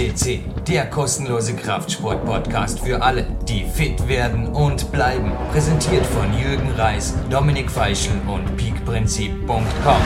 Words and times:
CC, 0.00 0.40
der 0.66 0.86
kostenlose 0.86 1.54
Kraftsport-Podcast 1.54 2.80
für 2.80 3.02
alle, 3.02 3.36
die 3.46 3.64
fit 3.64 4.08
werden 4.08 4.46
und 4.46 4.90
bleiben. 4.92 5.30
Präsentiert 5.52 6.06
von 6.06 6.32
Jürgen 6.32 6.70
Reis, 6.70 7.14
Dominik 7.28 7.70
Feischl 7.70 8.12
und 8.26 8.56
peakprinzip.com. 8.56 10.00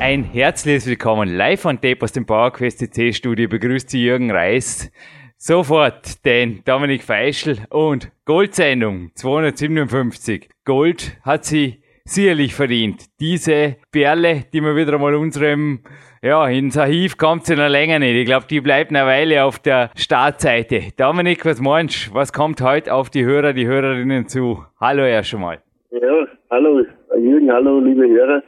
Ein 0.00 0.24
herzliches 0.24 0.86
Willkommen 0.86 1.28
live 1.28 1.60
von 1.60 1.82
Tape 1.82 1.98
aus 2.00 2.12
dem 2.12 2.24
PowerQuest 2.24 2.78
CC 2.78 3.12
Studio. 3.12 3.46
Begrüßt 3.46 3.90
Sie 3.90 4.04
Jürgen 4.04 4.30
Reis. 4.30 4.90
Sofort 5.36 6.24
den 6.24 6.64
Dominik 6.64 7.02
Feischl 7.02 7.58
und 7.68 8.10
Goldsendung 8.24 9.10
257. 9.16 10.48
Gold 10.64 11.18
hat 11.20 11.44
sie 11.44 11.82
sicherlich 12.06 12.54
verdient. 12.54 13.04
Diese 13.20 13.76
Perle, 13.92 14.46
die 14.50 14.62
wir 14.62 14.74
wieder 14.74 14.96
mal 14.98 15.14
unserem, 15.14 15.80
ja, 16.22 16.48
ins 16.48 16.76
Archiv 16.76 17.16
kommt 17.16 17.46
sie 17.46 17.54
noch 17.54 17.68
länger 17.68 17.98
nicht. 17.98 18.16
Ich 18.16 18.26
glaube, 18.26 18.46
die 18.50 18.60
bleibt 18.60 18.90
eine 18.90 19.06
Weile 19.06 19.44
auf 19.44 19.58
der 19.58 19.90
Startseite. 19.96 20.80
Dominik, 20.96 21.44
was 21.44 21.60
meinst? 21.60 22.12
Was 22.12 22.32
kommt 22.32 22.60
heute 22.60 22.92
auf 22.92 23.10
die 23.10 23.24
Hörer, 23.24 23.52
die 23.52 23.66
Hörerinnen 23.66 24.26
zu? 24.26 24.64
Hallo 24.80 25.02
erst 25.02 25.34
einmal. 25.34 25.58
Ja, 25.90 26.26
hallo 26.50 26.84
Jürgen, 27.16 27.52
hallo 27.52 27.78
liebe 27.80 28.08
Hörer. 28.08 28.42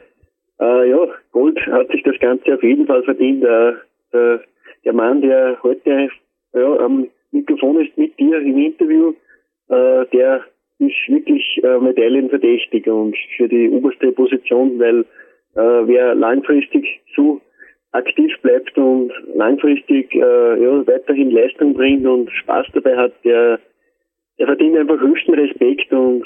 Äh, 0.59 0.89
ja, 0.89 0.97
Gold 1.31 1.59
hat 1.67 1.87
sich 1.89 2.03
das 2.03 2.19
Ganze 2.19 2.53
auf 2.53 2.63
jeden 2.63 2.85
Fall 2.85 3.03
verdient. 3.03 3.43
Äh, 3.43 3.73
der, 4.11 4.41
der 4.83 4.93
Mann, 4.93 5.21
der 5.21 5.57
heute 5.63 6.09
ja, 6.53 6.77
am 6.77 7.07
Mikrofon 7.31 7.85
ist 7.85 7.97
mit 7.97 8.19
dir 8.19 8.39
im 8.41 8.57
Interview, 8.57 9.13
äh, 9.69 10.05
der 10.11 10.41
ist 10.79 11.07
wirklich 11.07 11.61
äh, 11.63 11.77
medaillenverdächtig 11.79 12.87
und 12.87 13.15
für 13.37 13.47
die 13.47 13.69
oberste 13.69 14.11
Position, 14.11 14.77
weil 14.79 15.05
äh, 15.55 15.87
wer 15.87 16.15
langfristig 16.15 17.01
so 17.15 17.39
aktiv 17.91 18.31
bleibt 18.41 18.77
und 18.77 19.11
langfristig 19.35 20.13
äh, 20.15 20.63
ja, 20.63 20.87
weiterhin 20.87 21.31
Leistung 21.31 21.73
bringt 21.73 22.05
und 22.05 22.31
Spaß 22.31 22.67
dabei 22.73 22.95
hat, 22.95 23.13
der, 23.23 23.59
der 24.39 24.47
verdient 24.47 24.77
einfach 24.77 24.99
höchsten 24.99 25.33
Respekt 25.33 25.91
und 25.91 26.25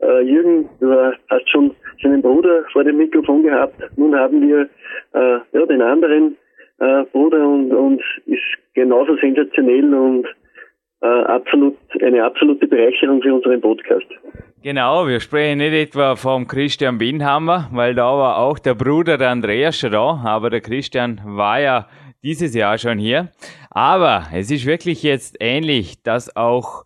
äh, 0.00 0.22
Jürgen, 0.22 0.68
du 0.80 0.92
hast 1.28 1.50
schon 1.50 1.74
seinen 2.02 2.22
Bruder 2.22 2.64
vor 2.72 2.84
dem 2.84 2.96
Mikrofon 2.96 3.42
gehabt. 3.42 3.76
Nun 3.96 4.14
haben 4.14 4.46
wir 4.46 4.68
äh, 5.12 5.38
ja, 5.52 5.66
den 5.66 5.82
anderen 5.82 6.36
äh, 6.78 7.04
Bruder 7.12 7.46
und, 7.46 7.72
und 7.72 8.02
ist 8.26 8.42
genauso 8.74 9.16
sensationell 9.16 9.94
und 9.94 10.26
äh, 11.00 11.06
absolut, 11.06 11.76
eine 12.00 12.24
absolute 12.24 12.66
Bereicherung 12.66 13.22
für 13.22 13.34
unseren 13.34 13.60
Podcast. 13.60 14.06
Genau, 14.64 15.06
wir 15.06 15.20
sprechen 15.20 15.58
nicht 15.58 15.74
etwa 15.74 16.16
vom 16.16 16.48
Christian 16.48 16.96
Binhammer, 16.96 17.68
weil 17.70 17.94
da 17.94 18.04
war 18.04 18.38
auch 18.38 18.58
der 18.58 18.74
Bruder 18.74 19.18
der 19.18 19.28
Andreas 19.28 19.76
schon 19.76 19.92
da, 19.92 20.22
aber 20.24 20.48
der 20.48 20.62
Christian 20.62 21.20
war 21.22 21.60
ja 21.60 21.86
dieses 22.22 22.54
Jahr 22.54 22.78
schon 22.78 22.96
hier. 22.96 23.30
Aber 23.68 24.26
es 24.32 24.50
ist 24.50 24.64
wirklich 24.64 25.02
jetzt 25.02 25.36
ähnlich, 25.38 26.02
dass 26.02 26.34
auch 26.34 26.84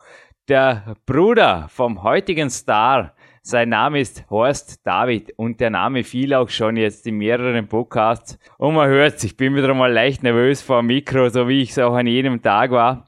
der 0.49 0.97
Bruder 1.07 1.69
vom 1.69 2.03
heutigen 2.03 2.51
Star, 2.51 3.15
sein 3.43 3.69
Name 3.69 4.01
ist 4.01 4.29
Horst 4.29 4.85
David 4.85 5.33
und 5.37 5.61
der 5.61 5.71
Name 5.71 6.03
fiel 6.03 6.35
auch 6.35 6.49
schon 6.49 6.77
jetzt 6.77 7.07
in 7.07 7.19
mehreren 7.19 7.69
Podcasts. 7.69 8.41
Und 8.57 8.75
man 8.75 8.89
hört 8.89 9.23
ich 9.23 9.37
bin 9.37 9.55
wieder 9.55 9.73
mal 9.73 9.93
leicht 9.93 10.25
nervös 10.25 10.63
vor 10.63 10.81
dem 10.81 10.87
Mikro, 10.87 11.29
so 11.29 11.47
wie 11.47 11.63
ich 11.63 11.71
es 11.71 11.79
auch 11.79 11.95
an 11.95 12.09
jedem 12.09 12.43
Tag 12.43 12.73
war. 12.73 13.07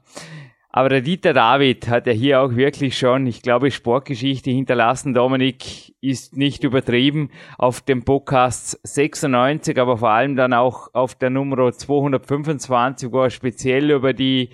Aber 0.73 0.87
der 0.87 1.01
Dieter 1.01 1.33
David 1.33 1.89
hat 1.89 2.07
ja 2.07 2.13
hier 2.13 2.41
auch 2.41 2.55
wirklich 2.55 2.97
schon, 2.97 3.27
ich 3.27 3.41
glaube, 3.41 3.71
Sportgeschichte 3.71 4.51
hinterlassen. 4.51 5.13
Dominik 5.13 5.93
ist 5.99 6.37
nicht 6.37 6.63
übertrieben 6.63 7.29
auf 7.57 7.81
dem 7.81 8.05
Podcast 8.05 8.79
96, 8.83 9.77
aber 9.77 9.97
vor 9.97 10.11
allem 10.11 10.37
dann 10.37 10.53
auch 10.53 10.87
auf 10.93 11.15
der 11.15 11.29
Nummer 11.29 11.73
225, 11.73 13.11
wo 13.11 13.23
er 13.23 13.29
speziell 13.31 13.91
über 13.91 14.13
die 14.13 14.49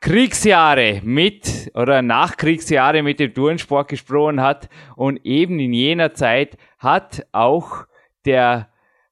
Kriegsjahre 0.00 1.00
mit 1.02 1.70
oder 1.72 2.02
Nachkriegsjahre 2.02 3.02
mit 3.02 3.18
dem 3.18 3.32
Turnsport 3.32 3.88
gesprochen 3.88 4.42
hat. 4.42 4.68
Und 4.94 5.24
eben 5.24 5.58
in 5.58 5.72
jener 5.72 6.12
Zeit 6.12 6.58
hat 6.78 7.26
auch 7.32 7.86
der 8.26 8.68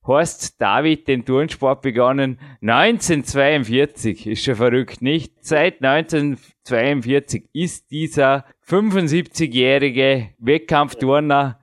Horst 0.07 0.61
David 0.61 1.09
den 1.09 1.25
Turnsport 1.25 1.81
begonnen 1.81 2.39
1942. 2.61 4.27
Ist 4.27 4.45
schon 4.45 4.57
verrückt, 4.57 5.01
nicht? 5.01 5.33
Seit 5.41 5.83
1942 5.83 7.45
ist 7.55 7.91
dieser 7.91 8.45
75-jährige 8.67 10.31
Wettkampfturner 10.39 11.59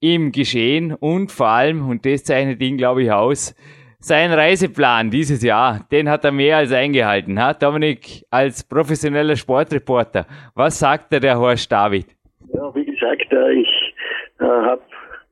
im 0.00 0.32
Geschehen 0.32 0.92
und 0.92 1.32
vor 1.32 1.48
allem, 1.48 1.88
und 1.88 2.04
das 2.04 2.24
zeichnet 2.24 2.60
ihn, 2.60 2.76
glaube 2.76 3.04
ich, 3.04 3.10
aus, 3.10 3.54
sein 4.00 4.32
Reiseplan 4.32 5.10
dieses 5.10 5.42
Jahr, 5.42 5.86
den 5.90 6.08
hat 6.08 6.24
er 6.24 6.30
mehr 6.30 6.58
als 6.58 6.72
eingehalten. 6.72 7.40
Ha? 7.40 7.54
Dominik, 7.54 8.24
als 8.30 8.62
professioneller 8.62 9.34
Sportreporter, 9.34 10.26
was 10.54 10.78
sagt 10.78 11.12
der, 11.12 11.38
Horst 11.38 11.72
David? 11.72 12.06
Ja, 12.52 12.72
wie 12.74 12.84
gesagt, 12.84 13.32
äh, 13.32 13.52
ich 13.54 13.94
äh, 14.38 14.44
habe 14.44 14.82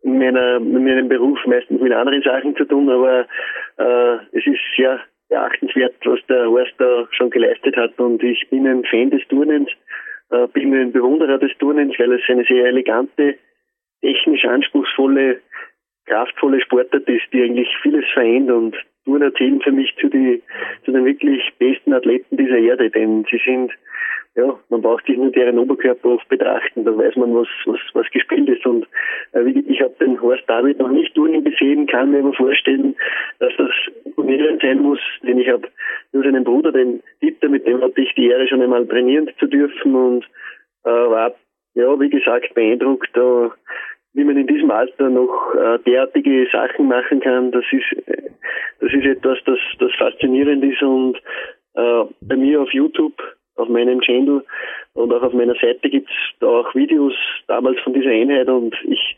meiner, 0.06 0.56
in 0.56 0.84
meinem 0.84 1.09
Beruf 1.09 1.39
meistens 1.47 1.81
mit 1.81 1.93
anderen 1.93 2.22
Sachen 2.22 2.56
zu 2.56 2.65
tun, 2.65 2.89
aber 2.89 3.27
äh, 3.78 4.15
es 4.33 4.47
ist 4.47 4.61
sehr 4.77 5.00
beachtenswert, 5.28 5.94
was 6.05 6.21
der 6.28 6.49
Horst 6.49 6.75
da 6.78 7.06
schon 7.11 7.31
geleistet 7.31 7.77
hat. 7.77 7.99
Und 7.99 8.22
ich 8.22 8.49
bin 8.50 8.67
ein 8.67 8.84
Fan 8.84 9.11
des 9.11 9.27
Turnens, 9.28 9.69
äh, 10.31 10.47
bin 10.49 10.75
ein 10.75 10.93
Bewunderer 10.93 11.39
des 11.39 11.56
Turnens, 11.59 11.99
weil 11.99 12.12
es 12.12 12.22
eine 12.28 12.44
sehr 12.44 12.67
elegante, 12.67 13.37
technisch 14.00 14.44
anspruchsvolle, 14.44 15.41
kraftvolle 16.06 16.61
Sportart 16.61 17.09
ist, 17.09 17.25
die 17.33 17.43
eigentlich 17.43 17.69
vieles 17.83 18.05
vereint. 18.12 18.50
Und 18.50 18.77
Turner 19.05 19.34
zählen 19.34 19.61
für 19.61 19.73
mich 19.73 19.94
zu, 20.00 20.09
die, 20.09 20.43
zu 20.84 20.93
den 20.93 21.05
wirklich 21.05 21.43
besten 21.59 21.93
Athleten 21.93 22.37
dieser 22.37 22.59
Erde, 22.59 22.91
denn 22.91 23.25
sie 23.31 23.41
sind 23.44 23.73
ja, 24.37 24.55
man 24.69 24.83
braucht 24.83 25.07
sich 25.07 25.17
nur 25.17 25.31
deren 25.31 25.59
Oberkörper 25.59 26.11
oft 26.11 26.29
betrachten, 26.29 26.85
dann 26.85 26.99
weiß 26.99 27.17
man, 27.17 27.35
was, 27.35 27.49
was, 27.65 27.81
was 27.95 28.11
gespielt 28.11 28.49
ist. 28.51 28.67
Und 28.67 28.87
äh, 29.33 29.49
ich 29.49 29.81
habe 29.81 29.95
den 29.99 30.21
Horst 30.21 30.45
David 30.47 30.79
noch 30.79 30.91
nicht 30.91 31.15
turnen 31.15 31.43
gesehen, 31.43 31.87
kann 31.87 32.11
mir 32.11 32.19
aber 32.19 32.35
vorstellen, 32.35 32.95
dass 33.39 33.53
das 33.57 33.71
Turnier 34.15 34.59
sein 34.61 34.83
muss, 34.83 35.01
denn 35.23 35.39
ich 35.39 35.49
habe 35.49 35.69
nur 36.13 36.23
seinen 36.23 36.45
Bruder, 36.45 36.71
den 36.71 37.03
Dieter, 37.23 37.49
mit 37.49 37.67
dem 37.67 37.81
hatte 37.81 38.01
ich 38.03 38.15
die 38.15 38.29
Ehre 38.29 38.47
schon 38.47 38.61
einmal 38.61 38.87
trainieren 38.87 39.31
zu 39.39 39.47
dürfen 39.47 39.95
und 39.95 40.25
äh, 40.85 40.91
war, 40.91 41.35
ja, 41.75 41.99
wie 41.99 42.11
gesagt, 42.11 42.53
beeindruckt, 42.55 43.17
äh, 43.17 43.49
wie 44.13 44.25
man 44.25 44.37
in 44.37 44.47
diesem 44.47 44.71
Alter 44.71 45.09
noch 45.09 45.55
äh, 45.55 45.79
derartige 45.87 46.47
Sachen 46.53 46.89
machen 46.89 47.21
kann. 47.21 47.53
Das 47.53 47.65
ist, 47.73 48.07
äh, 48.07 48.31
das 48.81 48.93
ist 48.93 49.05
etwas, 49.05 49.39
das, 49.47 49.59
das 49.79 49.95
faszinierend 49.95 50.63
ist 50.63 50.83
und 50.83 51.17
äh, 51.75 52.05
bei 52.21 52.37
mir 52.37 52.61
auf 52.61 52.73
YouTube 52.73 53.15
auf 53.56 53.69
meinem 53.69 54.00
Channel 54.00 54.44
und 54.94 55.12
auch 55.12 55.22
auf 55.22 55.33
meiner 55.33 55.55
Seite 55.55 55.91
gibt 55.91 56.09
es 56.09 56.39
da 56.41 56.47
auch 56.47 56.75
Videos 56.75 57.15
damals 57.49 57.78
von 57.81 57.93
dieser 57.93 58.11
Einheit 58.11 58.49
und 58.49 58.75
ich 58.84 59.17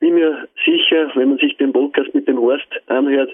bin 0.00 0.14
mir 0.14 0.48
sicher, 0.64 1.10
wenn 1.14 1.30
man 1.30 1.38
sich 1.38 1.56
den 1.56 1.72
Podcast 1.72 2.14
mit 2.14 2.28
dem 2.28 2.38
Horst 2.38 2.68
anhört, 2.88 3.30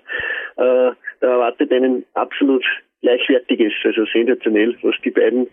äh, 0.56 0.92
da 1.20 1.26
erwartet 1.26 1.72
einen 1.72 2.04
absolut 2.14 2.64
gleichwertiges, 3.02 3.72
also 3.84 4.04
sensationell, 4.12 4.76
was 4.82 4.94
die 5.04 5.10
beiden 5.10 5.48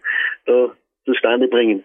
da 0.45 0.71
zustande 1.05 1.47
bringen. 1.47 1.83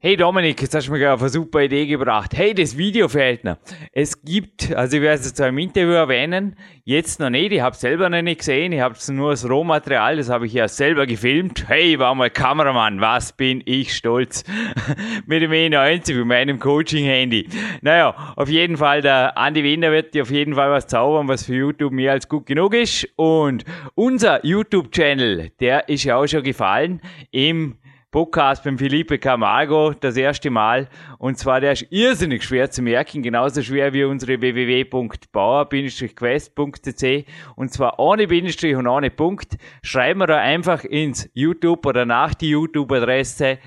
Hey 0.00 0.16
Dominik, 0.16 0.62
jetzt 0.62 0.76
hast 0.76 0.86
du 0.86 0.92
mir 0.92 1.12
auf 1.12 1.22
eine 1.22 1.28
super 1.28 1.60
Idee 1.60 1.84
gebracht. 1.84 2.32
Hey, 2.36 2.54
das 2.54 2.78
Video 2.78 3.08
fehlt 3.08 3.42
noch. 3.42 3.56
Es 3.92 4.22
gibt, 4.22 4.72
also 4.72 4.96
ich 4.96 5.02
werde 5.02 5.20
es 5.20 5.34
zwar 5.34 5.48
im 5.48 5.58
Interview 5.58 5.94
erwähnen, 5.94 6.54
jetzt 6.84 7.18
noch 7.18 7.30
nicht, 7.30 7.50
ich 7.50 7.60
habe 7.60 7.74
es 7.74 7.80
selber 7.80 8.08
noch 8.08 8.22
nicht 8.22 8.38
gesehen, 8.38 8.70
ich 8.70 8.80
habe 8.80 8.94
es 8.94 9.08
nur 9.08 9.30
als 9.30 9.50
Rohmaterial, 9.50 10.16
das 10.16 10.28
habe 10.28 10.46
ich 10.46 10.52
ja 10.52 10.68
selber 10.68 11.04
gefilmt. 11.04 11.64
Hey, 11.66 11.98
war 11.98 12.14
mal 12.14 12.30
Kameramann, 12.30 13.00
was 13.00 13.32
bin 13.32 13.60
ich 13.66 13.92
stolz. 13.92 14.44
mit 15.26 15.42
dem 15.42 15.50
E90, 15.50 16.14
mit 16.14 16.26
meinem 16.26 16.60
Coaching-Handy. 16.60 17.48
Naja, 17.82 18.34
auf 18.36 18.48
jeden 18.48 18.76
Fall, 18.76 19.02
der 19.02 19.36
Andi 19.36 19.64
Wiener 19.64 19.90
wird 19.90 20.14
dir 20.14 20.22
auf 20.22 20.30
jeden 20.30 20.54
Fall 20.54 20.70
was 20.70 20.86
zaubern, 20.86 21.26
was 21.26 21.46
für 21.46 21.56
YouTube 21.56 21.92
mehr 21.92 22.12
als 22.12 22.28
gut 22.28 22.46
genug 22.46 22.72
ist. 22.72 23.08
Und 23.16 23.64
unser 23.96 24.46
YouTube-Channel, 24.46 25.50
der 25.58 25.88
ist 25.88 26.04
ja 26.04 26.18
auch 26.18 26.28
schon 26.28 26.44
gefallen 26.44 27.00
im 27.32 27.78
Podcast 28.10 28.64
beim 28.64 28.78
Felipe 28.78 29.18
Camargo 29.18 29.92
das 29.92 30.16
erste 30.16 30.48
Mal. 30.48 30.88
Und 31.18 31.36
zwar, 31.36 31.60
der 31.60 31.72
ist 31.72 31.84
irrsinnig 31.90 32.42
schwer 32.42 32.70
zu 32.70 32.80
merken, 32.80 33.22
genauso 33.22 33.62
schwer 33.62 33.92
wie 33.92 34.04
unsere 34.04 34.40
www.bauer-quest.cc 34.40 37.26
und 37.56 37.70
zwar 37.70 37.98
ohne 37.98 38.26
Bindestrich 38.26 38.76
und 38.76 38.86
ohne 38.86 39.10
Punkt. 39.10 39.58
Schreiben 39.82 40.20
wir 40.20 40.26
da 40.26 40.38
einfach 40.38 40.84
ins 40.84 41.28
YouTube 41.34 41.84
oder 41.84 42.06
nach 42.06 42.32
die 42.32 42.48
YouTube-Adresse 42.48 43.58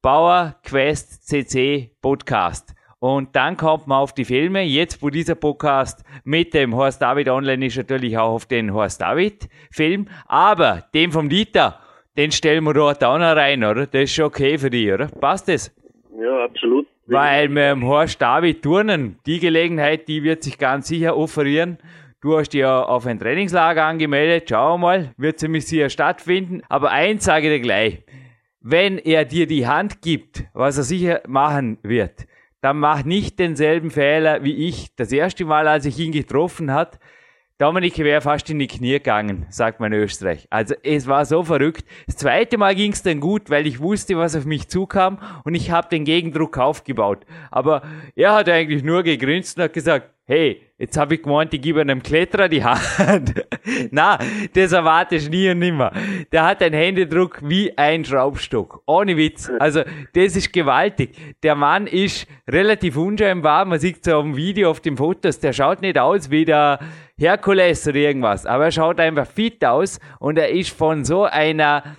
Bauer 0.00 0.54
Quest 0.62 1.26
CC 1.26 1.90
Podcast. 2.00 2.76
Und 3.00 3.34
dann 3.34 3.56
kommt 3.56 3.88
man 3.88 3.98
auf 3.98 4.14
die 4.14 4.24
Filme. 4.24 4.62
Jetzt, 4.62 5.02
wo 5.02 5.10
dieser 5.10 5.34
Podcast 5.34 6.04
mit 6.22 6.54
dem 6.54 6.76
Horst 6.76 7.02
David 7.02 7.28
online 7.28 7.66
ist, 7.66 7.76
natürlich 7.76 8.16
auch 8.16 8.30
auf 8.30 8.46
den 8.46 8.72
Horst 8.72 9.00
David 9.00 9.48
Film. 9.72 10.06
Aber 10.26 10.84
dem 10.94 11.10
vom 11.10 11.28
Dieter 11.28 11.81
den 12.16 12.32
stellen 12.32 12.64
wir 12.64 12.74
dort 12.74 13.02
auch 13.04 13.18
noch 13.18 13.36
rein, 13.36 13.64
oder? 13.64 13.86
Das 13.86 14.02
ist 14.02 14.14
schon 14.14 14.26
okay 14.26 14.58
für 14.58 14.70
dich, 14.70 14.92
oder? 14.92 15.08
Passt 15.08 15.48
das? 15.48 15.74
Ja, 16.18 16.44
absolut. 16.44 16.86
Weil 17.06 17.48
mit 17.48 17.64
dem 17.64 17.84
Horst 17.84 18.20
David 18.20 18.62
Turnen, 18.62 19.18
die 19.26 19.40
Gelegenheit, 19.40 20.08
die 20.08 20.22
wird 20.22 20.42
sich 20.42 20.58
ganz 20.58 20.88
sicher 20.88 21.16
offerieren. 21.16 21.78
du 22.20 22.38
hast 22.38 22.50
dich 22.50 22.60
ja 22.60 22.82
auf 22.82 23.06
ein 23.06 23.18
Trainingslager 23.18 23.84
angemeldet, 23.84 24.48
schau 24.48 24.78
mal, 24.78 25.12
wird 25.16 25.40
ziemlich 25.40 25.66
sicher 25.66 25.90
stattfinden. 25.90 26.62
Aber 26.68 26.90
eins 26.90 27.24
sage 27.24 27.48
ich 27.48 27.60
dir 27.60 27.62
gleich, 27.62 28.02
wenn 28.60 28.98
er 28.98 29.24
dir 29.24 29.46
die 29.46 29.66
Hand 29.66 30.02
gibt, 30.02 30.44
was 30.52 30.78
er 30.78 30.84
sicher 30.84 31.22
machen 31.26 31.78
wird, 31.82 32.26
dann 32.60 32.78
mach 32.78 33.04
nicht 33.04 33.40
denselben 33.40 33.90
Fehler 33.90 34.44
wie 34.44 34.68
ich 34.68 34.94
das 34.94 35.10
erste 35.10 35.44
Mal, 35.44 35.66
als 35.66 35.84
ich 35.84 35.98
ihn 35.98 36.12
getroffen 36.12 36.72
hat. 36.72 37.00
Dominik 37.58 37.98
wäre 37.98 38.20
fast 38.20 38.50
in 38.50 38.58
die 38.58 38.66
Knie 38.66 38.92
gegangen, 38.92 39.46
sagt 39.50 39.78
man 39.78 39.92
in 39.92 40.00
Österreich. 40.00 40.46
Also 40.50 40.74
es 40.82 41.06
war 41.06 41.24
so 41.24 41.44
verrückt. 41.44 41.84
Das 42.06 42.16
zweite 42.16 42.58
Mal 42.58 42.74
ging 42.74 42.92
es 42.92 43.02
dann 43.02 43.20
gut, 43.20 43.50
weil 43.50 43.66
ich 43.66 43.78
wusste, 43.78 44.16
was 44.16 44.34
auf 44.34 44.44
mich 44.46 44.68
zukam 44.68 45.18
und 45.44 45.54
ich 45.54 45.70
habe 45.70 45.88
den 45.88 46.04
Gegendruck 46.04 46.58
aufgebaut. 46.58 47.24
Aber 47.50 47.82
er 48.16 48.34
hat 48.34 48.48
eigentlich 48.48 48.82
nur 48.82 49.02
gegrinst 49.02 49.56
und 49.56 49.64
hat 49.64 49.74
gesagt, 49.74 50.11
hey, 50.24 50.62
jetzt 50.78 50.96
habe 50.96 51.16
ich 51.16 51.22
gemeint, 51.22 51.52
ich 51.52 51.60
gebe 51.60 51.80
einem 51.80 52.02
Kletterer 52.02 52.48
die 52.48 52.64
Hand. 52.64 53.44
Na, 53.90 54.18
das 54.54 54.72
erwarte 54.72 55.16
ich 55.16 55.28
nie 55.28 55.50
und 55.50 55.58
nimmer. 55.58 55.92
Der 56.30 56.44
hat 56.44 56.62
einen 56.62 56.74
Händedruck 56.74 57.40
wie 57.42 57.76
ein 57.76 58.04
Schraubstock. 58.04 58.82
Ohne 58.86 59.16
Witz. 59.16 59.50
Also, 59.58 59.82
das 60.14 60.36
ist 60.36 60.52
gewaltig. 60.52 61.10
Der 61.42 61.54
Mann 61.54 61.86
ist 61.86 62.26
relativ 62.48 62.96
unscheinbar. 62.96 63.64
Man 63.64 63.78
sieht 63.78 64.04
so 64.04 64.16
auf 64.16 64.24
dem 64.24 64.36
Video, 64.36 64.70
auf 64.70 64.80
den 64.80 64.96
Fotos, 64.96 65.40
der 65.40 65.52
schaut 65.52 65.82
nicht 65.82 65.98
aus 65.98 66.30
wie 66.30 66.44
der 66.44 66.78
Herkules 67.18 67.86
oder 67.86 67.96
irgendwas. 67.96 68.46
Aber 68.46 68.64
er 68.64 68.72
schaut 68.72 69.00
einfach 69.00 69.26
fit 69.26 69.64
aus 69.64 70.00
und 70.18 70.38
er 70.38 70.50
ist 70.50 70.70
von 70.70 71.04
so 71.04 71.24
einer 71.24 71.96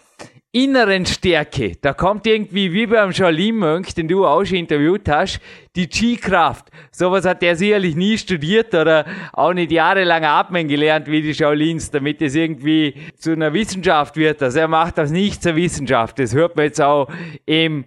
inneren 0.55 1.07
Stärke. 1.07 1.73
Da 1.81 1.93
kommt 1.93 2.27
irgendwie 2.27 2.71
wie 2.71 2.85
beim 2.85 3.11
Shaolin-Mönch, 3.11 3.95
den 3.95 4.07
du 4.07 4.23
auch 4.23 4.45
schon 4.45 4.59
interviewt 4.59 5.09
hast, 5.09 5.39
die 5.75 5.87
Chi-Kraft. 5.87 6.67
Sowas 6.91 7.25
hat 7.25 7.41
der 7.41 7.55
sicherlich 7.55 7.95
nie 7.95 8.19
studiert 8.19 8.73
oder 8.75 9.03
auch 9.33 9.53
nicht 9.53 9.71
jahrelang 9.71 10.23
atmen 10.23 10.67
gelernt 10.67 11.07
wie 11.07 11.23
die 11.23 11.33
Shaolins, 11.33 11.89
damit 11.89 12.21
es 12.21 12.35
irgendwie 12.35 12.93
zu 13.17 13.31
einer 13.31 13.51
Wissenschaft 13.51 14.15
wird. 14.15 14.43
Also 14.43 14.59
er 14.59 14.67
macht 14.67 14.99
das 14.99 15.09
nicht 15.09 15.41
zur 15.41 15.55
Wissenschaft. 15.55 16.19
Das 16.19 16.35
hört 16.35 16.55
man 16.55 16.65
jetzt 16.65 16.79
auch 16.79 17.07
im 17.47 17.85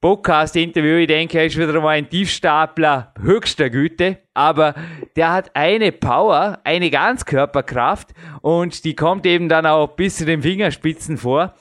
Podcast-Interview. 0.00 0.96
Ich 0.96 1.06
denke, 1.06 1.38
er 1.38 1.46
ist 1.46 1.56
wieder 1.56 1.80
mal 1.80 1.90
ein 1.90 2.10
Tiefstapler 2.10 3.14
höchster 3.22 3.70
Güte. 3.70 4.18
Aber 4.34 4.74
der 5.14 5.30
hat 5.30 5.54
eine 5.54 5.92
Power, 5.92 6.58
eine 6.64 6.90
Ganzkörperkraft 6.90 8.08
und 8.42 8.84
die 8.84 8.96
kommt 8.96 9.26
eben 9.26 9.48
dann 9.48 9.64
auch 9.64 9.94
bis 9.94 10.16
zu 10.16 10.24
den 10.24 10.42
Fingerspitzen 10.42 11.16
vor. 11.16 11.54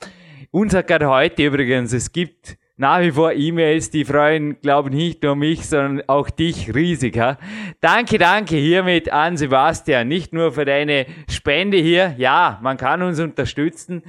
Gerade 0.51 1.07
heute 1.07 1.45
übrigens, 1.45 1.93
es 1.93 2.11
gibt 2.11 2.57
nach 2.75 3.01
wie 3.01 3.11
vor 3.11 3.33
E-Mails, 3.33 3.91
die 3.91 4.03
freuen, 4.03 4.59
glaube 4.61 4.89
ich, 4.89 4.95
nicht 4.95 5.23
nur 5.23 5.35
mich, 5.35 5.67
sondern 5.67 6.01
auch 6.07 6.29
dich 6.31 6.73
riesig. 6.73 7.19
Ha? 7.19 7.37
Danke, 7.81 8.17
danke 8.17 8.55
hiermit 8.55 9.11
an 9.11 9.37
Sebastian, 9.37 10.07
nicht 10.07 10.33
nur 10.33 10.51
für 10.51 10.65
deine 10.65 11.05
Spende 11.29 11.77
hier. 11.77 12.15
Ja, 12.17 12.57
man 12.63 12.77
kann 12.77 13.03
uns 13.03 13.19
unterstützen. 13.19 14.01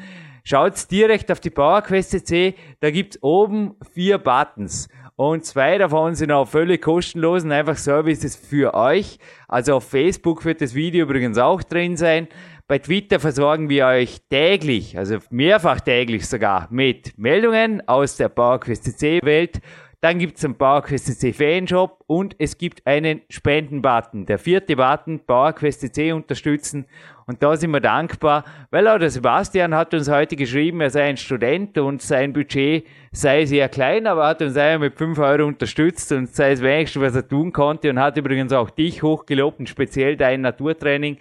Schaut's 0.42 0.88
direkt 0.88 1.30
auf 1.30 1.40
die 1.40 1.50
PowerQuest.cc, 1.50 2.54
da 2.80 2.90
gibt's 2.90 3.22
oben 3.22 3.74
vier 3.92 4.16
Buttons. 4.16 4.88
Und 5.16 5.44
zwei 5.44 5.76
davon 5.76 6.14
sind 6.14 6.32
auch 6.32 6.48
völlig 6.48 6.80
kostenlos 6.80 7.44
und 7.44 7.52
einfach 7.52 7.76
Services 7.76 8.36
für 8.36 8.72
euch. 8.72 9.18
Also 9.48 9.74
auf 9.74 9.84
Facebook 9.84 10.46
wird 10.46 10.62
das 10.62 10.74
Video 10.74 11.04
übrigens 11.04 11.36
auch 11.36 11.62
drin 11.62 11.98
sein. 11.98 12.26
Bei 12.70 12.78
Twitter 12.78 13.18
versorgen 13.18 13.68
wir 13.68 13.86
euch 13.86 14.20
täglich, 14.30 14.96
also 14.96 15.18
mehrfach 15.30 15.80
täglich 15.80 16.28
sogar, 16.28 16.68
mit 16.70 17.18
Meldungen 17.18 17.82
aus 17.88 18.16
der 18.16 18.28
PowerQuest 18.28 19.02
Welt. 19.24 19.60
Dann 20.00 20.20
gibt 20.20 20.38
es 20.38 20.44
einen 20.44 20.54
PowerQuest 20.54 21.06
CC 21.06 21.32
Fanshop 21.32 22.04
und 22.06 22.36
es 22.38 22.56
gibt 22.56 22.86
einen 22.86 23.22
Spenden-Button. 23.28 24.24
Der 24.24 24.38
vierte 24.38 24.76
Button, 24.76 25.18
PowerQuest 25.18 25.80
CC 25.80 26.12
unterstützen. 26.12 26.86
Und 27.26 27.42
da 27.42 27.56
sind 27.56 27.72
wir 27.72 27.80
dankbar, 27.80 28.44
weil 28.70 28.86
auch 28.86 28.98
der 28.98 29.10
Sebastian 29.10 29.74
hat 29.74 29.92
uns 29.92 30.08
heute 30.08 30.36
geschrieben, 30.36 30.80
er 30.80 30.90
sei 30.90 31.08
ein 31.08 31.16
Student 31.16 31.76
und 31.76 32.00
sein 32.02 32.32
Budget 32.32 32.86
sei 33.10 33.46
sehr 33.46 33.68
klein, 33.68 34.06
aber 34.06 34.28
hat 34.28 34.42
uns 34.42 34.56
einmal 34.56 34.90
mit 34.90 34.96
5 34.96 35.18
Euro 35.18 35.44
unterstützt 35.46 36.12
und 36.12 36.28
sei 36.28 36.52
das 36.52 36.62
wenigste, 36.62 37.00
was 37.00 37.16
er 37.16 37.26
tun 37.26 37.52
konnte 37.52 37.90
und 37.90 37.98
hat 37.98 38.16
übrigens 38.16 38.52
auch 38.52 38.70
dich 38.70 39.02
hochgelobt 39.02 39.58
und 39.58 39.68
speziell 39.68 40.16
dein 40.16 40.42
Naturtraining 40.42 41.18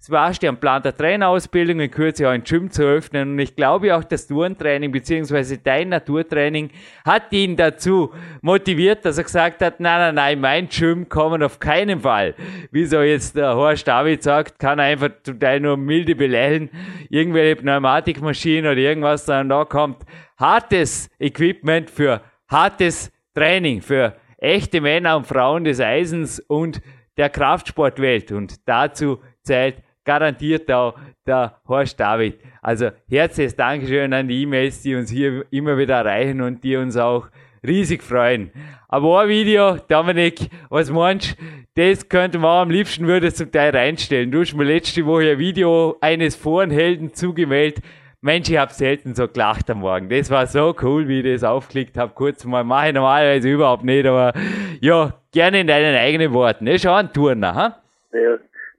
Sebastian 0.00 0.56
plant 0.56 0.86
eine 0.86 0.96
Trainerausbildung 0.96 1.80
in 1.80 1.90
Kürze 1.90 2.28
auch 2.28 2.32
ein 2.32 2.44
Gym 2.44 2.70
zu 2.70 2.84
öffnen 2.84 3.32
und 3.32 3.38
ich 3.40 3.56
glaube 3.56 3.96
auch 3.96 4.04
das 4.04 4.28
Tourentraining 4.28 4.92
bzw. 4.92 5.58
dein 5.62 5.88
Naturtraining 5.88 6.70
hat 7.04 7.32
ihn 7.32 7.56
dazu 7.56 8.14
motiviert, 8.40 9.04
dass 9.04 9.18
er 9.18 9.24
gesagt 9.24 9.60
hat, 9.60 9.80
nein, 9.80 9.98
nein, 9.98 10.14
nein, 10.14 10.40
mein 10.40 10.68
Gym 10.68 11.08
kommen 11.08 11.42
auf 11.42 11.58
keinen 11.58 12.00
Fall. 12.00 12.36
Wie 12.70 12.84
so 12.84 13.02
jetzt 13.02 13.36
der 13.36 13.56
Horst 13.56 13.88
David 13.88 14.22
sagt, 14.22 14.60
kann 14.60 14.78
er 14.78 14.84
einfach 14.84 15.10
total 15.24 15.58
nur 15.58 15.76
milde 15.76 16.14
belächeln, 16.14 16.70
irgendwelche 17.10 17.56
Pneumatikmaschinen 17.56 18.70
oder 18.70 18.80
irgendwas, 18.80 19.26
sondern 19.26 19.48
da 19.48 19.64
kommt 19.64 20.04
hartes 20.38 21.10
Equipment 21.18 21.90
für 21.90 22.22
hartes 22.48 23.12
Training, 23.34 23.82
für 23.82 24.14
echte 24.38 24.80
Männer 24.80 25.16
und 25.16 25.26
Frauen 25.26 25.64
des 25.64 25.80
Eisens 25.80 26.38
und 26.38 26.80
der 27.16 27.30
Kraftsportwelt 27.30 28.30
und 28.30 28.68
dazu 28.68 29.20
zählt 29.42 29.82
garantiert 30.08 30.72
auch 30.72 30.94
der 31.26 31.60
Horst 31.68 32.00
David. 32.00 32.38
Also 32.62 32.88
herzliches 33.10 33.54
Dankeschön 33.54 34.10
an 34.14 34.26
die 34.26 34.40
E-Mails, 34.42 34.80
die 34.80 34.94
uns 34.94 35.10
hier 35.10 35.44
immer 35.50 35.76
wieder 35.76 35.96
erreichen 35.96 36.40
und 36.40 36.64
die 36.64 36.76
uns 36.76 36.96
auch 36.96 37.28
riesig 37.62 38.02
freuen. 38.02 38.50
Aber 38.88 39.20
ein 39.20 39.28
Video, 39.28 39.76
Dominik, 39.76 40.48
was 40.70 40.90
meinst? 40.90 41.36
Das 41.74 42.08
könnte 42.08 42.38
man 42.38 42.62
am 42.62 42.70
liebsten 42.70 43.06
würde 43.06 43.34
zum 43.34 43.52
Teil 43.52 43.76
reinstellen. 43.76 44.30
Du 44.30 44.40
hast 44.40 44.54
mir 44.54 44.64
letzte 44.64 45.04
Woche 45.04 45.32
ein 45.32 45.38
Video 45.38 45.98
eines 46.00 46.36
Forenhelden 46.36 47.12
zugemeldet. 47.12 47.84
Mensch, 48.22 48.48
ich 48.48 48.56
habe 48.56 48.72
selten 48.72 49.14
so 49.14 49.28
gelacht 49.28 49.68
am 49.68 49.80
Morgen. 49.80 50.08
Das 50.08 50.30
war 50.30 50.46
so 50.46 50.74
cool, 50.80 51.06
wie 51.06 51.20
ich 51.20 51.34
das 51.34 51.44
aufgeklickt 51.44 51.98
habe. 51.98 52.14
Kurz 52.14 52.46
mal, 52.46 52.64
mache 52.64 52.88
ich 52.88 52.94
normalerweise 52.94 53.50
überhaupt 53.50 53.84
nicht, 53.84 54.06
aber 54.06 54.32
ja, 54.80 55.12
gerne 55.32 55.60
in 55.60 55.66
deinen 55.66 55.94
eigenen 55.94 56.32
Worten. 56.32 56.64
Das 56.64 56.76
ist 56.76 56.82
schon 56.82 56.92
ein 56.92 57.12
Turner, 57.12 57.54
ha? 57.54 57.82
Ja, 58.12 58.38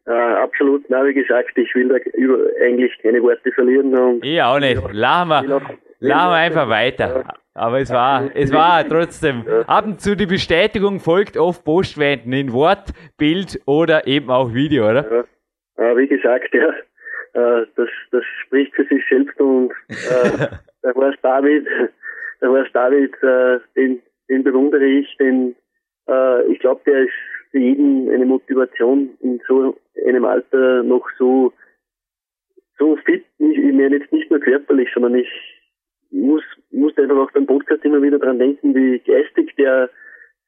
äh, 0.10 0.14
absolut, 0.14 0.86
na 0.90 1.06
wie 1.06 1.14
gesagt, 1.14 1.56
ich 1.56 1.74
will 1.76 1.90
da 1.90 1.98
über, 2.14 2.40
eigentlich 2.62 2.98
keine 3.02 3.22
Worte 3.22 3.52
verlieren. 3.52 3.96
Und 3.96 4.26
ich 4.26 4.42
auch 4.42 4.60
nicht. 4.60 4.82
Lachen 4.92 5.30
wir, 5.30 5.62
lachen 6.00 6.32
wir 6.32 6.36
einfach 6.36 6.68
weiter. 6.68 7.26
Aber 7.54 7.80
es 7.80 7.92
war, 7.92 8.30
es 8.34 8.52
war 8.54 8.88
trotzdem, 8.88 9.44
ab 9.68 9.86
und 9.86 10.02
zu 10.02 10.16
die 10.16 10.26
Bestätigung 10.26 11.00
folgt 11.00 11.38
oft 11.38 11.64
Postwenden 11.64 12.34
in 12.34 12.54
Wort, 12.54 12.94
Bild 13.18 13.60
oder 13.66 14.08
eben 14.08 14.30
auch 14.30 14.54
Video, 14.54 14.90
oder? 14.90 15.26
Ja, 15.78 15.98
wie 15.98 16.08
gesagt, 16.08 16.54
ja, 16.54 16.70
äh, 17.34 17.66
das, 17.76 17.90
das 18.12 18.24
spricht 18.46 18.74
für 18.76 18.86
sich 18.86 19.04
selbst 19.10 19.40
und 19.40 19.72
äh, 19.90 20.48
der 20.84 20.94
Horst 20.96 21.20
David, 21.22 21.68
der 22.42 22.50
Horst 22.50 22.74
David, 22.74 23.14
äh, 23.22 23.60
den, 23.76 24.02
den 24.30 24.44
bewundere 24.44 24.86
ich, 24.86 25.16
denn 25.18 25.56
äh, 26.08 26.44
ich 26.46 26.60
glaube, 26.60 26.82
der 26.86 27.02
ist 27.02 27.14
für 27.52 27.60
jeden 27.60 28.10
eine 28.10 28.26
Motivation 28.26 29.10
in 29.22 29.40
so 29.48 29.76
einem 30.08 30.26
Alter 30.26 30.84
noch 30.84 31.08
so 31.18 31.54
so 32.80 32.96
fit, 32.96 33.26
ich, 33.38 33.58
meine 33.58 33.98
jetzt 33.98 34.12
nicht 34.12 34.32
nur 34.32 34.40
körperlich, 34.40 34.90
sondern 34.94 35.16
ich 35.16 35.30
muss, 36.12 36.44
muss 36.72 36.98
einfach 36.98 37.18
auch 37.18 37.32
beim 37.32 37.46
Podcast 37.46 37.84
immer 37.86 38.02
wieder 38.02 38.18
dran 38.18 38.40
denken, 38.40 38.74
wie 38.74 39.00
geistig 39.00 39.54
der 39.58 39.90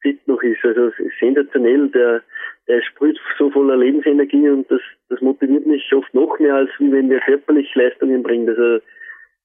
fit 0.00 0.26
noch 0.26 0.42
ist. 0.42 0.64
Also 0.64 0.90
sensationell, 1.20 1.88
der, 1.90 2.22
der 2.66 2.82
sprüht 2.82 3.20
so 3.38 3.50
voller 3.50 3.76
Lebensenergie 3.76 4.48
und 4.48 4.68
das, 4.70 4.80
das 5.08 5.20
motiviert 5.20 5.66
mich 5.66 5.92
oft 5.92 6.12
noch 6.14 6.38
mehr, 6.38 6.54
als 6.54 6.70
wenn 6.78 7.10
der 7.10 7.20
körperlich 7.20 7.72
Leistungen 7.74 8.22
bringt. 8.22 8.48
Also 8.48 8.82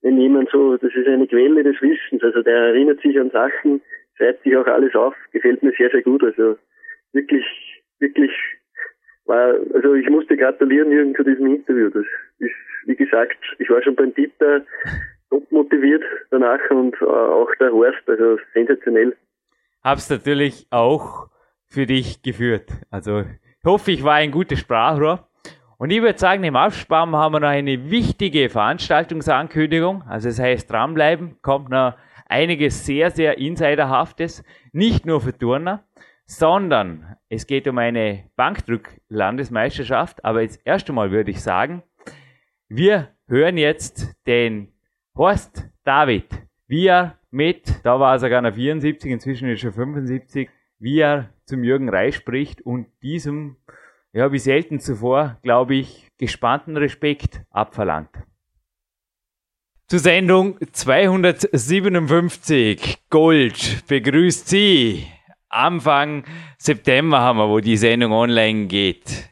wenn 0.02 0.18
jemand 0.18 0.50
so, 0.50 0.78
das 0.78 0.94
ist 0.96 1.08
eine 1.08 1.28
Quelle 1.28 1.64
des 1.64 1.80
Wissens, 1.82 2.24
also 2.24 2.42
der 2.42 2.56
erinnert 2.56 3.02
sich 3.02 3.20
an 3.20 3.30
Sachen, 3.32 3.82
schreibt 4.16 4.44
sich 4.44 4.56
auch 4.56 4.66
alles 4.66 4.96
auf, 4.96 5.16
gefällt 5.32 5.62
mir 5.62 5.74
sehr, 5.78 5.92
sehr 5.92 6.02
gut. 6.02 6.24
Also 6.24 6.58
wirklich, 7.14 7.46
wirklich 8.00 8.32
war, 9.28 9.56
also 9.74 9.94
ich 9.94 10.10
musste 10.10 10.38
gratulieren 10.38 10.92
Jürgen 10.92 11.16
zu 11.16 11.24
diesem 11.24 11.48
Interview. 11.48 11.90
Das 11.90 12.06
ist, 12.40 12.52
wie 12.86 12.96
gesagt, 12.96 13.38
ich 13.60 13.70
war 13.70 13.82
schon 13.84 13.96
beim 13.96 14.14
Dieter 14.14 14.62
top 15.30 15.52
motiviert 15.52 16.04
danach 16.32 16.60
und 16.70 16.96
äh, 17.02 17.06
auch 17.06 17.50
der 17.60 17.72
Horst, 17.72 18.08
also 18.08 18.38
sensationell. 18.54 19.16
Hab's 19.84 20.10
natürlich 20.10 20.68
auch 20.72 21.30
für 21.66 21.86
dich 21.86 22.22
geführt. 22.22 22.72
Also 22.90 23.22
ich 23.22 23.66
hoffe, 23.66 23.92
ich 23.92 24.04
war 24.04 24.16
ein 24.16 24.32
gutes 24.32 24.60
Sprachrohr. 24.60 25.28
Und 25.78 25.92
ich 25.92 26.02
würde 26.02 26.18
sagen, 26.18 26.44
im 26.44 26.56
Abspann 26.56 27.16
haben 27.16 27.34
wir 27.34 27.40
noch 27.40 27.50
eine 27.50 27.92
wichtige 27.92 28.50
Veranstaltungsankündigung. 28.50 30.04
Also 30.10 30.30
das 30.30 30.40
heißt, 30.40 30.72
dranbleiben, 30.72 31.38
kommt 31.44 31.70
noch 31.70 31.96
einiges 32.28 32.86
sehr, 32.86 33.12
sehr 33.12 33.38
Insiderhaftes. 33.38 34.44
Nicht 34.72 35.06
nur 35.06 35.22
für 35.22 35.38
Turner, 35.38 35.84
sondern 36.28 37.16
es 37.30 37.48
geht 37.48 37.68
um 37.68 37.80
eine 37.80 38.26
Bankdrück-Landesmeisterschaft. 38.36 40.24
Aber 40.24 40.42
jetzt 40.42 40.62
erst 40.66 40.88
einmal 40.90 41.12
würde 41.12 41.32
ich 41.32 41.42
sagen, 41.42 41.82
wir 42.70 43.10
hören 43.28 43.58
jetzt 43.58 44.16
den 44.28 44.72
Horst 45.16 45.68
David, 45.84 46.28
wie 46.68 46.88
er 46.88 47.18
mit, 47.32 47.84
da 47.84 48.00
war 48.00 48.14
er 48.14 48.20
sogar 48.20 48.42
noch 48.42 48.54
74, 48.54 49.10
inzwischen 49.10 49.50
ist 49.50 49.64
er 49.64 49.74
75, 49.74 50.50
wie 50.80 51.00
er 51.00 51.30
zum 51.46 51.64
Jürgen 51.64 51.90
Reis 51.90 52.14
spricht 52.14 52.62
und 52.62 52.88
diesem 53.02 53.58
ja, 54.18 54.32
wie 54.32 54.40
selten 54.40 54.80
zuvor, 54.80 55.38
glaube 55.44 55.76
ich, 55.76 56.08
gespannten 56.18 56.76
Respekt 56.76 57.42
abverlangt. 57.52 58.10
Zur 59.88 60.00
Sendung 60.00 60.58
257 60.72 62.98
Gold 63.12 63.84
begrüßt 63.88 64.50
Sie. 64.50 65.06
Anfang 65.50 66.24
September 66.58 67.20
haben 67.20 67.40
wir, 67.40 67.50
wo 67.50 67.60
die 67.60 67.78
Sendung 67.78 68.12
online 68.12 68.68
geht. 68.68 69.30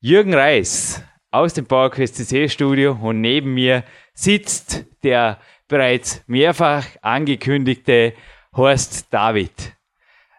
Jürgen 0.00 0.34
Reis 0.34 1.02
aus 1.30 1.54
dem 1.54 1.66
PowerQuest 1.66 2.16
CC 2.16 2.48
Studio 2.48 2.98
und 3.00 3.20
neben 3.20 3.54
mir 3.54 3.84
sitzt 4.14 4.84
der 5.02 5.38
bereits 5.68 6.22
mehrfach 6.26 6.84
angekündigte 7.02 8.14
Horst 8.56 9.12
David. 9.12 9.74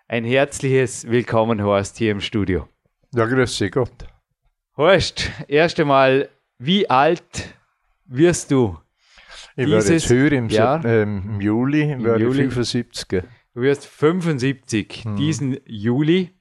Ein 0.07 0.23
herzliches 0.23 1.07
Willkommen, 1.09 1.63
Horst, 1.63 1.97
hier 1.97 2.11
im 2.11 2.21
Studio. 2.21 2.67
Ja, 3.13 3.25
grüß 3.25 3.57
Sie 3.57 3.69
Gott. 3.69 4.07
Horst, 4.77 5.31
erst 5.47 5.79
einmal, 5.79 6.29
wie 6.59 6.89
alt 6.89 7.55
wirst 8.05 8.51
du 8.51 8.77
ich 9.57 9.69
werde 9.69 9.93
jetzt 9.93 10.09
höher 10.09 10.31
im, 10.33 10.49
Jahr, 10.49 10.83
ähm, 10.83 11.23
im 11.25 11.41
Juli, 11.41 11.91
im 11.91 12.03
werde 12.03 12.23
Juli. 12.23 12.49
75. 12.49 13.23
Du 13.55 13.61
wirst 13.61 13.85
75 13.85 15.05
hm. 15.05 15.15
diesen 15.15 15.57
Juli. 15.65 16.31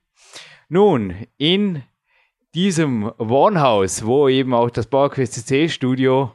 Nun, 0.68 1.14
in 1.38 1.84
diesem 2.56 3.12
Wohnhaus, 3.18 4.04
wo 4.04 4.28
eben 4.28 4.52
auch 4.52 4.68
das 4.68 4.88
Bauerquest 4.88 5.34
CC 5.34 5.68
Studio 5.68 6.32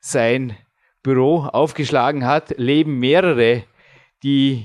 sein 0.00 0.56
Büro 1.02 1.40
aufgeschlagen 1.40 2.24
hat, 2.24 2.54
leben 2.56 2.98
mehrere, 2.98 3.64
die 4.22 4.64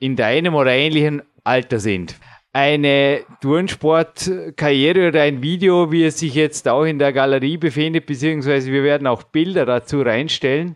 in 0.00 0.16
deinem 0.16 0.56
oder 0.56 0.72
ähnlichen 0.72 1.22
Alter 1.44 1.78
sind. 1.78 2.16
Eine 2.52 3.20
Turnsportkarriere 3.42 5.08
oder 5.08 5.22
ein 5.22 5.40
Video, 5.40 5.92
wie 5.92 6.02
es 6.02 6.18
sich 6.18 6.34
jetzt 6.34 6.66
auch 6.66 6.84
in 6.84 6.98
der 6.98 7.12
Galerie 7.12 7.58
befindet, 7.58 8.06
beziehungsweise 8.06 8.72
wir 8.72 8.82
werden 8.82 9.06
auch 9.06 9.22
Bilder 9.22 9.66
dazu 9.66 10.02
reinstellen. 10.02 10.74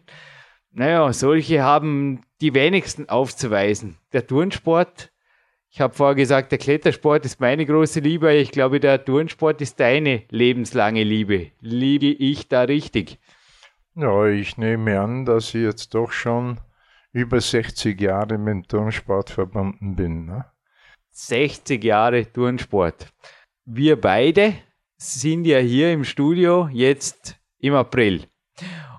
Naja, 0.73 1.13
solche 1.13 1.63
haben 1.63 2.21
die 2.41 2.55
wenigsten 2.55 3.09
aufzuweisen. 3.09 3.97
Der 4.13 4.27
Turnsport, 4.27 5.11
ich 5.69 5.81
habe 5.81 5.95
vorher 5.95 6.15
gesagt, 6.15 6.53
der 6.53 6.59
Klettersport 6.59 7.25
ist 7.25 7.41
meine 7.41 7.67
große 7.67 8.01
Liebe. 8.01 8.33
Ich 8.35 8.53
glaube, 8.53 8.79
der 8.81 9.05
Turnsport 9.05 9.61
ist 9.61 9.81
deine 9.81 10.23
lebenslange 10.31 11.03
Liebe. 11.03 11.51
Liebe 11.61 12.07
ich 12.07 12.49
da 12.49 12.63
richtig? 12.63 13.19
Ja, 13.97 14.27
ich 14.27 14.57
nehme 14.57 15.01
an, 15.01 15.25
dass 15.25 15.49
ich 15.49 15.63
jetzt 15.63 15.95
doch 15.95 16.13
schon 16.13 16.61
über 17.13 17.41
60 17.41 18.01
Jahre 18.01 18.39
mit 18.39 18.53
dem 18.53 18.69
Turnsport 18.69 19.31
verbunden 19.31 19.97
bin. 19.97 20.27
Ne? 20.27 20.45
60 21.11 21.83
Jahre 21.83 22.31
Turnsport. 22.33 23.13
Wir 23.65 24.01
beide 24.01 24.55
sind 24.97 25.45
ja 25.45 25.59
hier 25.59 25.93
im 25.93 26.05
Studio 26.05 26.69
jetzt 26.73 27.37
im 27.59 27.75
April. 27.75 28.27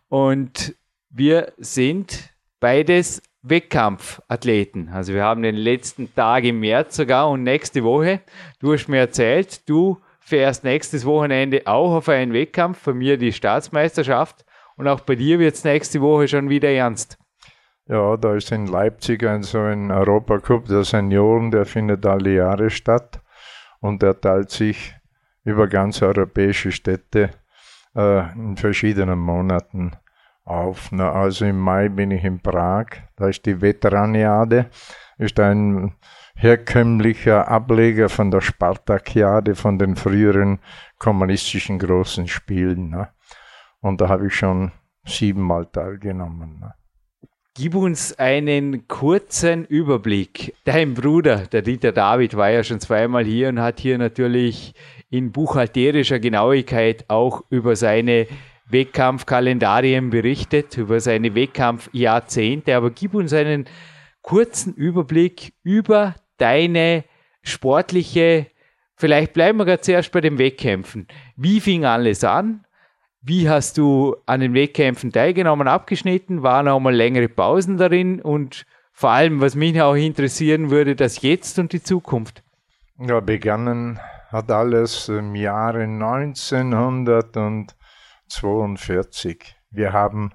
Und 0.10 0.76
wir 1.12 1.54
sind 1.58 2.34
beides 2.60 3.22
Wettkampfathleten. 3.44 4.90
Also 4.90 5.14
wir 5.14 5.24
haben 5.24 5.42
den 5.42 5.56
letzten 5.56 6.14
Tag 6.14 6.44
im 6.44 6.60
März 6.60 6.96
sogar 6.96 7.30
und 7.30 7.44
nächste 7.44 7.84
Woche, 7.84 8.22
du 8.60 8.74
hast 8.74 8.88
mir 8.88 9.00
erzählt, 9.00 9.68
du 9.68 9.98
fährst 10.20 10.64
nächstes 10.64 11.06
Wochenende 11.06 11.64
auch 11.66 11.96
auf 11.96 12.10
einen 12.10 12.34
Wettkampf, 12.34 12.80
von 12.80 12.98
mir 12.98 13.18
die 13.18 13.34
Staatsmeisterschaft 13.34 14.46
und 14.78 14.88
auch 14.88 15.02
bei 15.02 15.16
dir 15.16 15.40
wird 15.40 15.56
es 15.56 15.64
nächste 15.64 16.02
Woche 16.02 16.28
schon 16.28 16.50
wieder 16.50 16.70
ernst. 16.70 17.18
Ja, 17.88 18.16
da 18.16 18.36
ist 18.36 18.52
in 18.52 18.68
Leipzig 18.68 19.24
ein, 19.26 19.44
so 19.44 19.60
ein 19.60 19.92
Europacup 19.92 20.68
der 20.68 20.84
Senioren, 20.84 21.52
der 21.52 21.66
findet 21.66 22.06
alle 22.06 22.36
Jahre 22.36 22.70
statt 22.70 23.20
und 23.80 24.02
der 24.02 24.22
teilt 24.22 24.52
sich 24.52 24.96
über 25.44 25.68
ganz 25.68 26.02
europäische 26.02 26.72
Städte 26.72 27.32
äh, 27.96 28.32
in 28.34 28.56
verschiedenen 28.56 29.20
Monaten 29.20 29.94
auf. 30.44 30.92
Na, 30.92 31.12
also 31.12 31.46
im 31.46 31.60
Mai 31.60 31.90
bin 31.90 32.12
ich 32.12 32.24
in 32.24 32.40
Prag, 32.40 32.88
da 33.16 33.28
ist 33.28 33.46
die 33.46 33.62
Veteraniade, 33.62 34.70
ist 35.18 35.40
ein 35.40 35.94
herkömmlicher 36.36 37.48
Ableger 37.48 38.10
von 38.10 38.32
der 38.32 38.42
Spartakiade, 38.42 39.56
von 39.56 39.78
den 39.78 39.96
früheren 39.96 40.60
kommunistischen 40.98 41.78
großen 41.78 42.28
Spielen. 42.28 42.90
Ne? 42.90 43.10
Und 43.82 44.02
da 44.02 44.10
habe 44.10 44.28
ich 44.28 44.36
schon 44.36 44.72
siebenmal 45.06 45.66
teilgenommen. 45.68 46.60
Ne? 46.60 46.74
Gib 47.54 47.76
uns 47.76 48.18
einen 48.18 48.88
kurzen 48.88 49.66
Überblick. 49.66 50.56
Dein 50.64 50.94
Bruder, 50.94 51.48
der 51.48 51.62
Dieter 51.62 51.92
David, 51.92 52.38
war 52.38 52.50
ja 52.50 52.64
schon 52.64 52.80
zweimal 52.80 53.26
hier 53.26 53.50
und 53.50 53.60
hat 53.60 53.80
hier 53.80 53.98
natürlich 53.98 54.74
in 55.10 55.34
buchhalterischer 55.34 56.20
Genauigkeit 56.20 57.06
auch 57.10 57.44
über 57.50 57.76
seine 57.76 58.28
Wettkampfkalendarien 58.72 60.10
berichtet, 60.10 60.78
über 60.78 61.00
seine 61.00 61.36
Wettkampfjahrzehnte, 61.36 62.76
aber 62.76 62.92
gib 62.92 63.14
uns 63.14 63.34
einen 63.34 63.66
kurzen 64.22 64.74
Überblick 64.74 65.54
über 65.64 66.16
deine 66.38 67.04
sportliche, 67.44 68.48
vielleicht 68.96 69.34
bleiben 69.34 69.58
wir 69.58 69.66
gerade 69.66 69.82
zuerst 69.82 70.12
bei 70.12 70.22
den 70.22 70.38
Wettkämpfen. 70.38 71.08
Wie 71.36 71.60
fing 71.60 71.86
alles 71.86 72.24
an? 72.24 72.66
Wie 73.22 73.48
hast 73.48 73.78
du 73.78 74.16
an 74.26 74.40
den 74.40 74.54
Wettkämpfen 74.54 75.12
teilgenommen, 75.12 75.68
abgeschnitten? 75.68 76.42
Waren 76.42 76.68
auch 76.68 76.80
mal 76.80 76.96
längere 76.96 77.30
Pausen 77.30 77.78
darin? 77.78 78.20
Und 78.20 78.66
vor 78.92 79.12
allem, 79.12 79.42
was 79.42 79.56
mich 79.56 79.80
auch 79.80 79.94
interessieren 79.94 80.72
würde, 80.72 80.96
das 80.96 81.22
Jetzt 81.22 81.60
und 81.60 81.72
die 81.74 81.84
Zukunft. 81.84 82.44
Ja, 83.00 83.20
begonnen 83.20 84.00
hat 84.32 84.50
alles 84.50 85.10
im 85.10 85.36
Jahre 85.36 85.84
1900 85.84 87.38
und 87.38 87.76
42. 88.32 89.56
Wir 89.72 89.94
haben 89.94 90.32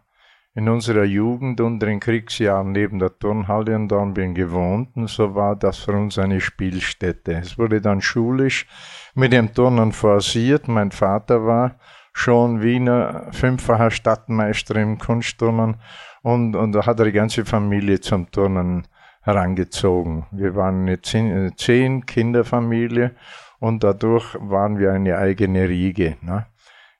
in 0.54 0.68
unserer 0.70 1.04
Jugend 1.04 1.60
und 1.60 1.80
den 1.80 2.00
Kriegsjahren 2.00 2.72
neben 2.72 2.98
der 2.98 3.18
Turnhalle 3.18 3.74
in 3.74 3.88
Dornbirn 3.88 4.34
gewohnt 4.34 4.96
und 4.96 5.08
so 5.08 5.34
war 5.34 5.54
das 5.54 5.78
für 5.78 5.92
uns 5.92 6.18
eine 6.18 6.40
Spielstätte. 6.40 7.34
Es 7.34 7.58
wurde 7.58 7.80
dann 7.82 8.00
schulisch 8.00 8.66
mit 9.14 9.32
dem 9.32 9.52
Turnen 9.52 9.92
forciert. 9.92 10.66
Mein 10.66 10.92
Vater 10.92 11.44
war 11.44 11.78
schon 12.14 12.62
Wiener 12.62 13.28
fünffacher 13.32 13.90
Stadtmeister 13.90 14.76
im 14.76 14.96
Kunstturnen 14.98 15.76
und, 16.22 16.56
und 16.56 16.72
da 16.72 16.86
hat 16.86 16.98
er 17.00 17.04
die 17.04 17.12
ganze 17.12 17.44
Familie 17.44 18.00
zum 18.00 18.30
Turnen 18.30 18.88
herangezogen. 19.20 20.24
Wir 20.30 20.54
waren 20.54 20.82
eine 20.82 21.02
zehn, 21.02 21.52
zehn 21.56 22.06
Kinderfamilie 22.06 23.14
und 23.58 23.84
dadurch 23.84 24.34
waren 24.40 24.78
wir 24.78 24.92
eine 24.92 25.18
eigene 25.18 25.68
Riege. 25.68 26.16
Ne? 26.22 26.46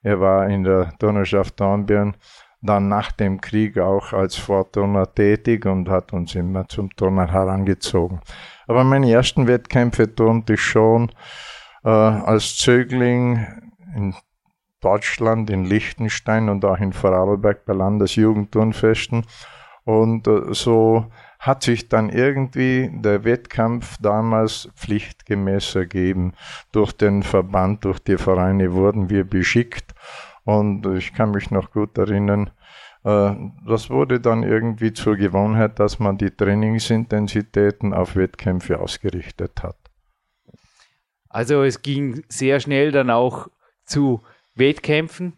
Er 0.07 0.21
war 0.21 0.47
in 0.47 0.63
der 0.63 0.93
Turnerschaft 0.99 1.59
Dornbirn 1.59 2.15
dann 2.61 2.87
nach 2.87 3.11
dem 3.11 3.41
Krieg 3.41 3.77
auch 3.77 4.13
als 4.13 4.37
Vorturner 4.37 5.13
tätig 5.13 5.65
und 5.65 5.89
hat 5.89 6.13
uns 6.13 6.33
immer 6.33 6.65
zum 6.69 6.89
Turnen 6.95 7.29
herangezogen. 7.29 8.21
Aber 8.67 8.85
meine 8.85 9.11
ersten 9.11 9.47
Wettkämpfe 9.47 10.15
turnte 10.15 10.53
ich 10.53 10.61
schon 10.61 11.11
äh, 11.83 11.89
als 11.89 12.55
Zögling 12.55 13.45
in 13.97 14.15
Deutschland, 14.79 15.49
in 15.49 15.65
Liechtenstein 15.65 16.47
und 16.47 16.63
auch 16.63 16.79
in 16.79 16.93
Vorarlberg 16.93 17.65
bei 17.65 17.73
Landesjugendturnfesten. 17.73 19.25
Und 19.83 20.25
äh, 20.29 20.53
so 20.53 21.07
hat 21.47 21.63
sich 21.63 21.87
dann 21.87 22.09
irgendwie 22.09 22.91
der 22.93 23.23
Wettkampf 23.23 23.97
damals 24.01 24.69
pflichtgemäß 24.75 25.75
ergeben. 25.75 26.33
Durch 26.73 26.91
den 26.91 27.23
Verband, 27.23 27.85
durch 27.85 27.99
die 27.99 28.17
Vereine 28.17 28.73
wurden 28.73 29.09
wir 29.09 29.23
beschickt 29.23 29.95
und 30.43 30.85
ich 30.85 31.13
kann 31.13 31.31
mich 31.31 31.49
noch 31.49 31.71
gut 31.71 31.97
erinnern, 31.97 32.51
äh, 33.03 33.33
das 33.65 33.89
wurde 33.89 34.19
dann 34.19 34.43
irgendwie 34.43 34.91
zur 34.91 35.15
Gewohnheit, 35.15 35.79
dass 35.79 35.99
man 35.99 36.17
die 36.17 36.31
Trainingsintensitäten 36.31 37.93
auf 37.93 38.15
Wettkämpfe 38.15 38.79
ausgerichtet 38.79 39.63
hat. 39.63 39.77
Also 41.29 41.63
es 41.63 41.81
ging 41.81 42.23
sehr 42.27 42.59
schnell 42.59 42.91
dann 42.91 43.09
auch 43.09 43.47
zu 43.85 44.21
Wettkämpfen. 44.55 45.33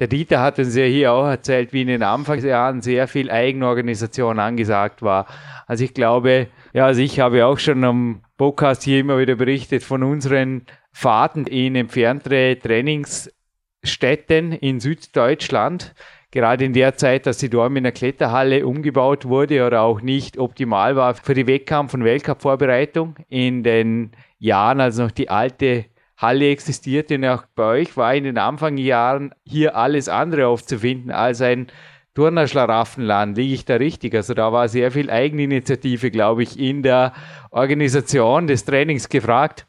Der 0.00 0.08
Dieter 0.08 0.40
hat 0.40 0.58
uns 0.58 0.74
ja 0.74 0.84
hier 0.84 1.12
auch 1.12 1.26
erzählt, 1.26 1.72
wie 1.72 1.82
in 1.82 1.86
den 1.86 2.02
Anfangsjahren 2.02 2.82
sehr 2.82 3.06
viel 3.06 3.30
Eigenorganisation 3.30 4.40
angesagt 4.40 5.02
war. 5.02 5.26
Also 5.68 5.84
ich 5.84 5.94
glaube, 5.94 6.48
ja, 6.72 6.86
also 6.86 7.00
ich 7.00 7.20
habe 7.20 7.46
auch 7.46 7.60
schon 7.60 7.84
am 7.84 8.22
Podcast 8.36 8.82
hier 8.82 8.98
immer 8.98 9.18
wieder 9.18 9.36
berichtet 9.36 9.84
von 9.84 10.02
unseren 10.02 10.66
Fahrten 10.92 11.46
in 11.46 11.76
entferntere 11.76 12.58
Trainingsstätten 12.58 14.50
in 14.50 14.80
Süddeutschland. 14.80 15.94
Gerade 16.32 16.64
in 16.64 16.72
der 16.72 16.96
Zeit, 16.96 17.26
dass 17.26 17.38
die 17.38 17.48
Dorm 17.48 17.76
in 17.76 17.84
der 17.84 17.92
Kletterhalle 17.92 18.66
umgebaut 18.66 19.24
wurde 19.26 19.64
oder 19.64 19.82
auch 19.82 20.00
nicht 20.00 20.38
optimal 20.38 20.96
war 20.96 21.14
für 21.14 21.34
die 21.34 21.46
Wettkampf- 21.46 21.94
und 21.94 22.02
Weltcup-Vorbereitung 22.02 23.14
in 23.28 23.62
den 23.62 24.10
Jahren, 24.40 24.80
als 24.80 24.98
noch 24.98 25.12
die 25.12 25.30
alte 25.30 25.84
Halle 26.24 26.50
existierte 26.50 27.18
auch 27.32 27.44
bei 27.54 27.64
euch 27.64 27.96
war 27.98 28.14
in 28.14 28.24
den 28.24 28.38
Anfangsjahren 28.38 29.34
hier 29.44 29.76
alles 29.76 30.08
andere 30.08 30.46
aufzufinden 30.46 31.10
als 31.10 31.42
ein 31.42 31.66
Turnerschlaraffenland. 32.14 33.36
Liege 33.36 33.54
ich 33.54 33.64
da 33.66 33.74
richtig? 33.76 34.14
Also 34.14 34.32
da 34.32 34.50
war 34.52 34.68
sehr 34.68 34.90
viel 34.90 35.10
Eigeninitiative, 35.10 36.10
glaube 36.10 36.44
ich, 36.44 36.58
in 36.58 36.82
der 36.82 37.12
Organisation 37.50 38.46
des 38.46 38.64
Trainings 38.64 39.08
gefragt. 39.08 39.66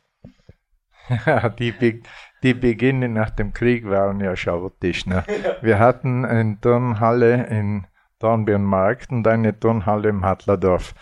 Ja, 1.26 1.50
die, 1.60 1.72
Be 1.72 2.02
die 2.42 2.54
Beginne 2.54 3.10
nach 3.10 3.32
dem 3.32 3.52
Krieg 3.54 3.90
waren 3.90 4.22
ja 4.22 4.34
chaotisch. 4.36 5.06
Ne? 5.08 5.24
Wir 5.62 5.80
hatten 5.80 6.24
eine 6.24 6.58
Turnhalle 6.62 7.48
in 7.48 7.86
Dornbirnmarkt 8.20 9.12
und 9.12 9.28
eine 9.28 9.60
Turnhalle 9.60 10.10
im 10.10 10.24
Hadlerdorf. 10.24 10.94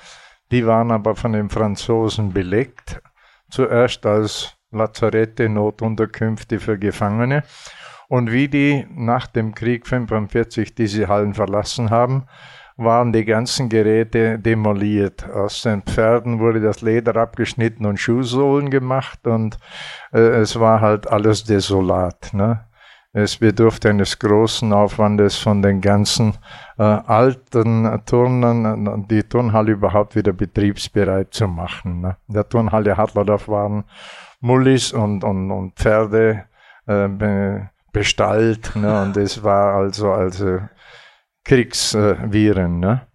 Die 0.51 0.65
waren 0.65 0.91
aber 0.91 1.15
von 1.15 1.33
den 1.33 1.50
Franzosen 1.50 2.33
belegt. 2.33 3.01
Zuerst 3.50 4.05
als 4.05 4.57
Lazarette, 4.74 5.50
Notunterkünfte 5.50 6.60
für 6.60 6.77
Gefangene. 6.77 7.44
Und 8.10 8.32
wie 8.32 8.48
die 8.48 8.86
nach 8.94 9.27
dem 9.27 9.56
Krieg 9.56 9.86
1945 9.86 10.75
diese 10.75 11.08
Hallen 11.08 11.34
verlassen 11.34 11.89
haben, 11.89 12.25
waren 12.75 13.13
die 13.13 13.25
ganzen 13.25 13.70
Geräte 13.70 14.39
demoliert. 14.39 15.30
Aus 15.30 15.62
den 15.62 15.84
Pferden 15.84 16.39
wurde 16.39 16.60
das 16.60 16.82
Leder 16.82 17.15
abgeschnitten 17.15 17.86
und 17.86 18.00
Schuhsohlen 18.00 18.70
gemacht 18.70 19.25
und 19.27 19.58
äh, 20.12 20.20
es 20.20 20.60
war 20.60 20.82
halt 20.82 21.08
alles 21.08 21.44
desolat. 21.44 22.34
Ne? 22.34 22.65
Es 23.15 23.38
bedurfte 23.38 23.89
eines 23.89 24.18
großen 24.18 24.74
Aufwandes 24.74 25.38
von 25.38 25.62
den 25.62 25.82
ganzen 25.82 26.34
äh, 26.80 26.84
alten 26.84 28.01
Turnern, 28.08 29.06
die 29.08 29.22
Turnhalle 29.22 29.74
überhaupt 29.74 30.15
wieder 30.15 30.34
betriebsbereit 30.34 31.32
zu 31.32 31.48
machen. 31.48 32.01
Ne? 32.01 32.18
Der 32.27 32.50
Turnhalle 32.50 32.98
Hartladorf 32.98 33.48
waren 33.48 33.84
Mullis 34.43 34.91
und, 34.91 35.23
und, 35.23 35.51
und 35.51 35.75
Pferde 35.75 36.43
äh, 36.85 37.07
be, 37.07 37.69
bestallt 37.93 38.75
ne? 38.75 39.01
und 39.03 39.15
es 39.15 39.41
war 39.41 39.75
also, 39.75 40.12
also 40.12 40.59
Kriegsviren. 41.45 42.79
Ne? 42.79 43.07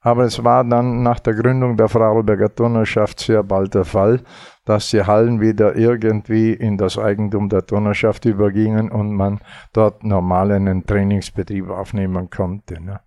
Aber 0.00 0.24
es 0.24 0.42
war 0.44 0.62
dann 0.62 1.02
nach 1.02 1.18
der 1.18 1.34
Gründung 1.34 1.76
der 1.76 1.88
Vorarlberger 1.88 2.54
Turnerschaft 2.54 3.18
sehr 3.18 3.42
bald 3.42 3.74
der 3.74 3.84
Fall, 3.84 4.20
dass 4.64 4.90
die 4.90 5.02
Hallen 5.02 5.40
wieder 5.40 5.74
irgendwie 5.74 6.52
in 6.52 6.78
das 6.78 6.96
Eigentum 6.96 7.48
der 7.48 7.66
Turnerschaft 7.66 8.24
übergingen 8.24 8.88
und 8.92 9.12
man 9.12 9.40
dort 9.72 10.04
normal 10.04 10.52
einen 10.52 10.86
Trainingsbetrieb 10.86 11.68
aufnehmen 11.70 12.30
konnte. 12.30 12.80
Ne? 12.80 13.00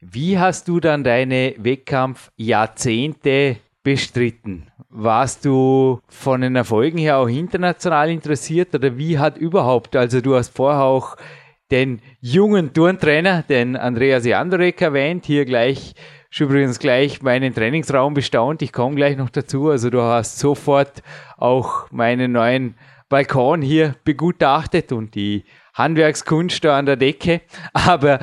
Wie 0.00 0.38
hast 0.38 0.68
du 0.68 0.80
dann 0.80 1.04
deine 1.04 1.54
Wettkampfjahrzehnte 1.58 3.56
bestritten? 3.84 4.66
Warst 4.88 5.44
du 5.44 6.00
von 6.08 6.40
den 6.40 6.56
Erfolgen 6.56 6.98
her 6.98 7.18
auch 7.18 7.28
international 7.28 8.10
interessiert 8.10 8.74
oder 8.74 8.98
wie 8.98 9.18
hat 9.20 9.38
überhaupt, 9.38 9.94
also 9.94 10.20
du 10.20 10.34
hast 10.34 10.56
vorher 10.56 10.82
auch 10.82 11.16
den 11.70 12.00
jungen 12.20 12.72
Turntrainer, 12.72 13.42
den 13.42 13.76
Andreas 13.76 14.26
Jandorek 14.26 14.80
erwähnt, 14.80 15.26
hier 15.26 15.44
gleich, 15.44 15.94
schon 16.30 16.48
übrigens 16.48 16.78
gleich 16.78 17.22
meinen 17.22 17.54
Trainingsraum 17.54 18.14
bestaunt. 18.14 18.62
Ich 18.62 18.72
komme 18.72 18.96
gleich 18.96 19.16
noch 19.16 19.30
dazu. 19.30 19.70
Also 19.70 19.90
du 19.90 20.02
hast 20.02 20.38
sofort 20.38 21.02
auch 21.36 21.90
meinen 21.90 22.32
neuen 22.32 22.74
Balkon 23.08 23.62
hier 23.62 23.96
begutachtet 24.04 24.92
und 24.92 25.14
die 25.14 25.44
Handwerkskunst 25.74 26.64
da 26.64 26.78
an 26.78 26.86
der 26.86 26.96
Decke. 26.96 27.40
Aber 27.72 28.18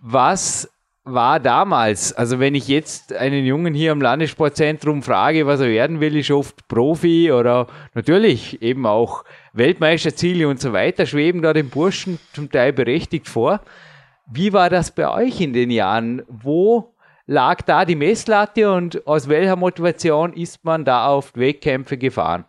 was 0.00 0.73
war 1.04 1.38
damals, 1.38 2.14
also 2.14 2.40
wenn 2.40 2.54
ich 2.54 2.66
jetzt 2.66 3.12
einen 3.12 3.44
Jungen 3.44 3.74
hier 3.74 3.92
am 3.92 4.00
Landessportzentrum 4.00 5.02
frage, 5.02 5.46
was 5.46 5.60
er 5.60 5.68
werden 5.68 6.00
will, 6.00 6.16
ist 6.16 6.30
oft 6.30 6.66
Profi 6.66 7.30
oder 7.30 7.66
natürlich 7.92 8.62
eben 8.62 8.86
auch 8.86 9.24
Weltmeisterziele 9.52 10.48
und 10.48 10.60
so 10.60 10.72
weiter, 10.72 11.04
schweben 11.04 11.42
da 11.42 11.52
den 11.52 11.68
Burschen 11.68 12.18
zum 12.32 12.50
Teil 12.50 12.72
berechtigt 12.72 13.28
vor. 13.28 13.60
Wie 14.26 14.54
war 14.54 14.70
das 14.70 14.92
bei 14.92 15.06
euch 15.10 15.42
in 15.42 15.52
den 15.52 15.70
Jahren? 15.70 16.22
Wo 16.26 16.94
lag 17.26 17.60
da 17.60 17.84
die 17.84 17.96
Messlatte 17.96 18.72
und 18.72 19.06
aus 19.06 19.28
welcher 19.28 19.56
Motivation 19.56 20.32
ist 20.32 20.64
man 20.64 20.86
da 20.86 21.06
auf 21.06 21.36
Wettkämpfe 21.36 21.98
gefahren? 21.98 22.46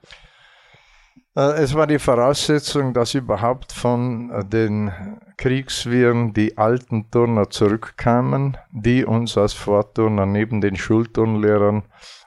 Äh, 1.36 1.64
es 1.64 1.76
war 1.76 1.88
die 1.88 2.00
Voraussetzung, 2.00 2.94
dass 2.94 3.14
überhaupt 3.14 3.72
von 3.72 4.32
äh, 4.32 4.46
den 4.46 4.92
Kriegswirren 5.38 6.34
die 6.34 6.58
alten 6.58 7.12
Turner 7.12 7.50
zurückkamen, 7.50 8.58
die 8.72 9.06
uns 9.06 9.38
als 9.38 9.54
Vorturner 9.54 10.26
neben 10.26 10.62
den 10.62 10.76
Schulturnlehrern 10.76 11.84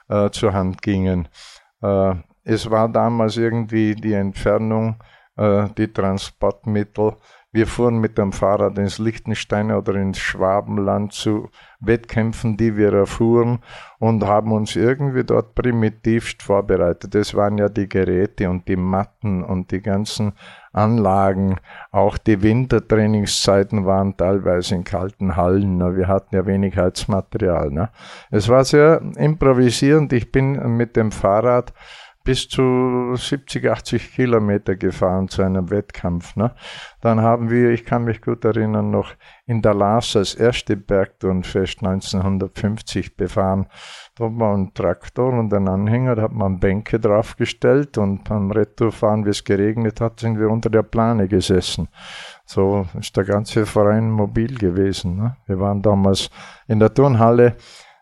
äh, 0.09 0.29
zur 0.29 0.53
Hand 0.53 0.81
gingen. 0.81 1.27
Äh, 1.81 2.15
es 2.43 2.69
war 2.69 2.89
damals 2.89 3.37
irgendwie 3.37 3.95
die 3.95 4.13
Entfernung, 4.13 4.95
äh, 5.37 5.67
die 5.77 5.91
Transportmittel 5.91 7.15
wir 7.51 7.65
fuhren 7.65 7.97
mit 7.97 8.17
dem 8.19 8.31
Fahrrad 8.31 8.77
ins 8.77 8.99
Liechtenstein 8.99 9.71
oder 9.71 9.95
ins 9.95 10.19
Schwabenland 10.19 11.13
zu 11.13 11.49
Wettkämpfen, 11.79 12.57
die 12.57 12.77
wir 12.77 12.93
erfuhren 12.93 13.59
und 13.97 14.23
haben 14.25 14.51
uns 14.51 14.75
irgendwie 14.75 15.23
dort 15.23 15.55
primitivst 15.55 16.43
vorbereitet. 16.43 17.15
Das 17.15 17.33
waren 17.33 17.57
ja 17.57 17.67
die 17.67 17.89
Geräte 17.89 18.49
und 18.49 18.67
die 18.67 18.75
Matten 18.75 19.43
und 19.43 19.71
die 19.71 19.81
ganzen 19.81 20.33
Anlagen. 20.73 21.55
Auch 21.91 22.19
die 22.19 22.43
Wintertrainingszeiten 22.43 23.85
waren 23.85 24.15
teilweise 24.15 24.75
in 24.75 24.83
kalten 24.83 25.35
Hallen. 25.35 25.79
Wir 25.95 26.07
hatten 26.07 26.35
ja 26.35 26.45
wenig 26.45 26.77
Heizmaterial. 26.77 27.71
Ne? 27.71 27.89
Es 28.29 28.47
war 28.49 28.63
sehr 28.63 29.01
improvisierend. 29.15 30.13
Ich 30.13 30.31
bin 30.31 30.77
mit 30.77 30.95
dem 30.95 31.11
Fahrrad 31.11 31.73
bis 32.23 32.47
zu 32.47 33.15
70, 33.15 33.69
80 33.69 34.13
Kilometer 34.13 34.75
gefahren 34.75 35.29
zu 35.29 35.41
einem 35.41 35.69
Wettkampf. 35.71 36.35
Ne? 36.35 36.53
Dann 37.01 37.21
haben 37.21 37.49
wir, 37.49 37.71
ich 37.71 37.85
kann 37.85 38.03
mich 38.03 38.21
gut 38.21 38.45
erinnern, 38.45 38.91
noch 38.91 39.13
in 39.45 39.61
Dallas 39.61 40.13
das 40.13 40.35
erste 40.35 40.75
Bergturnfest 40.77 41.79
1950 41.83 43.15
befahren. 43.15 43.67
Da 44.15 44.25
war 44.25 44.55
ein 44.55 44.73
Traktor 44.73 45.33
und 45.33 45.53
ein 45.53 45.67
Anhänger, 45.67 46.15
da 46.15 46.23
hat 46.23 46.33
man 46.33 46.59
Bänke 46.59 46.99
draufgestellt 46.99 47.97
und 47.97 48.25
beim 48.25 48.51
Retourfahren, 48.51 49.25
wie 49.25 49.29
es 49.29 49.43
geregnet 49.43 50.01
hat, 50.01 50.19
sind 50.19 50.39
wir 50.39 50.49
unter 50.49 50.69
der 50.69 50.83
Plane 50.83 51.27
gesessen. 51.27 51.87
So 52.45 52.85
ist 52.99 53.15
der 53.15 53.23
ganze 53.23 53.65
Verein 53.65 54.11
mobil 54.11 54.55
gewesen. 54.55 55.15
Ne? 55.15 55.37
Wir 55.47 55.59
waren 55.59 55.81
damals 55.81 56.29
in 56.67 56.79
der 56.79 56.93
Turnhalle 56.93 57.55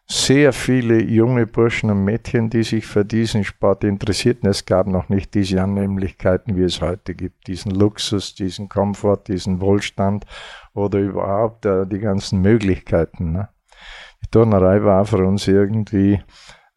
sehr 0.09 0.53
viele 0.53 1.01
junge 1.01 1.45
Burschen 1.45 1.89
und 1.89 2.05
Mädchen, 2.05 2.49
die 2.49 2.63
sich 2.63 2.87
für 2.87 3.03
diesen 3.03 3.43
Sport 3.43 3.83
interessierten. 3.83 4.49
Es 4.49 4.65
gab 4.65 4.87
noch 4.87 5.09
nicht 5.09 5.33
diese 5.33 5.61
Annehmlichkeiten, 5.61 6.55
wie 6.55 6.63
es 6.63 6.81
heute 6.81 7.13
gibt, 7.13 7.47
diesen 7.47 7.71
Luxus, 7.71 8.33
diesen 8.33 8.69
Komfort, 8.69 9.27
diesen 9.27 9.59
Wohlstand 9.59 10.25
oder 10.73 10.99
überhaupt 10.99 11.65
äh, 11.65 11.85
die 11.85 11.99
ganzen 11.99 12.41
Möglichkeiten. 12.41 13.33
Ne? 13.33 13.49
Die 14.23 14.29
Turnerei 14.31 14.81
war 14.83 15.05
für 15.05 15.25
uns 15.25 15.45
irgendwie 15.47 16.21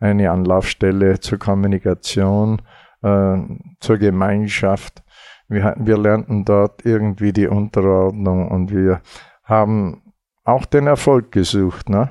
eine 0.01 0.31
Anlaufstelle 0.31 1.21
zur 1.21 1.39
Kommunikation, 1.39 2.61
äh, 3.03 3.37
zur 3.79 3.99
Gemeinschaft. 3.99 5.05
Wir, 5.47 5.77
wir 5.79 5.99
lernten 5.99 6.45
dort 6.45 6.85
irgendwie 6.85 7.33
die 7.33 7.47
Unterordnung 7.47 8.49
und 8.49 8.73
wir 8.73 9.03
haben 9.45 10.03
auch 10.43 10.65
den 10.65 10.89
Erfolg 10.89 11.31
gesucht. 11.31 11.89
Ne? 11.89 12.11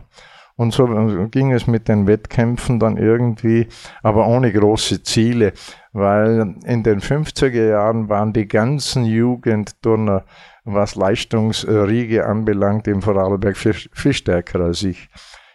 Und 0.59 0.73
so 0.73 0.87
ging 1.31 1.53
es 1.53 1.67
mit 1.67 1.87
den 1.87 2.05
Wettkämpfen 2.05 2.81
dann 2.81 2.97
irgendwie, 2.97 3.69
aber 4.03 4.27
ohne 4.27 4.51
große 4.51 5.03
Ziele, 5.03 5.53
weil 5.93 6.53
in 6.65 6.83
den 6.83 6.99
50er 6.99 7.69
Jahren 7.69 8.09
waren 8.09 8.33
die 8.33 8.45
ganzen 8.45 9.05
Jugendturner, 9.05 10.25
was 10.65 10.95
Leistungsriege 10.95 12.25
anbelangt, 12.25 12.89
im 12.89 13.01
Vorarlberg 13.01 13.55
viel, 13.55 13.73
viel 13.73 14.11
stärker 14.11 14.59
als 14.59 14.83
ich. 14.83 15.07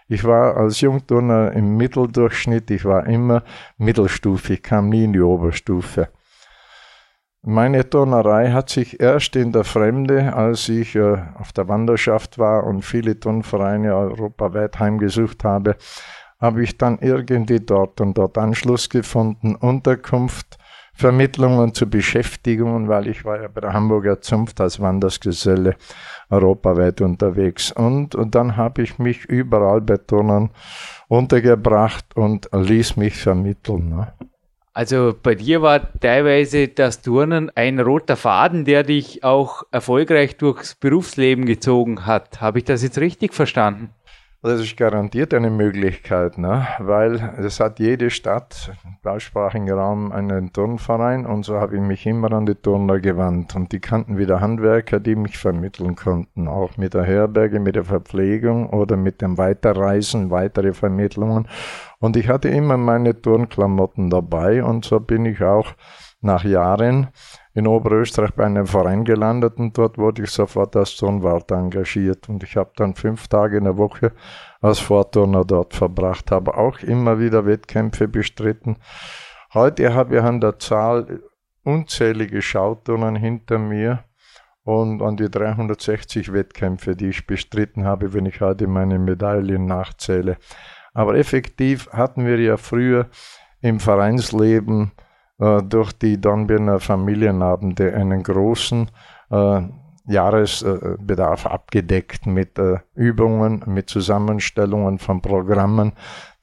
Ich 0.08 0.24
war 0.24 0.56
als 0.56 0.80
Jungturner 0.80 1.52
im 1.52 1.76
Mitteldurchschnitt, 1.76 2.70
ich 2.70 2.86
war 2.86 3.06
immer 3.06 3.42
Mittelstufe, 3.76 4.54
ich 4.54 4.62
kam 4.62 4.88
nie 4.88 5.04
in 5.04 5.12
die 5.12 5.20
Oberstufe. 5.20 6.08
Meine 7.46 7.90
Turnerei 7.90 8.52
hat 8.52 8.70
sich 8.70 9.00
erst 9.00 9.36
in 9.36 9.52
der 9.52 9.64
Fremde, 9.64 10.32
als 10.34 10.66
ich 10.70 10.94
äh, 10.94 11.18
auf 11.34 11.52
der 11.52 11.68
Wanderschaft 11.68 12.38
war 12.38 12.64
und 12.64 12.80
viele 12.80 13.20
Turnvereine 13.20 13.94
europaweit 13.94 14.80
heimgesucht 14.80 15.44
habe, 15.44 15.76
habe 16.40 16.62
ich 16.62 16.78
dann 16.78 16.98
irgendwie 17.00 17.60
dort 17.60 18.00
und 18.00 18.16
dort 18.16 18.38
Anschluss 18.38 18.88
gefunden, 18.88 19.56
Unterkunft, 19.56 20.56
Vermittlungen 20.94 21.74
zu 21.74 21.86
Beschäftigungen, 21.86 22.88
weil 22.88 23.08
ich 23.08 23.26
war 23.26 23.42
ja 23.42 23.48
bei 23.48 23.60
der 23.60 23.74
Hamburger 23.74 24.22
Zunft 24.22 24.58
als 24.62 24.80
Wandersgeselle 24.80 25.76
europaweit 26.30 27.02
unterwegs. 27.02 27.72
Und, 27.72 28.14
und 28.14 28.34
dann 28.34 28.56
habe 28.56 28.80
ich 28.80 28.98
mich 28.98 29.26
überall 29.26 29.82
bei 29.82 29.98
Turnern 29.98 30.48
untergebracht 31.08 32.06
und 32.16 32.48
ließ 32.52 32.96
mich 32.96 33.20
vermitteln. 33.20 33.90
Ne? 33.90 34.14
Also 34.76 35.14
bei 35.22 35.36
dir 35.36 35.62
war 35.62 35.88
teilweise 36.00 36.66
das 36.66 37.00
Turnen 37.00 37.48
ein 37.54 37.78
roter 37.78 38.16
Faden, 38.16 38.64
der 38.64 38.82
dich 38.82 39.22
auch 39.22 39.62
erfolgreich 39.70 40.36
durchs 40.36 40.74
Berufsleben 40.74 41.46
gezogen 41.46 42.06
hat. 42.06 42.40
Habe 42.40 42.58
ich 42.58 42.64
das 42.64 42.82
jetzt 42.82 42.98
richtig 42.98 43.34
verstanden? 43.34 43.90
Das 44.42 44.60
ist 44.60 44.76
garantiert 44.76 45.32
eine 45.32 45.48
Möglichkeit, 45.48 46.36
ne? 46.36 46.66
weil 46.78 47.34
es 47.38 47.60
hat 47.60 47.78
jede 47.78 48.10
Stadt 48.10 48.72
im 48.84 48.96
deutschsprachigen 49.02 49.70
Raum 49.70 50.12
einen 50.12 50.52
Turnverein 50.52 51.24
und 51.24 51.44
so 51.44 51.58
habe 51.58 51.76
ich 51.76 51.80
mich 51.80 52.04
immer 52.04 52.30
an 52.30 52.44
die 52.44 52.54
Turner 52.54 53.00
gewandt 53.00 53.56
und 53.56 53.72
die 53.72 53.80
kannten 53.80 54.18
wieder 54.18 54.42
Handwerker, 54.42 55.00
die 55.00 55.16
mich 55.16 55.38
vermitteln 55.38 55.94
konnten, 55.94 56.46
auch 56.46 56.76
mit 56.76 56.92
der 56.92 57.04
Herberge, 57.04 57.58
mit 57.58 57.76
der 57.76 57.84
Verpflegung 57.84 58.68
oder 58.68 58.98
mit 58.98 59.22
dem 59.22 59.38
Weiterreisen, 59.38 60.30
weitere 60.30 60.74
Vermittlungen 60.74 61.48
und 62.04 62.18
ich 62.18 62.28
hatte 62.28 62.50
immer 62.50 62.76
meine 62.76 63.18
Turnklamotten 63.18 64.10
dabei 64.10 64.62
und 64.62 64.84
so 64.84 65.00
bin 65.00 65.24
ich 65.24 65.42
auch 65.42 65.72
nach 66.20 66.44
Jahren 66.44 67.08
in 67.54 67.66
Oberösterreich 67.66 68.34
bei 68.34 68.44
einem 68.44 68.66
Verein 68.66 69.04
gelandet 69.04 69.56
und 69.56 69.78
dort 69.78 69.96
wurde 69.96 70.24
ich 70.24 70.30
sofort 70.30 70.76
als 70.76 70.96
Turnwart 70.96 71.50
engagiert 71.50 72.28
und 72.28 72.42
ich 72.42 72.56
habe 72.56 72.72
dann 72.76 72.94
fünf 72.94 73.28
Tage 73.28 73.56
in 73.56 73.64
der 73.64 73.78
Woche 73.78 74.12
als 74.60 74.80
Vorturner 74.80 75.46
dort 75.46 75.72
verbracht, 75.72 76.30
habe 76.30 76.58
auch 76.58 76.80
immer 76.80 77.18
wieder 77.18 77.46
Wettkämpfe 77.46 78.06
bestritten. 78.06 78.76
Heute 79.54 79.94
habe 79.94 80.16
ich 80.16 80.22
an 80.22 80.42
der 80.42 80.58
Zahl 80.58 81.22
unzählige 81.62 82.42
Schauturnen 82.42 83.16
hinter 83.16 83.58
mir 83.58 84.04
und 84.62 85.00
an 85.00 85.16
die 85.16 85.30
360 85.30 86.34
Wettkämpfe, 86.34 86.96
die 86.96 87.08
ich 87.08 87.26
bestritten 87.26 87.86
habe, 87.86 88.12
wenn 88.12 88.26
ich 88.26 88.42
heute 88.42 88.66
meine 88.66 88.98
Medaillen 88.98 89.64
nachzähle. 89.64 90.36
Aber 90.94 91.16
effektiv 91.16 91.88
hatten 91.92 92.24
wir 92.24 92.38
ja 92.40 92.56
früher 92.56 93.08
im 93.60 93.80
Vereinsleben 93.80 94.92
äh, 95.38 95.62
durch 95.62 95.92
die 95.92 96.20
Dornbirner 96.20 96.80
Familienabende 96.80 97.92
einen 97.94 98.22
großen 98.22 98.90
äh, 99.30 99.62
Jahresbedarf 100.06 101.46
abgedeckt 101.46 102.26
mit 102.26 102.58
äh, 102.58 102.78
Übungen, 102.94 103.62
mit 103.66 103.90
Zusammenstellungen 103.90 104.98
von 104.98 105.20
Programmen. 105.20 105.92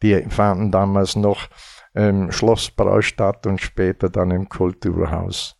Die 0.01 0.19
fanden 0.29 0.71
damals 0.71 1.15
noch 1.15 1.47
im 1.93 2.31
Schlossbrau 2.31 3.01
statt 3.01 3.45
und 3.45 3.61
später 3.61 4.09
dann 4.09 4.31
im 4.31 4.49
Kulturhaus. 4.49 5.57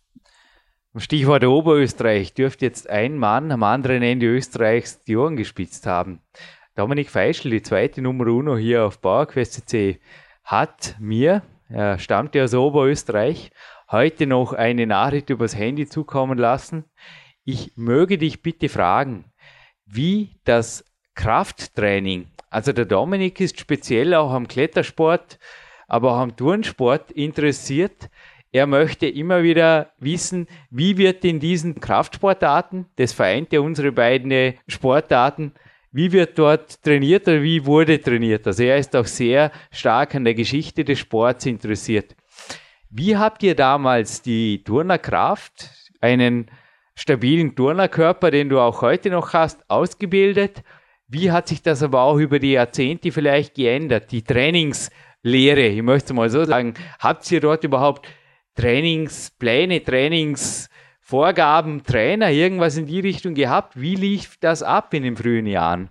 Stichwort 0.96 1.44
Oberösterreich 1.44 2.34
dürfte 2.34 2.66
jetzt 2.66 2.90
ein 2.90 3.16
Mann 3.16 3.50
am 3.50 3.62
anderen 3.62 4.02
Ende 4.02 4.26
Österreichs 4.26 5.02
die 5.04 5.16
Ohren 5.16 5.36
gespitzt 5.36 5.86
haben. 5.86 6.20
Dominik 6.74 7.10
Feischl, 7.10 7.50
die 7.50 7.60
zweite 7.60 8.00
Nummer 8.00 8.28
uno 8.28 8.56
hier 8.56 8.86
auf 8.86 9.02
PowerQuest 9.02 9.76
hat 10.42 10.96
mir, 10.98 11.42
er 11.68 11.98
stammt 11.98 12.34
ja 12.34 12.44
aus 12.44 12.54
Oberösterreich, 12.54 13.50
heute 13.90 14.26
noch 14.26 14.54
eine 14.54 14.86
Nachricht 14.86 15.28
übers 15.28 15.54
Handy 15.54 15.86
zukommen 15.86 16.38
lassen. 16.38 16.84
Ich 17.44 17.72
möge 17.76 18.16
dich 18.16 18.40
bitte 18.40 18.70
fragen, 18.70 19.26
wie 19.84 20.30
das 20.44 20.82
Krafttraining, 21.14 22.28
also 22.48 22.72
der 22.72 22.86
Dominik 22.86 23.38
ist 23.40 23.60
speziell 23.60 24.14
auch 24.14 24.32
am 24.32 24.48
Klettersport, 24.48 25.38
aber 25.88 26.12
auch 26.12 26.20
am 26.20 26.36
Turnsport 26.36 27.10
interessiert. 27.12 28.08
Er 28.50 28.66
möchte 28.66 29.06
immer 29.06 29.42
wieder 29.42 29.92
wissen, 29.98 30.46
wie 30.70 30.96
wird 30.96 31.22
in 31.26 31.38
diesen 31.38 31.80
Kraftsportarten, 31.80 32.86
das 32.96 33.12
vereint 33.12 33.52
ja 33.52 33.60
unsere 33.60 33.92
beiden 33.92 34.54
Sportarten, 34.68 35.52
wie 35.92 36.10
wird 36.10 36.38
dort 36.38 36.82
trainiert 36.82 37.28
oder 37.28 37.42
wie 37.42 37.64
wurde 37.64 38.00
trainiert. 38.00 38.46
Also 38.46 38.64
er 38.64 38.78
ist 38.78 38.96
auch 38.96 39.06
sehr 39.06 39.52
stark 39.70 40.14
an 40.14 40.24
der 40.24 40.34
Geschichte 40.34 40.84
des 40.84 40.98
Sports 40.98 41.46
interessiert. 41.46 42.16
Wie 42.90 43.16
habt 43.16 43.42
ihr 43.42 43.54
damals 43.54 44.22
die 44.22 44.64
Turnerkraft, 44.64 45.70
einen 46.00 46.50
stabilen 46.94 47.54
Turnerkörper, 47.54 48.30
den 48.30 48.48
du 48.48 48.58
auch 48.58 48.82
heute 48.82 49.10
noch 49.10 49.32
hast, 49.34 49.68
ausgebildet? 49.68 50.62
Wie 51.08 51.30
hat 51.30 51.48
sich 51.48 51.62
das 51.62 51.82
aber 51.82 52.02
auch 52.02 52.16
über 52.16 52.38
die 52.38 52.52
Jahrzehnte 52.52 53.12
vielleicht 53.12 53.54
geändert? 53.54 54.12
Die 54.12 54.22
Trainingslehre, 54.22 55.66
ich 55.66 55.82
möchte 55.82 56.14
mal 56.14 56.30
so 56.30 56.44
sagen, 56.44 56.74
habt 56.98 57.30
ihr 57.30 57.40
dort 57.40 57.64
überhaupt 57.64 58.08
Trainingspläne, 58.54 59.82
Trainingsvorgaben, 61.02 61.82
Trainer, 61.82 62.30
irgendwas 62.30 62.76
in 62.76 62.86
die 62.86 63.00
Richtung 63.00 63.34
gehabt? 63.34 63.78
Wie 63.78 63.96
lief 63.96 64.38
das 64.40 64.62
ab 64.62 64.94
in 64.94 65.02
den 65.02 65.16
frühen 65.16 65.46
Jahren? 65.46 65.90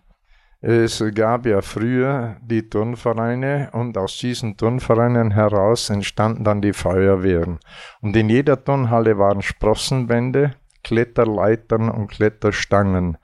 Es 0.61 1.03
gab 1.15 1.45
ja 1.45 1.61
früher 1.61 2.37
die 2.41 2.69
Turnvereine 2.69 3.69
und 3.73 3.97
aus 3.97 4.17
diesen 4.19 4.57
Turnvereinen 4.57 5.31
heraus 5.31 5.89
entstanden 5.89 6.43
dann 6.43 6.61
die 6.61 6.73
Feuerwehren. 6.73 7.59
Und 8.01 8.15
in 8.15 8.29
jeder 8.29 8.63
Turnhalle 8.63 9.17
waren 9.17 9.41
Sprossenwände, 9.41 10.53
Kletterleitern 10.83 11.89
und 11.89 12.07
Kletterstangen. 12.07 13.17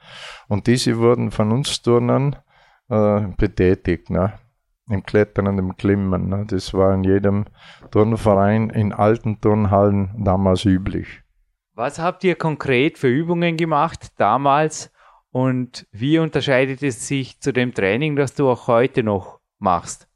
Und 0.47 0.67
diese 0.67 0.97
wurden 0.97 1.31
von 1.31 1.51
uns 1.51 1.81
Turnern 1.81 2.35
äh, 2.89 3.21
betätigt. 3.37 4.09
Ne? 4.09 4.33
im 4.89 5.03
Klettern 5.03 5.47
und 5.47 5.57
im 5.57 5.75
Klimmen. 5.75 6.29
Ne? 6.29 6.45
Das 6.47 6.73
war 6.73 6.93
in 6.93 7.03
jedem 7.03 7.43
Turnverein 7.91 8.69
in 8.69 8.93
alten 8.93 9.41
Turnhallen 9.41 10.11
damals 10.23 10.63
üblich. 10.63 11.23
Was 11.77 11.99
habt 11.99 12.23
ihr 12.23 12.33
konkret 12.33 12.97
für 12.97 13.07
Übungen 13.07 13.55
gemacht 13.55 14.07
damals 14.17 14.91
und 15.29 15.85
wie 15.91 16.17
unterscheidet 16.17 16.81
es 16.81 17.07
sich 17.07 17.39
zu 17.39 17.53
dem 17.53 17.71
Training, 17.71 18.15
das 18.15 18.33
du 18.33 18.49
auch 18.49 18.65
heute 18.65 19.03
noch 19.03 19.39
machst? 19.59 20.07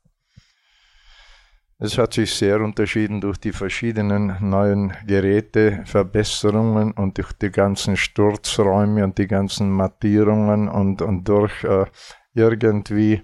Es 1.78 2.00
hat 2.00 2.16
sich 2.16 2.34
sehr 2.34 2.62
unterschieden 2.62 3.22
durch 3.22 3.38
die 3.38 3.52
verschiedenen 3.52 4.38
neuen 4.40 4.94
Geräte, 5.06 5.84
Verbesserungen 5.86 6.94
und 6.94 7.20
durch 7.20 7.32
die 7.34 7.52
ganzen 7.52 7.96
Sturzräume 7.96 9.04
und 9.04 9.20
die 9.20 9.28
ganzen 9.28 9.70
Mattierungen 9.70 10.68
und, 10.68 11.04
und 11.04 11.26
durch 11.30 11.64
äh, 11.64 11.86
irgendwie 12.34 13.22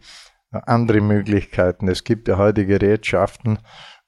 andere 0.52 1.02
Möglichkeiten. 1.02 1.88
Es 1.88 2.04
gibt 2.04 2.28
ja 2.28 2.38
heute 2.38 2.68
Gerätschaften 2.68 3.58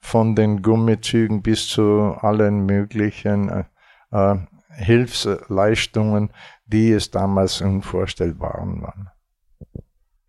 von 0.00 0.36
den 0.36 0.62
Gummizügen 0.62 1.42
bis 1.42 1.66
zu 1.66 2.14
allen 2.20 2.64
möglichen 2.64 3.48
äh, 3.48 3.64
äh, 4.10 4.36
Hilfsleistungen, 4.76 6.30
die 6.66 6.92
es 6.92 7.10
damals 7.10 7.60
unvorstellbar 7.60 8.54
waren. 8.58 9.10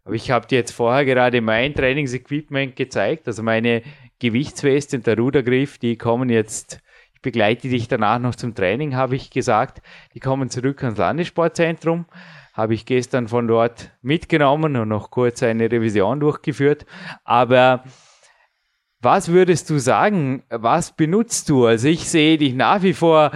Aber 0.04 0.16
ich 0.16 0.32
habe 0.32 0.48
dir 0.48 0.60
jetzt 0.60 0.72
vorher 0.72 1.06
gerade 1.06 1.42
mein 1.42 1.74
Trainingsequipment 1.76 2.76
gezeigt, 2.76 3.28
also 3.28 3.44
meine 3.44 3.84
Gewichtsweste 4.20 4.98
und 4.98 5.08
der 5.08 5.18
Rudergriff, 5.18 5.78
die 5.78 5.98
kommen 5.98 6.30
jetzt, 6.30 6.82
ich 7.14 7.22
begleite 7.22 7.70
dich 7.70 7.88
danach 7.88 8.20
noch 8.20 8.36
zum 8.36 8.56
Training, 8.56 8.96
habe 8.96 9.16
ich 9.16 9.30
gesagt, 9.30 9.82
die 10.14 10.20
kommen 10.20 10.50
zurück 10.50 10.84
ans 10.84 10.98
Landessportzentrum 10.98 12.06
habe 12.54 12.74
ich 12.74 12.86
gestern 12.86 13.28
von 13.28 13.48
dort 13.48 13.92
mitgenommen 14.02 14.76
und 14.76 14.90
noch 14.90 15.10
kurz 15.10 15.42
eine 15.44 15.72
Revision 15.72 16.20
durchgeführt. 16.20 16.86
Aber 17.24 17.84
was 19.00 19.30
würdest 19.30 19.70
du 19.70 19.80
sagen, 19.80 20.44
was 20.50 20.96
benutzt 20.96 21.50
du? 21.50 21.66
Also 21.66 21.88
ich 21.88 22.10
sehe 22.10 22.38
dich 22.38 22.54
nach 22.54 22.84
wie 22.84 22.94
vor, 22.94 23.32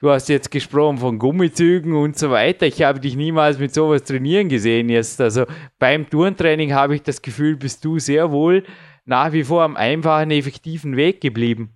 du 0.00 0.10
hast 0.10 0.28
jetzt 0.28 0.50
gesprochen 0.50 0.98
von 0.98 1.18
Gummizügen 1.18 1.94
und 1.94 2.18
so 2.18 2.30
weiter. 2.30 2.66
Ich 2.66 2.82
habe 2.82 3.00
dich 3.00 3.16
niemals 3.16 3.58
mit 3.58 3.74
sowas 3.74 4.02
trainieren 4.02 4.48
gesehen 4.48 4.88
jetzt. 4.88 5.20
Also 5.20 5.44
beim 5.78 6.08
Turntraining 6.08 6.72
habe 6.72 6.94
ich 6.94 7.02
das 7.02 7.22
Gefühl, 7.22 7.56
bist 7.56 7.84
du 7.84 7.98
sehr 7.98 8.30
wohl 8.30 8.64
nach 9.04 9.32
wie 9.32 9.44
vor 9.44 9.62
am 9.62 9.76
einfachen, 9.76 10.30
effektiven 10.30 10.96
Weg 10.96 11.20
geblieben. 11.20 11.75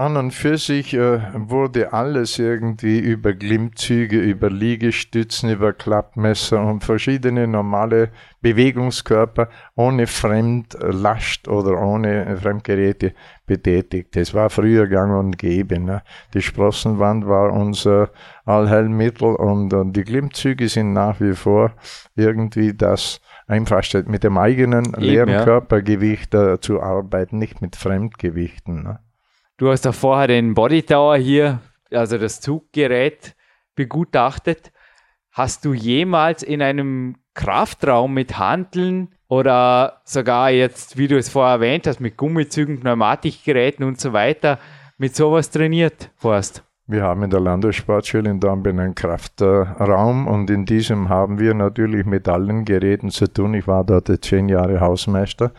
An 0.00 0.16
und 0.16 0.30
für 0.32 0.56
sich 0.56 0.94
äh, 0.94 1.20
wurde 1.34 1.92
alles 1.92 2.38
irgendwie 2.38 2.98
über 3.00 3.34
Glimmzüge, 3.34 4.18
über 4.18 4.48
Liegestützen, 4.48 5.50
über 5.50 5.74
Klappmesser 5.74 6.64
und 6.64 6.82
verschiedene 6.82 7.46
normale 7.46 8.08
Bewegungskörper 8.40 9.50
ohne 9.76 10.06
Fremdlast 10.06 11.48
oder 11.48 11.78
ohne 11.78 12.38
Fremdgeräte 12.38 13.12
betätigt. 13.44 14.16
Das 14.16 14.32
war 14.32 14.48
früher 14.48 14.86
gang 14.86 15.18
und 15.18 15.36
gäbe. 15.36 15.78
Ne? 15.78 16.02
Die 16.32 16.40
Sprossenwand 16.40 17.26
war 17.26 17.52
unser 17.52 18.08
Allheilmittel 18.46 19.34
und, 19.34 19.74
und 19.74 19.92
die 19.92 20.04
Glimmzüge 20.04 20.70
sind 20.70 20.94
nach 20.94 21.20
wie 21.20 21.34
vor 21.34 21.72
irgendwie 22.16 22.72
das 22.72 23.20
Einfachste, 23.46 24.04
mit 24.04 24.24
dem 24.24 24.38
eigenen 24.38 24.94
Eben, 24.94 25.02
leeren 25.02 25.28
ja. 25.28 25.44
Körpergewicht 25.44 26.32
äh, 26.34 26.58
zu 26.58 26.80
arbeiten, 26.80 27.36
nicht 27.36 27.60
mit 27.60 27.76
Fremdgewichten. 27.76 28.82
Ne? 28.82 28.98
Du 29.60 29.68
hast 29.68 29.82
da 29.82 29.92
vorher 29.92 30.26
den 30.26 30.54
Body 30.54 30.82
Tower 30.82 31.18
hier, 31.18 31.60
also 31.90 32.16
das 32.16 32.40
Zuggerät, 32.40 33.36
begutachtet. 33.74 34.72
Hast 35.32 35.66
du 35.66 35.74
jemals 35.74 36.42
in 36.42 36.62
einem 36.62 37.16
Kraftraum 37.34 38.14
mit 38.14 38.38
Handeln 38.38 39.14
oder 39.28 40.00
sogar 40.06 40.50
jetzt, 40.50 40.96
wie 40.96 41.08
du 41.08 41.18
es 41.18 41.28
vorher 41.28 41.56
erwähnt 41.56 41.86
hast, 41.86 42.00
mit 42.00 42.16
Gummizügen, 42.16 42.80
Pneumatikgeräten 42.80 43.84
und 43.84 44.00
so 44.00 44.14
weiter, 44.14 44.58
mit 44.96 45.14
sowas 45.14 45.50
trainiert, 45.50 46.10
Horst? 46.22 46.64
Wir 46.86 47.02
haben 47.02 47.22
in 47.22 47.28
der 47.28 47.40
Landessportschule 47.40 48.30
in 48.30 48.40
Dornbirn 48.40 48.80
einen 48.80 48.94
Kraftraum 48.94 50.26
und 50.26 50.48
in 50.48 50.64
diesem 50.64 51.10
haben 51.10 51.38
wir 51.38 51.52
natürlich 51.52 52.06
mit 52.06 52.28
allen 52.28 52.64
Geräten 52.64 53.10
zu 53.10 53.26
tun. 53.26 53.52
Ich 53.52 53.66
war 53.66 53.84
dort 53.84 54.10
zehn 54.24 54.48
Jahre 54.48 54.80
Hausmeister 54.80 55.52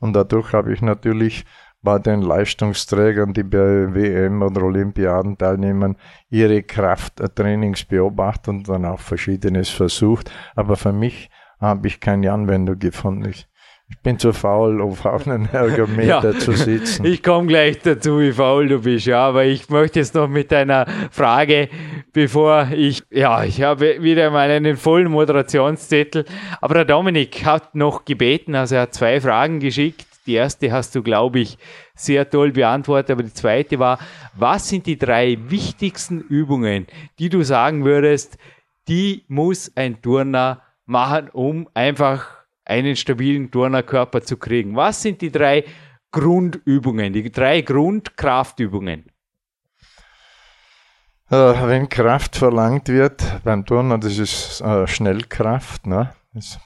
und 0.00 0.12
dadurch 0.12 0.52
habe 0.52 0.72
ich 0.72 0.82
natürlich 0.82 1.44
bei 1.84 1.98
den 1.98 2.22
Leistungsträgern, 2.22 3.34
die 3.34 3.42
bei 3.42 3.94
WM 3.94 4.42
oder 4.42 4.62
Olympiaden 4.62 5.36
teilnehmen, 5.36 5.96
ihre 6.30 6.62
Krafttrainings 6.62 7.84
beobachtet 7.84 8.48
und 8.48 8.68
dann 8.68 8.86
auch 8.86 9.00
Verschiedenes 9.00 9.68
versucht. 9.68 10.32
Aber 10.56 10.76
für 10.76 10.92
mich 10.92 11.30
habe 11.60 11.86
ich 11.86 12.00
keine 12.00 12.32
Anwendung 12.32 12.78
gefunden. 12.78 13.28
Ich, 13.28 13.46
ich 13.90 13.98
bin 14.00 14.18
zu 14.18 14.32
faul, 14.32 14.80
auf 14.80 15.04
einem 15.04 15.46
Ergometer 15.52 16.32
ja, 16.32 16.38
zu 16.38 16.52
sitzen. 16.52 17.04
Ich 17.04 17.22
komme 17.22 17.48
gleich 17.48 17.80
dazu, 17.80 18.18
wie 18.18 18.32
faul 18.32 18.66
du 18.66 18.80
bist, 18.80 19.04
ja, 19.04 19.28
aber 19.28 19.44
ich 19.44 19.68
möchte 19.68 19.98
jetzt 19.98 20.14
noch 20.14 20.26
mit 20.26 20.54
einer 20.54 20.86
Frage, 21.10 21.68
bevor 22.14 22.68
ich, 22.72 23.02
ja, 23.10 23.44
ich 23.44 23.60
habe 23.60 24.02
wieder 24.02 24.30
mal 24.30 24.50
einen 24.50 24.78
vollen 24.78 25.10
Moderationszettel, 25.10 26.24
aber 26.62 26.74
der 26.76 26.84
Dominik 26.86 27.44
hat 27.44 27.74
noch 27.74 28.06
gebeten, 28.06 28.54
also 28.54 28.76
er 28.76 28.82
hat 28.82 28.94
zwei 28.94 29.20
Fragen 29.20 29.60
geschickt 29.60 30.06
Die 30.26 30.34
erste 30.34 30.72
hast 30.72 30.94
du, 30.94 31.02
glaube 31.02 31.40
ich, 31.40 31.58
sehr 31.94 32.28
toll 32.28 32.52
beantwortet, 32.52 33.10
aber 33.10 33.22
die 33.22 33.32
zweite 33.32 33.78
war, 33.78 33.98
was 34.34 34.68
sind 34.68 34.86
die 34.86 34.98
drei 34.98 35.36
wichtigsten 35.48 36.20
Übungen, 36.20 36.86
die 37.18 37.28
du 37.28 37.42
sagen 37.42 37.84
würdest, 37.84 38.38
die 38.88 39.24
muss 39.28 39.72
ein 39.76 40.00
Turner 40.00 40.62
machen, 40.86 41.28
um 41.30 41.68
einfach 41.74 42.26
einen 42.64 42.96
stabilen 42.96 43.50
Turnerkörper 43.50 44.22
zu 44.22 44.36
kriegen? 44.36 44.76
Was 44.76 45.02
sind 45.02 45.20
die 45.20 45.30
drei 45.30 45.64
Grundübungen, 46.10 47.12
die 47.12 47.30
drei 47.30 47.60
Grundkraftübungen? 47.60 49.10
Äh, 51.30 51.36
wenn 51.36 51.88
Kraft 51.88 52.36
verlangt 52.36 52.88
wird 52.88 53.42
beim 53.44 53.64
Turner, 53.64 53.98
das 53.98 54.18
ist 54.18 54.60
äh, 54.60 54.86
Schnellkraft. 54.86 55.86
Ne? 55.86 56.14
Das 56.32 56.58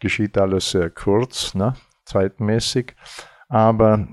geschieht 0.00 0.38
alles 0.38 0.70
sehr 0.70 0.90
kurz, 0.90 1.54
ne? 1.54 1.74
Zeitmäßig. 2.06 2.94
Aber 3.48 4.06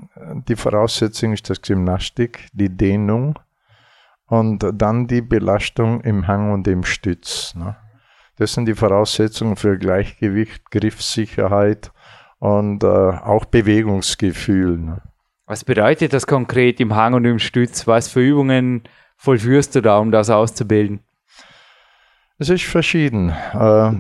die 0.48 0.56
Voraussetzung 0.56 1.34
ist 1.34 1.50
das 1.50 1.62
Gymnastik, 1.62 2.48
die 2.54 2.70
Dehnung 2.70 3.40
und 4.28 4.66
dann 4.74 5.08
die 5.08 5.22
Belastung 5.22 6.02
im 6.02 6.28
Hang 6.28 6.52
und 6.52 6.68
im 6.68 6.84
Stütz. 6.84 7.56
Ne? 7.56 7.76
Das 8.38 8.54
sind 8.54 8.66
die 8.66 8.76
Voraussetzungen 8.76 9.56
für 9.56 9.78
Gleichgewicht, 9.78 10.70
Griffsicherheit 10.72 11.92
und 12.40 12.84
äh, 12.84 12.88
auch 12.88 13.46
Bewegungsgefühl. 13.46 14.78
Ne? 14.78 15.02
Was 15.46 15.64
bedeutet 15.64 16.14
das 16.14 16.28
konkret 16.28 16.80
im 16.80 16.96
Hang 16.96 17.14
und 17.14 17.26
im 17.26 17.40
Stütz? 17.40 17.88
Was 17.88 18.08
für 18.08 18.22
Übungen 18.22 18.84
vollführst 19.18 19.76
du 19.76 19.82
da, 19.82 19.98
um 20.00 20.12
das 20.12 20.30
auszubilden? 20.30 21.02
Es 22.38 22.50
ist 22.50 22.66
verschieden. 22.66 23.30
Äh, 23.54 23.92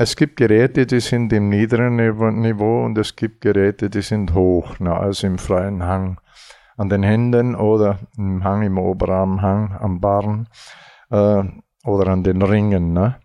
es 0.00 0.14
gibt 0.14 0.36
Geräte, 0.36 0.86
die 0.86 1.00
sind 1.00 1.32
im 1.32 1.48
niederen 1.48 1.96
Niveau 1.96 2.84
und 2.84 2.96
es 2.98 3.16
gibt 3.16 3.40
Geräte, 3.40 3.90
die 3.90 4.02
sind 4.02 4.32
hoch, 4.32 4.78
also 4.78 5.26
im 5.26 5.38
freien 5.38 5.82
Hang 5.82 6.20
an 6.76 6.88
den 6.88 7.02
Händen 7.02 7.56
oder 7.56 7.98
im 8.16 8.44
Hang 8.44 8.62
im 8.62 8.78
Oberarmhang 8.78 9.76
am 9.76 10.00
Barn 10.00 10.48
äh, 11.10 11.42
oder 11.84 12.12
an 12.12 12.22
den 12.22 12.42
Ringen. 12.42 12.92
Ne? 12.92 13.16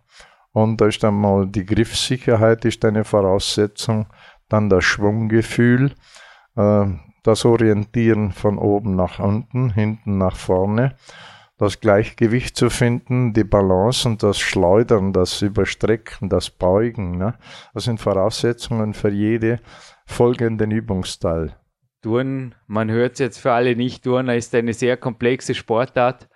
Und 0.50 0.80
da 0.80 0.86
ist 0.86 1.04
einmal 1.04 1.46
die 1.46 1.64
Griffsicherheit 1.64 2.64
ist 2.64 2.84
eine 2.84 3.04
Voraussetzung, 3.04 4.06
dann 4.48 4.68
das 4.68 4.82
Schwunggefühl, 4.82 5.92
äh, 6.56 6.86
das 7.22 7.44
Orientieren 7.44 8.32
von 8.32 8.58
oben 8.58 8.96
nach 8.96 9.20
unten, 9.20 9.70
hinten 9.70 10.18
nach 10.18 10.34
vorne, 10.34 10.96
das 11.56 11.80
Gleichgewicht 11.80 12.56
zu 12.56 12.68
finden, 12.68 13.32
die 13.32 13.44
Balance 13.44 14.08
und 14.08 14.22
das 14.22 14.38
Schleudern, 14.38 15.12
das 15.12 15.40
Überstrecken, 15.40 16.28
das 16.28 16.50
Beugen. 16.50 17.16
Ne? 17.16 17.34
Das 17.72 17.84
sind 17.84 18.00
Voraussetzungen 18.00 18.94
für 18.94 19.10
jede 19.10 19.60
folgenden 20.06 20.70
Übungsteil. 20.70 21.56
Turnen, 22.02 22.54
man 22.66 22.90
hört 22.90 23.14
es 23.14 23.18
jetzt 23.20 23.38
für 23.38 23.52
alle 23.52 23.76
nicht, 23.76 24.04
Turnen 24.04 24.36
ist 24.36 24.54
eine 24.54 24.74
sehr 24.74 24.96
komplexe 24.96 25.54
Sportart 25.54 26.28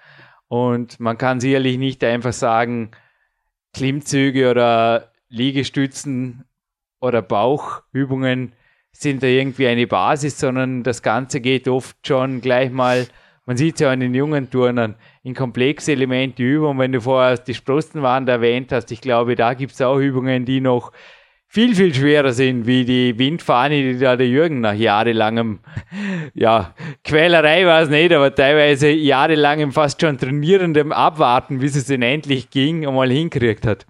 und 0.46 0.98
man 0.98 1.18
kann 1.18 1.40
sicherlich 1.40 1.76
nicht 1.76 2.02
einfach 2.04 2.32
sagen, 2.32 2.92
Klimmzüge 3.74 4.50
oder 4.50 5.12
Liegestützen 5.28 6.44
oder 7.00 7.20
Bauchübungen 7.20 8.54
sind 8.92 9.22
da 9.22 9.26
irgendwie 9.26 9.66
eine 9.68 9.86
Basis, 9.86 10.38
sondern 10.38 10.82
das 10.82 11.02
Ganze 11.02 11.40
geht 11.40 11.68
oft 11.68 11.96
schon 12.06 12.40
gleich 12.40 12.70
mal, 12.70 13.06
man 13.48 13.56
sieht 13.56 13.76
es 13.76 13.80
ja 13.80 13.90
an 13.90 14.00
den 14.00 14.14
jungen 14.14 14.50
Turnern, 14.50 14.94
in 15.22 15.34
komplexe 15.34 15.92
Elemente. 15.92 16.60
Und 16.60 16.78
wenn 16.78 16.92
du 16.92 17.00
vorher 17.00 17.38
die 17.38 17.54
Sprossenwand 17.54 18.28
erwähnt 18.28 18.72
hast, 18.72 18.92
ich 18.92 19.00
glaube, 19.00 19.36
da 19.36 19.54
gibt 19.54 19.72
es 19.72 19.80
auch 19.80 19.96
Übungen, 19.96 20.44
die 20.44 20.60
noch 20.60 20.92
viel, 21.46 21.74
viel 21.74 21.94
schwerer 21.94 22.34
sind, 22.34 22.66
wie 22.66 22.84
die 22.84 23.18
Windfahne, 23.18 23.74
die 23.74 23.98
da 23.98 24.16
der 24.16 24.28
Jürgen 24.28 24.60
nach 24.60 24.74
jahrelangem, 24.74 25.60
ja, 26.34 26.74
Quälerei 27.02 27.64
war 27.64 27.80
es 27.80 27.88
nicht, 27.88 28.12
aber 28.12 28.34
teilweise 28.34 28.90
jahrelangem 28.90 29.72
fast 29.72 29.98
schon 29.98 30.18
trainierendem 30.18 30.92
Abwarten, 30.92 31.58
bis 31.58 31.74
es 31.74 31.86
denn 31.86 32.02
endlich 32.02 32.50
ging 32.50 32.86
und 32.86 32.96
mal 32.96 33.10
hinkriegt 33.10 33.66
hat. 33.66 33.86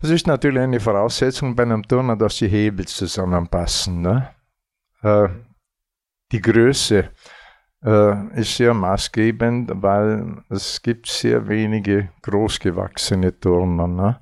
Das 0.00 0.08
ist 0.08 0.26
natürlich 0.26 0.62
eine 0.62 0.80
Voraussetzung 0.80 1.54
bei 1.54 1.64
einem 1.64 1.86
Turner, 1.86 2.16
dass 2.16 2.38
die 2.38 2.48
Hebel 2.48 2.86
zusammenpassen. 2.86 4.00
Ne? 4.00 4.30
Äh, 5.02 5.28
die 6.32 6.40
Größe 6.40 7.10
äh, 7.84 8.40
ist 8.40 8.56
sehr 8.56 8.72
maßgebend, 8.72 9.70
weil 9.74 10.42
es 10.48 10.80
gibt 10.82 11.06
sehr 11.06 11.48
wenige 11.48 12.08
großgewachsene 12.22 13.38
Turner. 13.38 13.86
Ne? 13.86 14.20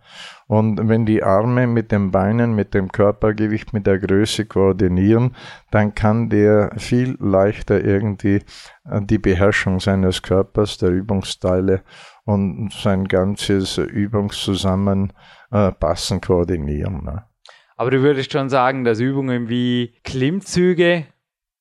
Und 0.49 0.89
wenn 0.89 1.07
die 1.07 1.23
Arme 1.23 1.67
mit 1.67 1.93
den 1.93 2.11
Beinen, 2.11 2.55
mit 2.55 2.75
dem 2.75 2.91
Körpergewicht, 2.91 3.73
mit 3.73 3.87
der 3.87 3.99
Größe 3.99 4.47
koordinieren, 4.47 5.37
dann 5.71 5.95
kann 5.95 6.29
der 6.29 6.73
viel 6.77 7.17
leichter 7.21 7.85
irgendwie 7.85 8.43
äh, 8.85 9.01
die 9.01 9.19
Beherrschung 9.19 9.79
seines 9.79 10.23
Körpers, 10.23 10.79
der 10.79 10.91
Übungsteile 10.91 11.83
und 12.25 12.73
sein 12.73 13.07
ganzes 13.07 13.79
Übungszusammen 13.79 15.13
äh, 15.51 15.73
koordinieren. 16.21 17.05
Ne? 17.05 17.25
Aber 17.77 17.91
du 17.91 18.03
würdest 18.03 18.33
schon 18.33 18.49
sagen, 18.49 18.85
dass 18.85 19.01
Übungen 19.01 19.49
wie 19.49 19.95
Klimmzüge 20.05 21.07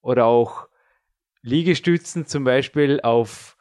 oder 0.01 0.25
auch 0.25 0.67
Liegestützen 1.43 2.25
zum 2.25 2.43
Beispiel 2.43 2.99
auf 3.01 3.57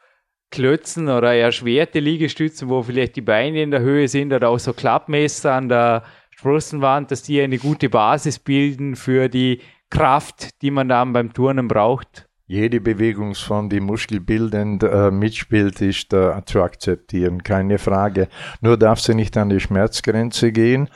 Klötzen 0.51 1.09
oder 1.09 1.35
erschwerte 1.35 2.01
Liegestützen, 2.01 2.69
wo 2.69 2.83
vielleicht 2.83 3.17
die 3.17 3.21
Beine 3.21 3.63
in 3.63 3.71
der 3.71 3.81
Höhe 3.81 4.09
sind 4.09 4.33
oder 4.33 4.49
auch 4.49 4.59
so 4.59 4.73
Klappmesser 4.73 5.53
an 5.55 5.69
der 5.69 6.05
Sprossenwand, 6.31 7.11
dass 7.11 7.23
die 7.23 7.41
eine 7.41 7.59
gute 7.59 7.89
Basis 7.89 8.39
bilden 8.39 8.97
für 8.97 9.29
die 9.29 9.61
Kraft, 9.91 10.61
die 10.63 10.71
man 10.71 10.89
dann 10.89 11.13
beim 11.13 11.33
Turnen 11.33 11.69
braucht 11.69 12.31
jede 12.51 12.81
Bewegungsform, 12.81 13.69
die 13.69 13.79
muskelbildend 13.79 14.83
äh, 14.83 15.13
mitspielt, 15.13 15.81
ist 15.83 16.13
äh, 16.13 16.43
zu 16.47 16.65
akzeptieren, 16.65 17.45
keine 17.45 17.79
Frage. 17.79 18.27
Nur 18.61 18.77
darf 18.77 18.99
sie 18.99 19.15
nicht 19.15 19.37
an 19.37 19.51
die 19.51 19.61
Schmerzgrenze 19.61 20.51
gehen. 20.51 20.89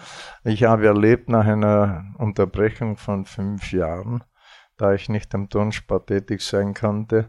Ich 0.42 0.64
habe 0.64 0.84
erlebt 0.84 1.28
nach 1.28 1.46
einer 1.46 2.06
Unterbrechung 2.18 2.96
von 2.96 3.24
fünf 3.24 3.70
Jahren, 3.70 4.24
da 4.76 4.94
ich 4.94 5.08
nicht 5.08 5.34
am 5.34 5.48
Turnsport 5.48 6.08
tätig 6.08 6.40
sein 6.40 6.74
konnte, 6.74 7.28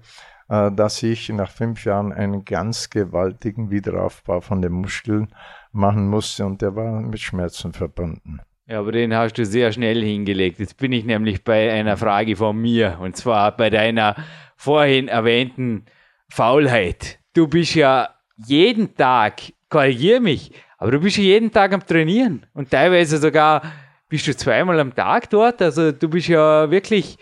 äh, 0.49 0.71
dass 0.71 1.01
ich 1.03 1.29
nach 1.29 1.51
fünf 1.51 1.85
Jahren 1.85 2.13
einen 2.13 2.45
ganz 2.45 2.89
gewaltigen 2.89 3.71
Wiederaufbau 3.71 4.41
von 4.41 4.61
den 4.61 4.73
Muskeln 4.73 5.33
machen 5.71 6.07
musste 6.07 6.45
und 6.45 6.61
der 6.61 6.75
war 6.75 7.01
mit 7.01 7.19
Schmerzen 7.19 7.73
verbunden. 7.73 8.39
Ja, 8.67 8.79
aber 8.79 8.91
den 8.91 9.13
hast 9.13 9.33
du 9.33 9.45
sehr 9.45 9.71
schnell 9.71 10.01
hingelegt. 10.03 10.59
Jetzt 10.59 10.77
bin 10.77 10.91
ich 10.91 11.05
nämlich 11.05 11.43
bei 11.43 11.71
einer 11.71 11.97
Frage 11.97 12.35
von 12.35 12.59
mir 12.59 12.97
und 12.99 13.15
zwar 13.15 13.55
bei 13.55 13.69
deiner 13.69 14.15
vorhin 14.55 15.07
erwähnten 15.07 15.85
Faulheit. 16.29 17.19
Du 17.33 17.47
bist 17.47 17.75
ja 17.75 18.09
jeden 18.37 18.95
Tag, 18.95 19.41
korrigier 19.69 20.19
mich, 20.19 20.51
aber 20.77 20.91
du 20.91 20.99
bist 20.99 21.17
ja 21.17 21.23
jeden 21.23 21.51
Tag 21.51 21.73
am 21.73 21.85
Trainieren 21.85 22.45
und 22.53 22.71
teilweise 22.71 23.17
sogar 23.17 23.61
bist 24.09 24.27
du 24.27 24.35
zweimal 24.35 24.79
am 24.79 24.95
Tag 24.95 25.29
dort. 25.29 25.61
Also 25.61 25.91
du 25.91 26.09
bist 26.09 26.27
ja 26.27 26.69
wirklich 26.71 27.17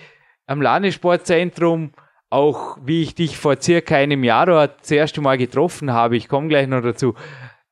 am 0.45 0.61
Landessportzentrum, 0.61 1.91
auch 2.29 2.77
wie 2.83 3.03
ich 3.03 3.15
dich 3.15 3.37
vor 3.37 3.61
circa 3.61 3.95
einem 3.95 4.23
Jahr 4.23 4.45
dort 4.47 4.81
das 4.81 4.91
erste 4.91 5.21
Mal 5.21 5.37
getroffen 5.37 5.91
habe. 5.93 6.17
Ich 6.17 6.27
komme 6.27 6.47
gleich 6.47 6.67
noch 6.67 6.81
dazu 6.81 7.15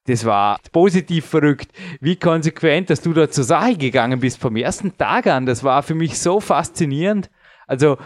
das 0.06 0.26
war 0.26 0.60
positiv 0.72 1.26
verrückt, 1.26 1.70
wie 2.00 2.16
konsequent, 2.16 2.90
dass 2.90 3.02
du 3.02 3.14
da 3.14 3.30
zur 3.30 3.44
Sache 3.44 3.78
gegangen 3.78 4.20
bist 4.20 4.40
vom 4.40 4.56
ersten 4.56 4.98
Tag 4.98 5.28
an. 5.28 5.46
Das 5.46 5.64
war 5.64 5.84
für 5.84 5.96
mich 5.96 6.20
so 6.20 6.40
faszinierend. 6.40 7.30
Also, 7.68 7.98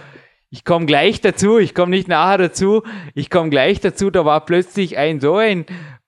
ich 0.50 0.64
komme 0.64 0.86
gleich 0.86 1.22
dazu, 1.22 1.58
ich 1.58 1.74
komme 1.74 1.92
nicht 1.92 2.08
nachher 2.08 2.38
dazu, 2.38 2.84
ich 3.14 3.30
komme 3.30 3.50
gleich 3.50 3.80
dazu, 3.80 4.12
da 4.12 4.26
war 4.26 4.46
plötzlich 4.46 4.98
ein 4.98 5.20
so 5.20 5.38
ein 5.38 5.66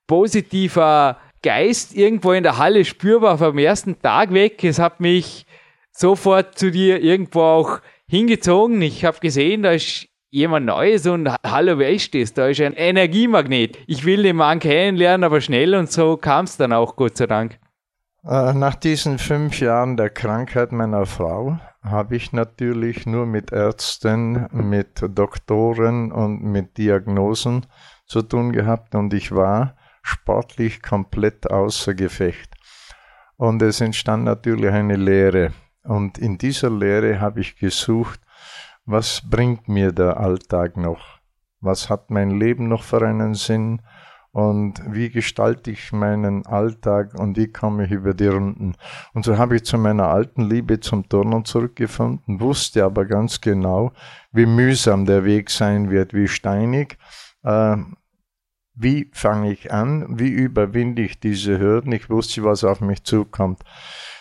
positiver 0.07 1.17
Geist 1.41 1.95
irgendwo 1.95 2.33
in 2.33 2.43
der 2.43 2.57
Halle 2.57 2.85
spürbar 2.85 3.37
vom 3.37 3.57
ersten 3.57 3.99
Tag 3.99 4.33
weg. 4.33 4.63
Es 4.63 4.79
hat 4.79 4.99
mich 4.99 5.45
sofort 5.91 6.57
zu 6.57 6.69
dir 6.69 7.01
irgendwo 7.01 7.41
auch 7.41 7.79
hingezogen. 8.09 8.81
Ich 8.81 9.05
habe 9.05 9.19
gesehen, 9.19 9.63
da 9.63 9.71
ist 9.71 10.07
jemand 10.29 10.65
Neues 10.65 11.05
und 11.07 11.29
hallo, 11.43 11.77
wer 11.77 11.91
ist 11.91 12.13
das? 12.13 12.33
Da 12.33 12.47
ist 12.47 12.61
ein 12.61 12.73
Energiemagnet. 12.73 13.77
Ich 13.87 14.05
will 14.05 14.23
den 14.23 14.35
Mann 14.35 14.59
kennenlernen, 14.59 15.23
aber 15.23 15.41
schnell 15.41 15.75
und 15.75 15.91
so 15.91 16.17
kam 16.17 16.45
es 16.45 16.57
dann 16.57 16.73
auch, 16.73 16.95
Gott 16.95 17.17
sei 17.17 17.27
Dank. 17.27 17.59
Äh, 18.23 18.53
nach 18.53 18.75
diesen 18.75 19.19
fünf 19.19 19.59
Jahren 19.59 19.95
der 19.95 20.09
Krankheit 20.09 20.71
meiner 20.71 21.05
Frau 21.05 21.59
habe 21.81 22.15
ich 22.15 22.33
natürlich 22.33 23.05
nur 23.05 23.25
mit 23.25 23.51
Ärzten, 23.51 24.47
mit 24.51 25.01
Doktoren 25.01 26.11
und 26.11 26.43
mit 26.43 26.77
Diagnosen 26.77 27.65
zu 28.05 28.21
tun 28.21 28.51
gehabt 28.51 28.95
und 28.95 29.13
ich 29.13 29.31
war 29.31 29.77
sportlich 30.01 30.81
komplett 30.81 31.49
außer 31.49 31.93
Gefecht. 31.93 32.53
Und 33.37 33.61
es 33.61 33.81
entstand 33.81 34.23
natürlich 34.23 34.71
eine 34.71 34.95
Lehre. 34.95 35.53
Und 35.87 36.17
in 36.17 36.37
dieser 36.37 36.69
Lehre 36.69 37.21
habe 37.21 37.39
ich 37.39 37.57
gesucht, 37.57 38.19
was 38.85 39.21
bringt 39.29 39.67
mir 39.67 39.91
der 39.91 40.17
Alltag 40.19 40.77
noch? 40.77 41.19
Was 41.59 41.89
hat 41.89 42.09
mein 42.09 42.31
Leben 42.39 42.67
noch 42.67 42.83
für 42.83 43.01
einen 43.01 43.33
Sinn? 43.33 43.81
und 44.37 44.79
wie 44.93 45.09
gestalte 45.09 45.71
ich 45.71 45.91
meinen 45.91 46.45
Alltag 46.45 47.15
und 47.15 47.37
wie 47.37 47.51
komme 47.51 47.85
ich 47.85 47.91
über 47.91 48.13
die 48.13 48.27
Runden. 48.27 48.75
Und 49.15 49.25
so 49.25 49.35
habe 49.39 49.55
ich 49.55 49.63
zu 49.63 49.79
meiner 49.79 50.09
alten 50.09 50.47
Liebe 50.47 50.79
zum 50.79 51.09
Turnen 51.09 51.43
zurückgefunden, 51.43 52.39
wusste 52.39 52.85
aber 52.85 53.05
ganz 53.05 53.41
genau, 53.41 53.93
wie 54.31 54.45
mühsam 54.45 55.07
der 55.07 55.25
Weg 55.25 55.49
sein 55.49 55.89
wird, 55.89 56.13
wie 56.13 56.27
steinig. 56.27 56.99
Äh, 57.41 57.77
wie 58.75 59.09
fange 59.11 59.51
ich 59.51 59.73
an? 59.73 60.19
Wie 60.19 60.29
überwinde 60.29 61.01
ich 61.01 61.19
diese 61.19 61.57
Hürden? 61.57 61.91
Ich 61.91 62.11
wusste, 62.11 62.43
was 62.43 62.63
auf 62.63 62.79
mich 62.79 63.03
zukommt 63.03 63.63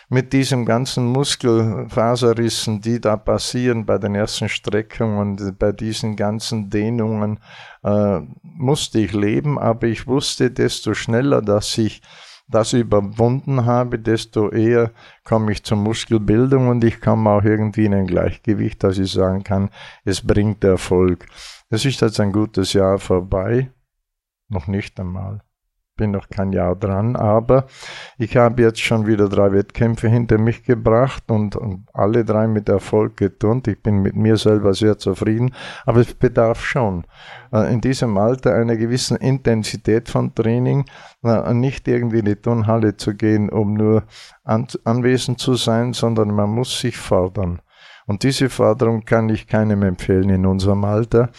mit 0.09 0.33
diesen 0.33 0.65
ganzen 0.65 1.07
Muskelfaserrissen, 1.07 2.81
die 2.81 3.01
da 3.01 3.17
passieren 3.17 3.87
bei 3.87 3.99
den 3.99 4.15
ersten 4.15 4.49
Streckungen, 4.49 5.57
bei 5.59 5.73
diesen 5.73 6.15
ganzen 6.15 6.71
Dehnungen, 6.71 7.41
äh, 7.83 8.21
musste 8.43 9.01
ich 9.01 9.13
leben, 9.13 9.59
aber 9.59 9.89
ich 9.89 10.07
wusste, 10.07 10.51
desto 10.51 10.95
schneller, 10.95 11.43
dass 11.43 11.77
ich 11.77 12.03
das 12.49 12.73
überwunden 12.73 13.67
habe, 13.67 13.99
desto 13.99 14.51
eher 14.51 14.93
komme 15.25 15.51
ich 15.51 15.65
zur 15.65 15.79
Muskelbildung 15.79 16.69
und 16.69 16.85
ich 16.85 17.01
komme 17.01 17.31
auch 17.31 17.43
irgendwie 17.43 17.87
in 17.87 17.95
ein 17.95 18.07
Gleichgewicht, 18.07 18.85
dass 18.85 18.99
ich 18.99 19.11
sagen 19.11 19.43
kann, 19.43 19.71
es 20.05 20.25
bringt 20.25 20.63
Erfolg. 20.63 21.27
Es 21.69 21.85
ist 21.85 22.01
jetzt 22.01 22.21
ein 22.21 22.31
gutes 22.31 22.73
Jahr 22.73 22.99
vorbei, 22.99 23.73
noch 24.49 24.69
nicht 24.69 25.01
einmal 25.01 25.43
bin 25.97 26.11
noch 26.11 26.29
kein 26.29 26.53
Jahr 26.53 26.77
dran, 26.77 27.17
aber 27.17 27.67
ich 28.19 28.37
habe 28.37 28.63
jetzt 28.63 28.81
schon 28.81 29.07
wieder 29.07 29.29
drei 29.29 29.53
Wettkämpfe 29.53 30.09
hinter 30.09 30.39
mich 30.39 30.63
gebracht 30.63 31.31
und, 31.31 31.57
und, 31.57 31.87
alle 31.93 32.25
drei 32.25 32.47
mit 32.47 32.69
Erfolg 32.69 33.17
geturnt. 33.17 33.67
Ich 33.69 33.83
bin 33.83 34.03
mit 34.03 34.15
mir 34.15 34.37
selber 34.37 34.75
sehr 34.75 34.99
zufrieden, 34.99 35.55
aber 35.87 36.01
es 36.01 36.13
bedarf 36.13 36.63
schon 36.63 37.05
äh, 37.53 37.73
in 37.73 37.81
diesem 37.81 38.17
Alter 38.19 38.55
einer 38.55 38.77
gewissen 38.77 39.17
Intensität 39.17 40.09
von 40.09 40.35
Training, 40.35 40.85
äh, 41.25 41.55
nicht 41.55 41.89
irgendwie 41.89 42.19
in 42.19 42.27
die 42.27 42.37
Turnhalle 42.37 42.97
zu 42.97 43.15
gehen, 43.15 43.49
um 43.49 43.75
nur 43.75 44.05
an, 44.45 44.67
anwesend 44.85 45.39
zu 45.41 45.55
sein, 45.55 45.95
sondern 45.95 46.29
man 46.29 46.51
muss 46.51 46.79
sich 46.79 46.99
fordern. 46.99 47.63
Und 48.07 48.23
diese 48.23 48.51
Forderung 48.51 49.05
kann 49.05 49.29
ich 49.31 49.49
keinem 49.49 49.83
empfehlen 49.83 50.29
in 50.29 50.47
unserem 50.47 50.85
Alter, 50.85 51.31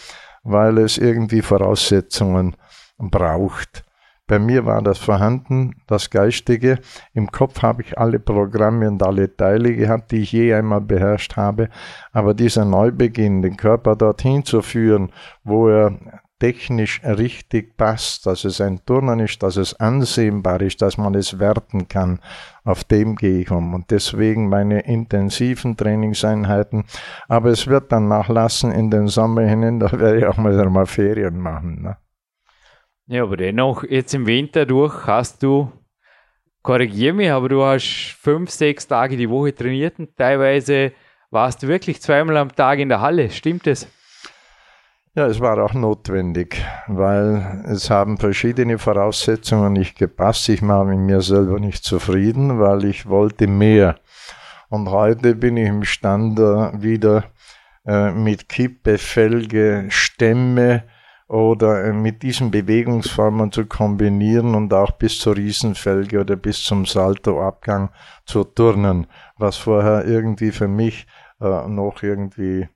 weil 0.42 0.78
es 0.78 0.98
irgendwie 0.98 1.42
Voraussetzungen 1.42 2.56
braucht 2.98 3.84
bei 4.28 4.38
mir 4.38 4.66
war 4.66 4.82
das 4.82 4.98
vorhanden, 4.98 5.74
das 5.86 6.10
Geistige. 6.10 6.78
Im 7.14 7.32
Kopf 7.32 7.62
habe 7.62 7.82
ich 7.82 7.98
alle 7.98 8.20
Programme 8.20 8.86
und 8.86 9.02
alle 9.02 9.34
Teile 9.34 9.74
gehabt, 9.74 10.12
die 10.12 10.18
ich 10.18 10.32
je 10.32 10.52
einmal 10.54 10.82
beherrscht 10.82 11.36
habe. 11.36 11.70
Aber 12.12 12.34
dieser 12.34 12.66
Neubeginn, 12.66 13.42
den 13.42 13.56
Körper 13.56 13.96
dorthin 13.96 14.44
zu 14.44 14.60
führen, 14.60 15.10
wo 15.44 15.68
er 15.68 15.98
technisch 16.38 17.02
richtig 17.02 17.76
passt, 17.76 18.26
dass 18.26 18.44
es 18.44 18.60
ein 18.60 18.84
Turnen 18.84 19.20
ist, 19.20 19.42
dass 19.42 19.56
es 19.56 19.74
ansehnbar 19.80 20.60
ist, 20.60 20.82
dass 20.82 20.98
man 20.98 21.14
es 21.14 21.38
werten 21.38 21.88
kann, 21.88 22.20
auf 22.64 22.84
dem 22.84 23.16
gehe 23.16 23.40
ich 23.40 23.50
um. 23.50 23.74
Und 23.74 23.90
deswegen 23.90 24.48
meine 24.50 24.80
intensiven 24.80 25.76
Trainingseinheiten. 25.76 26.84
Aber 27.28 27.48
es 27.48 27.66
wird 27.66 27.92
dann 27.92 28.08
nachlassen 28.08 28.72
in 28.72 28.90
den 28.90 29.08
Sommer 29.08 29.42
hinein, 29.42 29.80
da 29.80 29.90
werde 29.90 30.18
ich 30.18 30.26
auch 30.26 30.36
mal 30.36 30.86
Ferien 30.86 31.38
machen. 31.38 31.82
Ne? 31.82 31.96
Ja, 33.10 33.22
aber 33.22 33.38
dennoch, 33.38 33.84
jetzt 33.84 34.12
im 34.12 34.26
Winter 34.26 34.66
durch 34.66 35.06
hast 35.06 35.42
du, 35.42 35.72
korrigier 36.60 37.14
mich, 37.14 37.30
aber 37.30 37.48
du 37.48 37.64
hast 37.64 38.14
fünf, 38.20 38.50
sechs 38.50 38.86
Tage 38.86 39.16
die 39.16 39.30
Woche 39.30 39.54
trainiert 39.54 39.98
und 39.98 40.14
teilweise 40.14 40.92
warst 41.30 41.62
du 41.62 41.68
wirklich 41.68 42.02
zweimal 42.02 42.36
am 42.36 42.54
Tag 42.54 42.80
in 42.80 42.90
der 42.90 43.00
Halle. 43.00 43.30
Stimmt 43.30 43.66
es? 43.66 43.88
Ja, 45.14 45.26
es 45.26 45.40
war 45.40 45.56
auch 45.64 45.72
notwendig, 45.72 46.62
weil 46.86 47.64
es 47.66 47.88
haben 47.88 48.18
verschiedene 48.18 48.76
Voraussetzungen 48.76 49.72
nicht 49.72 49.96
gepasst. 49.96 50.46
Ich 50.50 50.60
war 50.60 50.84
mit 50.84 50.98
mir 50.98 51.22
selber 51.22 51.58
nicht 51.58 51.84
zufrieden, 51.84 52.60
weil 52.60 52.84
ich 52.84 53.08
wollte 53.08 53.46
mehr. 53.46 53.98
Und 54.68 54.90
heute 54.90 55.34
bin 55.34 55.56
ich 55.56 55.68
imstande, 55.68 56.72
wieder 56.74 57.24
äh, 57.86 58.12
mit 58.12 58.50
Kippe, 58.50 58.98
Felge, 58.98 59.86
Stämme, 59.88 60.84
oder 61.28 61.84
äh, 61.84 61.92
mit 61.92 62.22
diesen 62.22 62.50
Bewegungsformen 62.50 63.52
zu 63.52 63.66
kombinieren 63.66 64.54
und 64.54 64.72
auch 64.72 64.92
bis 64.92 65.18
zur 65.18 65.36
Riesenfelge 65.36 66.20
oder 66.20 66.36
bis 66.36 66.62
zum 66.62 66.86
Saltoabgang 66.86 67.90
zu 68.24 68.44
turnen, 68.44 69.06
was 69.36 69.58
vorher 69.58 70.06
irgendwie 70.06 70.50
für 70.50 70.68
mich 70.68 71.06
äh, 71.40 71.68
noch 71.68 72.02
irgendwie 72.02 72.68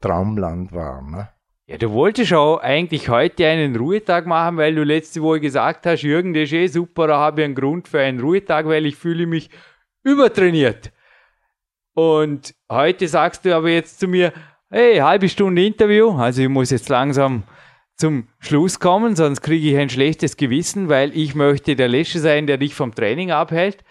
Traumland 0.00 0.72
war. 0.72 1.02
Ne? 1.02 1.28
Ja, 1.66 1.76
du 1.76 1.92
wolltest 1.92 2.32
auch 2.32 2.58
eigentlich 2.60 3.10
heute 3.10 3.46
einen 3.46 3.76
Ruhetag 3.76 4.26
machen, 4.26 4.56
weil 4.56 4.74
du 4.74 4.84
letzte 4.84 5.20
Woche 5.20 5.40
gesagt 5.40 5.84
hast, 5.84 6.00
Jürgen, 6.00 6.32
das 6.32 6.44
ist 6.44 6.52
eh 6.54 6.66
super, 6.66 7.08
da 7.08 7.18
habe 7.18 7.42
ich 7.42 7.44
einen 7.44 7.54
Grund 7.54 7.88
für 7.88 8.00
einen 8.00 8.20
Ruhetag, 8.20 8.64
weil 8.66 8.86
ich 8.86 8.96
fühle 8.96 9.26
mich 9.26 9.50
übertrainiert. 10.02 10.92
Und 11.92 12.54
heute 12.72 13.06
sagst 13.06 13.44
du 13.44 13.54
aber 13.54 13.68
jetzt 13.68 14.00
zu 14.00 14.08
mir, 14.08 14.32
hey, 14.70 14.96
halbe 14.96 15.28
Stunde 15.28 15.66
Interview, 15.66 16.10
also 16.12 16.40
ich 16.40 16.48
muss 16.48 16.70
jetzt 16.70 16.88
langsam 16.88 17.42
zum 17.98 18.28
Schluss 18.38 18.78
kommen, 18.78 19.16
sonst 19.16 19.42
kriege 19.42 19.70
ich 19.70 19.76
ein 19.76 19.90
schlechtes 19.90 20.36
Gewissen, 20.36 20.88
weil 20.88 21.16
ich 21.16 21.34
möchte 21.34 21.74
der 21.74 21.88
Letzte 21.88 22.20
sein, 22.20 22.46
der 22.46 22.56
dich 22.56 22.74
vom 22.74 22.94
Training 22.94 23.32
abhält. 23.32 23.84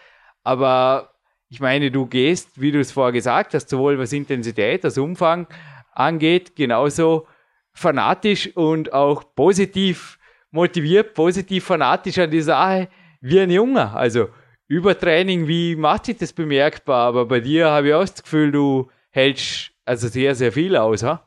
Aber 0.43 1.13
ich 1.49 1.59
meine, 1.59 1.91
du 1.91 2.05
gehst, 2.05 2.59
wie 2.59 2.71
du 2.71 2.79
es 2.79 2.93
vorher 2.93 3.11
gesagt 3.11 3.53
hast, 3.53 3.69
sowohl 3.69 3.99
was 3.99 4.13
Intensität, 4.13 4.85
als 4.85 4.97
Umfang 4.97 5.47
angeht, 5.91 6.55
genauso 6.55 7.27
fanatisch 7.73 8.55
und 8.55 8.93
auch 8.93 9.35
positiv 9.35 10.17
motiviert, 10.51 11.13
positiv 11.13 11.65
fanatisch 11.65 12.17
an 12.17 12.31
die 12.31 12.41
Sache 12.41 12.87
wie 13.19 13.41
ein 13.41 13.51
Junger. 13.51 13.93
Also 13.95 14.29
Übertraining, 14.69 15.47
wie 15.47 15.75
macht 15.75 16.05
sich 16.05 16.17
das 16.17 16.31
bemerkbar? 16.31 17.07
Aber 17.07 17.25
bei 17.25 17.41
dir 17.41 17.69
habe 17.69 17.89
ich 17.89 17.93
auch 17.93 18.01
das 18.01 18.23
Gefühl, 18.23 18.51
du 18.51 18.89
hältst 19.11 19.71
also 19.83 20.07
sehr, 20.07 20.33
sehr 20.33 20.53
viel 20.53 20.77
aus. 20.77 21.03
Ha? 21.03 21.26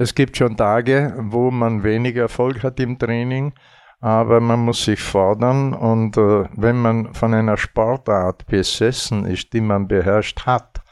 Es 0.00 0.14
gibt 0.14 0.36
schon 0.36 0.56
Tage, 0.56 1.12
wo 1.18 1.50
man 1.50 1.82
weniger 1.82 2.22
Erfolg 2.22 2.62
hat 2.62 2.78
im 2.78 3.00
Training, 3.00 3.52
aber 4.00 4.38
man 4.38 4.60
muss 4.60 4.84
sich 4.84 5.02
fordern 5.02 5.74
und 5.74 6.16
äh, 6.16 6.44
wenn 6.54 6.76
man 6.76 7.14
von 7.14 7.34
einer 7.34 7.56
Sportart 7.56 8.46
besessen 8.46 9.26
ist, 9.26 9.52
die 9.52 9.60
man 9.60 9.88
beherrscht 9.88 10.46
hat, 10.46 10.82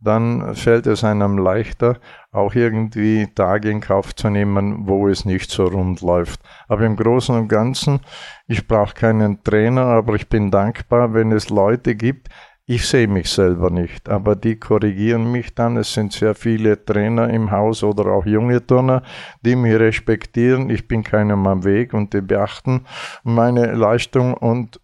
dann 0.00 0.54
fällt 0.54 0.86
es 0.86 1.02
einem 1.02 1.36
leichter, 1.38 1.98
auch 2.30 2.54
irgendwie 2.54 3.26
Tage 3.34 3.70
in 3.70 3.80
Kauf 3.80 4.14
zu 4.14 4.30
nehmen, 4.30 4.86
wo 4.86 5.08
es 5.08 5.24
nicht 5.24 5.50
so 5.50 5.64
rund 5.64 6.00
läuft. 6.00 6.40
Aber 6.68 6.82
im 6.82 6.94
Großen 6.94 7.34
und 7.34 7.48
Ganzen, 7.48 7.98
ich 8.46 8.68
brauche 8.68 8.94
keinen 8.94 9.42
Trainer, 9.42 9.86
aber 9.86 10.14
ich 10.14 10.28
bin 10.28 10.52
dankbar, 10.52 11.12
wenn 11.12 11.32
es 11.32 11.50
Leute 11.50 11.96
gibt, 11.96 12.28
ich 12.70 12.86
sehe 12.86 13.08
mich 13.08 13.30
selber 13.30 13.70
nicht, 13.70 14.10
aber 14.10 14.36
die 14.36 14.56
korrigieren 14.56 15.32
mich 15.32 15.54
dann. 15.54 15.78
Es 15.78 15.94
sind 15.94 16.12
sehr 16.12 16.34
viele 16.34 16.84
Trainer 16.84 17.30
im 17.30 17.50
Haus 17.50 17.82
oder 17.82 18.12
auch 18.12 18.26
junge 18.26 18.64
Turner, 18.66 19.02
die 19.40 19.56
mich 19.56 19.74
respektieren. 19.74 20.68
Ich 20.68 20.86
bin 20.86 21.02
keinem 21.02 21.46
am 21.46 21.64
Weg 21.64 21.94
und 21.94 22.12
die 22.12 22.20
beachten 22.20 22.84
meine 23.24 23.72
Leistung 23.72 24.34
und 24.34 24.82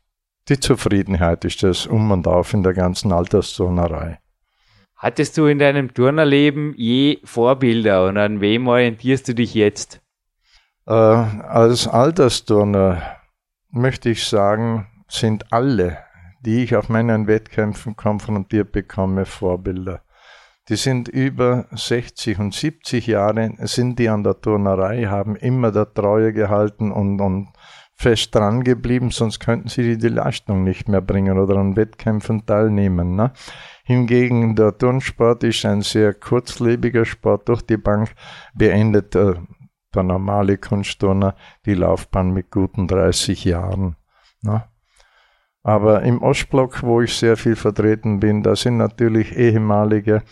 die 0.48 0.58
Zufriedenheit 0.58 1.44
ist 1.44 1.62
das 1.62 1.86
um 1.86 2.10
und 2.10 2.26
auf 2.26 2.54
in 2.54 2.62
der 2.62 2.72
ganzen 2.72 3.12
Altersturnerei. 3.12 4.18
Hattest 4.96 5.36
du 5.36 5.44
in 5.44 5.58
deinem 5.58 5.92
Turnerleben 5.92 6.72
je 6.78 7.18
Vorbilder 7.24 8.06
und 8.06 8.16
an 8.16 8.40
wem 8.40 8.66
orientierst 8.66 9.28
du 9.28 9.34
dich 9.34 9.52
jetzt? 9.52 10.00
Äh, 10.86 10.92
als 10.92 11.86
Altersturner 11.86 13.02
möchte 13.70 14.08
ich 14.08 14.24
sagen, 14.24 14.86
sind 15.06 15.52
alle 15.52 15.98
die 16.44 16.64
ich 16.64 16.76
auf 16.76 16.88
meinen 16.88 17.26
Wettkämpfen 17.26 17.96
konfrontiert 17.96 18.72
bekomme, 18.72 19.24
Vorbilder. 19.24 20.02
Die 20.68 20.76
sind 20.76 21.08
über 21.08 21.66
60 21.72 22.38
und 22.38 22.54
70 22.54 23.06
Jahre, 23.06 23.52
sind 23.58 23.98
die 23.98 24.08
an 24.08 24.24
der 24.24 24.40
Turnerei, 24.40 25.04
haben 25.04 25.36
immer 25.36 25.72
der 25.72 25.92
Treue 25.92 26.32
gehalten 26.32 26.90
und, 26.90 27.20
und 27.20 27.48
fest 27.94 28.34
dran 28.34 28.64
geblieben, 28.64 29.10
sonst 29.10 29.40
könnten 29.40 29.68
sie 29.68 29.98
die 29.98 30.08
Leistung 30.08 30.64
nicht 30.64 30.88
mehr 30.88 31.00
bringen 31.00 31.38
oder 31.38 31.56
an 31.56 31.76
Wettkämpfen 31.76 32.46
teilnehmen. 32.46 33.14
Ne? 33.14 33.32
Hingegen 33.84 34.56
der 34.56 34.76
Turnsport 34.76 35.44
ist 35.44 35.64
ein 35.64 35.82
sehr 35.82 36.14
kurzlebiger 36.14 37.04
Sport. 37.04 37.48
Durch 37.48 37.62
die 37.62 37.76
Bank 37.76 38.14
beendet 38.54 39.14
äh, 39.14 39.34
der 39.94 40.02
normale 40.02 40.58
Kunstturner 40.58 41.36
die 41.66 41.74
Laufbahn 41.74 42.32
mit 42.32 42.50
guten 42.50 42.88
30 42.88 43.44
Jahren. 43.44 43.96
Ne? 44.42 44.64
Aber 45.64 46.02
im 46.02 46.22
Ostblock, 46.22 46.82
wo 46.82 47.00
ich 47.00 47.16
sehr 47.16 47.38
viel 47.38 47.56
vertreten 47.56 48.20
bin, 48.20 48.42
da 48.42 48.54
sind 48.54 48.76
natürlich 48.76 49.34
ehemalige 49.34 50.22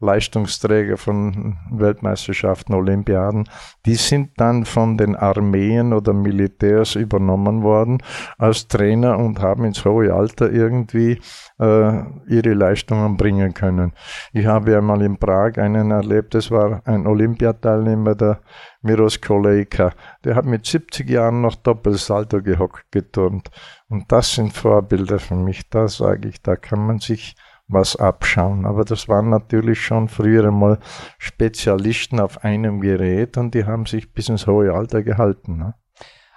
Leistungsträger 0.00 0.96
von 0.96 1.58
Weltmeisterschaften, 1.70 2.74
Olympiaden, 2.74 3.48
die 3.84 3.94
sind 3.94 4.30
dann 4.38 4.64
von 4.64 4.96
den 4.96 5.14
Armeen 5.14 5.92
oder 5.92 6.12
Militärs 6.14 6.94
übernommen 6.94 7.62
worden 7.62 8.02
als 8.38 8.66
Trainer 8.66 9.18
und 9.18 9.40
haben 9.40 9.64
ins 9.64 9.84
hohe 9.84 10.12
Alter 10.12 10.50
irgendwie 10.50 11.20
äh, 11.58 12.02
ihre 12.28 12.54
Leistungen 12.54 13.16
bringen 13.18 13.52
können. 13.52 13.92
Ich 14.32 14.46
habe 14.46 14.76
einmal 14.76 15.02
in 15.02 15.18
Prag 15.18 15.58
einen 15.58 15.90
erlebt, 15.90 16.34
das 16.34 16.50
war 16.50 16.80
ein 16.86 17.06
Olympiateilnehmer, 17.06 18.14
der 18.14 18.40
Miros 18.82 19.20
Kolejka. 19.20 19.92
Der 20.24 20.34
hat 20.34 20.46
mit 20.46 20.64
70 20.64 21.08
Jahren 21.08 21.42
noch 21.42 21.56
Doppelsalto 21.56 22.42
gehockt, 22.42 22.90
geturnt. 22.90 23.50
Und 23.88 24.10
das 24.10 24.34
sind 24.34 24.54
Vorbilder 24.54 25.18
für 25.18 25.34
mich. 25.34 25.68
Da 25.68 25.88
sage 25.88 26.28
ich, 26.28 26.40
da 26.40 26.56
kann 26.56 26.86
man 26.86 26.98
sich 26.98 27.36
was 27.72 27.96
abschauen. 27.96 28.66
Aber 28.66 28.84
das 28.84 29.08
waren 29.08 29.30
natürlich 29.30 29.80
schon 29.80 30.08
früher 30.08 30.46
einmal 30.46 30.78
Spezialisten 31.18 32.20
auf 32.20 32.44
einem 32.44 32.80
Gerät 32.80 33.36
und 33.36 33.54
die 33.54 33.64
haben 33.64 33.86
sich 33.86 34.12
bis 34.12 34.28
ins 34.28 34.46
hohe 34.46 34.72
Alter 34.72 35.02
gehalten. 35.02 35.56
Ne? 35.56 35.74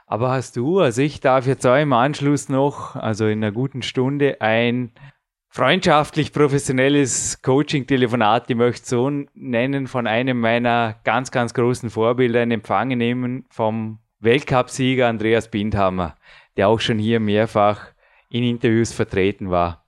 Aber 0.06 0.32
hast 0.32 0.58
du, 0.58 0.80
also 0.80 1.02
ich 1.02 1.22
darf 1.22 1.48
jetzt 1.48 1.66
auch 1.66 1.78
im 1.78 1.94
Anschluss 1.94 2.50
noch, 2.50 2.96
also 2.96 3.26
in 3.26 3.44
einer 3.44 3.52
guten 3.52 3.82
Stunde, 3.82 4.42
ein 4.42 4.92
freundschaftlich 5.50 6.34
professionelles 6.34 7.42
Coaching-Telefonat, 7.42 8.50
ich 8.50 8.56
möchte 8.56 8.88
so 8.88 9.10
nennen, 9.34 9.88
von 9.88 10.08
einem 10.08 10.40
meiner 10.40 10.96
ganz, 11.04 11.32
ganz 11.32 11.54
großen 11.54 11.90
Vorbilder 11.90 12.44
in 12.44 12.52
Empfang 12.52 12.90
nehmen, 12.90 13.46
vom 13.50 14.00
Weltcupsieger 14.20 15.08
Andreas 15.08 15.52
Bindhammer, 15.52 16.16
der 16.58 16.70
auch 16.70 16.80
schon 16.80 16.98
hier 16.98 17.20
mehrfach 17.20 17.88
in 18.30 18.44
Interviews 18.44 18.92
vertreten 18.92 19.52
war. 19.52 19.83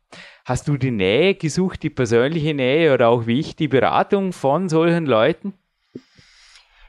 Hast 0.45 0.67
du 0.67 0.77
die 0.77 0.91
Nähe 0.91 1.33
gesucht, 1.33 1.81
die 1.81 1.89
persönliche 1.89 2.53
Nähe 2.53 2.93
oder 2.93 3.09
auch 3.09 3.25
wie 3.25 3.39
ich 3.39 3.55
die 3.55 3.67
Beratung 3.67 4.31
von 4.31 4.69
solchen 4.69 5.07
Leuten? 5.07 5.55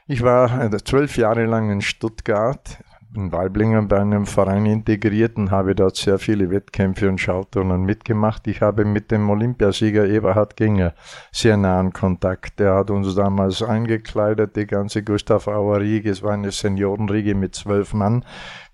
Ich 0.05 0.21
war 0.21 0.71
zwölf 0.85 1.17
Jahre 1.17 1.45
lang 1.45 1.71
in 1.71 1.81
Stuttgart 1.81 2.77
in 3.15 3.31
Weiblingen 3.31 3.87
bei 3.87 3.99
einem 3.99 4.27
Verein 4.27 4.67
integriert 4.67 5.37
und 5.37 5.49
habe 5.49 5.73
dort 5.73 5.95
sehr 5.95 6.19
viele 6.19 6.51
Wettkämpfe 6.51 7.09
und 7.09 7.19
Schauturnen 7.19 7.83
mitgemacht. 7.83 8.47
Ich 8.47 8.61
habe 8.61 8.85
mit 8.85 9.09
dem 9.09 9.27
Olympiasieger 9.29 10.05
Eberhard 10.05 10.55
Ginger 10.55 10.93
sehr 11.31 11.57
nahen 11.57 11.93
Kontakt. 11.93 12.59
Der 12.59 12.75
hat 12.75 12.91
uns 12.91 13.15
damals 13.15 13.63
eingekleidet, 13.63 14.55
die 14.55 14.67
ganze 14.67 15.03
Gustav 15.03 15.47
Auer 15.47 15.79
Riege. 15.79 16.11
Es 16.11 16.21
war 16.21 16.33
eine 16.33 16.51
Seniorenriege 16.51 17.33
mit 17.33 17.55
zwölf 17.55 17.93
Mann. 17.93 18.23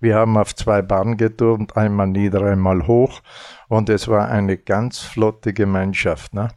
Wir 0.00 0.16
haben 0.16 0.36
auf 0.36 0.54
zwei 0.54 0.82
Bahnen 0.82 1.16
geturnt, 1.16 1.76
einmal 1.76 2.08
nieder, 2.08 2.42
einmal 2.42 2.86
hoch. 2.86 3.22
Und 3.68 3.88
es 3.88 4.08
war 4.08 4.28
eine 4.28 4.56
ganz 4.56 5.00
flotte 5.00 5.52
Gemeinschaft. 5.52 6.34
Ne? 6.34 6.48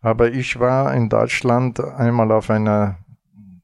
Aber 0.00 0.30
ich 0.30 0.58
war 0.60 0.94
in 0.94 1.08
Deutschland 1.08 1.80
einmal 1.80 2.30
auf 2.32 2.50
einer 2.50 2.98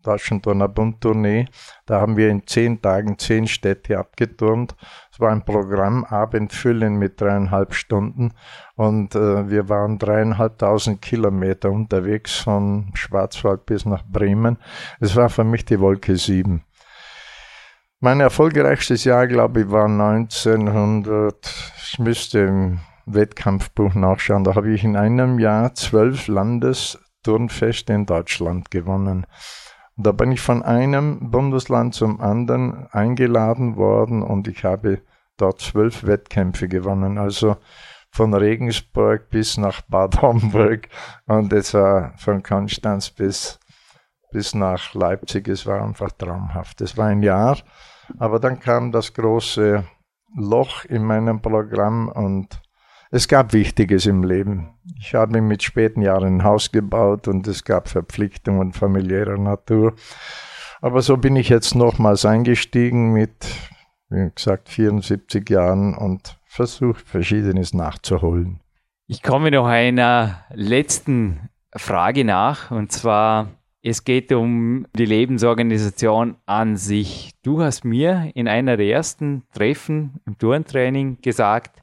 Taschenturner 0.02 0.68
Bundtournee. 0.68 1.46
Da 1.86 2.00
haben 2.00 2.16
wir 2.16 2.30
in 2.30 2.46
zehn 2.46 2.80
Tagen 2.80 3.18
zehn 3.18 3.46
Städte 3.46 3.98
abgeturnt. 3.98 4.74
Es 5.12 5.20
war 5.20 5.30
ein 5.30 5.44
Programm, 5.44 6.04
Abendfüllen 6.04 6.96
mit 6.96 7.20
dreieinhalb 7.20 7.74
Stunden. 7.74 8.32
Und 8.76 9.14
äh, 9.14 9.50
wir 9.50 9.68
waren 9.68 9.98
dreieinhalbtausend 9.98 11.02
Kilometer 11.02 11.70
unterwegs 11.70 12.36
von 12.36 12.90
Schwarzwald 12.94 13.66
bis 13.66 13.84
nach 13.84 14.04
Bremen. 14.04 14.58
Es 15.00 15.16
war 15.16 15.28
für 15.28 15.44
mich 15.44 15.64
die 15.64 15.80
Wolke 15.80 16.16
sieben. 16.16 16.64
Mein 18.02 18.20
erfolgreichstes 18.20 19.04
Jahr, 19.04 19.26
glaube 19.26 19.60
ich, 19.60 19.70
war 19.70 19.84
1900, 19.84 21.34
ich 21.92 21.98
müsste 21.98 22.38
im 22.40 22.80
Wettkampfbuch 23.14 23.94
nachschauen, 23.94 24.44
da 24.44 24.54
habe 24.54 24.70
ich 24.72 24.84
in 24.84 24.96
einem 24.96 25.38
Jahr 25.38 25.74
zwölf 25.74 26.28
Landesturnfeste 26.28 27.92
in 27.92 28.06
Deutschland 28.06 28.70
gewonnen. 28.70 29.26
Und 29.96 30.06
da 30.06 30.12
bin 30.12 30.32
ich 30.32 30.40
von 30.40 30.62
einem 30.62 31.30
Bundesland 31.30 31.94
zum 31.94 32.20
anderen 32.20 32.86
eingeladen 32.90 33.76
worden 33.76 34.22
und 34.22 34.48
ich 34.48 34.64
habe 34.64 35.02
dort 35.36 35.60
zwölf 35.60 36.06
Wettkämpfe 36.06 36.68
gewonnen. 36.68 37.18
Also 37.18 37.56
von 38.10 38.34
Regensburg 38.34 39.30
bis 39.30 39.56
nach 39.56 39.82
Bad 39.82 40.20
Homburg 40.22 40.88
und 41.26 41.52
es 41.52 41.74
war 41.74 42.14
von 42.16 42.42
Konstanz 42.42 43.10
bis, 43.10 43.58
bis 44.32 44.54
nach 44.54 44.94
Leipzig. 44.94 45.48
Es 45.48 45.66
war 45.66 45.82
einfach 45.82 46.10
traumhaft. 46.12 46.80
Es 46.80 46.96
war 46.96 47.06
ein 47.06 47.22
Jahr, 47.22 47.58
aber 48.18 48.40
dann 48.40 48.58
kam 48.58 48.92
das 48.92 49.14
große 49.14 49.84
Loch 50.36 50.84
in 50.84 51.04
meinem 51.04 51.42
Programm 51.42 52.08
und 52.08 52.60
es 53.10 53.26
gab 53.26 53.52
Wichtiges 53.52 54.06
im 54.06 54.22
Leben. 54.22 54.70
Ich 54.98 55.14
habe 55.14 55.40
mit 55.40 55.62
späten 55.62 56.02
Jahren 56.02 56.36
ein 56.36 56.44
Haus 56.44 56.70
gebaut 56.70 57.26
und 57.26 57.46
es 57.48 57.64
gab 57.64 57.88
Verpflichtungen 57.88 58.72
familiärer 58.72 59.36
Natur. 59.36 59.94
Aber 60.80 61.02
so 61.02 61.16
bin 61.16 61.36
ich 61.36 61.48
jetzt 61.48 61.74
nochmals 61.74 62.24
eingestiegen 62.24 63.12
mit, 63.12 63.46
wie 64.08 64.30
gesagt, 64.34 64.68
74 64.68 65.48
Jahren 65.50 65.94
und 65.96 66.38
versucht 66.44 67.06
Verschiedenes 67.06 67.74
nachzuholen. 67.74 68.60
Ich 69.06 69.22
komme 69.22 69.50
noch 69.50 69.66
einer 69.66 70.44
letzten 70.54 71.50
Frage 71.74 72.24
nach 72.24 72.70
und 72.70 72.92
zwar, 72.92 73.48
es 73.82 74.04
geht 74.04 74.30
um 74.32 74.86
die 74.94 75.06
Lebensorganisation 75.06 76.36
an 76.46 76.76
sich. 76.76 77.32
Du 77.42 77.62
hast 77.62 77.84
mir 77.84 78.30
in 78.34 78.46
einer 78.46 78.76
der 78.76 78.86
ersten 78.86 79.42
Treffen 79.52 80.20
im 80.26 80.38
Turntraining 80.38 81.18
gesagt, 81.22 81.79